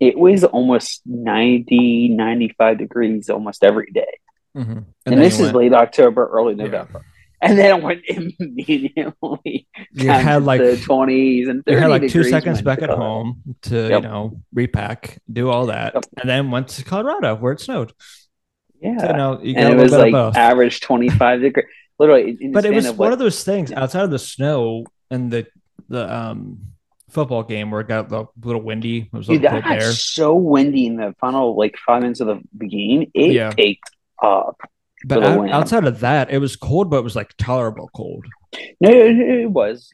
it 0.00 0.18
was 0.18 0.44
almost 0.44 1.02
90, 1.06 2.08
95 2.10 2.78
degrees 2.78 3.30
almost 3.30 3.62
every 3.64 3.90
day. 3.92 4.18
Mhm. 4.56 4.68
And, 4.76 4.84
then 5.04 5.18
this 5.18 5.34
is 5.34 5.46
went- 5.52 5.56
late 5.56 5.72
October, 5.74 6.26
early 6.26 6.54
Yeah. 6.54 6.64
November. 6.64 7.04
And 7.42 7.58
then 7.58 7.78
it 7.78 7.82
went 7.82 8.02
immediately 8.08 9.68
you 9.92 10.08
had 10.08 10.42
like 10.44 10.60
the 10.60 10.76
20s 10.76 11.48
and 11.50 11.64
30 11.64 11.74
you 11.74 11.78
had 11.80 11.90
like 11.90 12.08
two 12.10 12.24
seconds 12.24 12.62
back 12.62 12.80
at 12.82 12.88
home 12.88 13.42
to 13.62 13.88
you 13.88 14.00
know 14.00 14.40
repack 14.54 15.18
do 15.30 15.50
all 15.50 15.66
that 15.66 15.92
Yep. 15.94 16.04
and 16.20 16.30
then 16.30 16.50
went 16.50 16.68
to 16.68 16.84
colorado 16.84 17.34
where 17.34 17.52
it 17.52 17.60
snowed 17.60 17.92
Yeah. 18.80 18.98
So, 18.98 19.06
you 19.06 19.12
know, 19.12 19.40
you 19.42 19.54
got 19.54 19.64
and 19.64 19.74
it 19.78 19.82
was 19.82 19.92
like 19.92 20.14
average 20.34 20.80
25 20.80 21.40
degrees. 21.42 21.66
Literally, 21.98 22.36
in 22.40 22.52
but 22.52 22.64
it 22.64 22.72
was 22.74 22.86
of 22.86 22.98
one 22.98 23.06
what- 23.08 23.12
of 23.14 23.18
those 23.18 23.42
things 23.44 23.70
Yeah. 23.70 23.82
outside 23.82 24.04
of 24.04 24.10
the 24.10 24.18
snow 24.18 24.84
and 25.10 25.30
the 25.30 25.46
the 25.88 26.12
um 26.14 26.58
football 27.08 27.42
game 27.44 27.70
where 27.70 27.80
it 27.80 27.88
got 27.88 28.10
a 28.12 28.26
little 28.42 28.60
windy. 28.60 28.98
It 29.02 29.12
was 29.12 29.28
a 29.28 29.32
Dude, 29.32 29.42
little 29.42 29.60
that 29.60 29.64
got 29.68 29.78
there. 29.80 29.92
so 29.92 30.34
windy 30.34 30.86
in 30.86 30.96
the 30.96 31.14
final 31.20 31.56
like 31.56 31.76
five 31.86 32.02
minutes 32.02 32.20
of 32.20 32.26
the, 32.26 32.40
the 32.58 32.66
game. 32.66 33.10
It 33.14 33.32
Yeah. 33.32 33.52
picked 33.52 33.88
up. 34.22 34.56
But 35.04 35.22
out- 35.22 35.50
outside 35.50 35.84
of 35.84 36.00
that, 36.00 36.30
it 36.32 36.38
was 36.38 36.56
cold, 36.56 36.90
but 36.90 36.96
it 36.98 37.04
was 37.04 37.14
like 37.14 37.32
tolerable 37.38 37.88
cold. 37.94 38.26
No, 38.80 38.90
it, 38.90 39.16
it 39.18 39.50
was. 39.50 39.90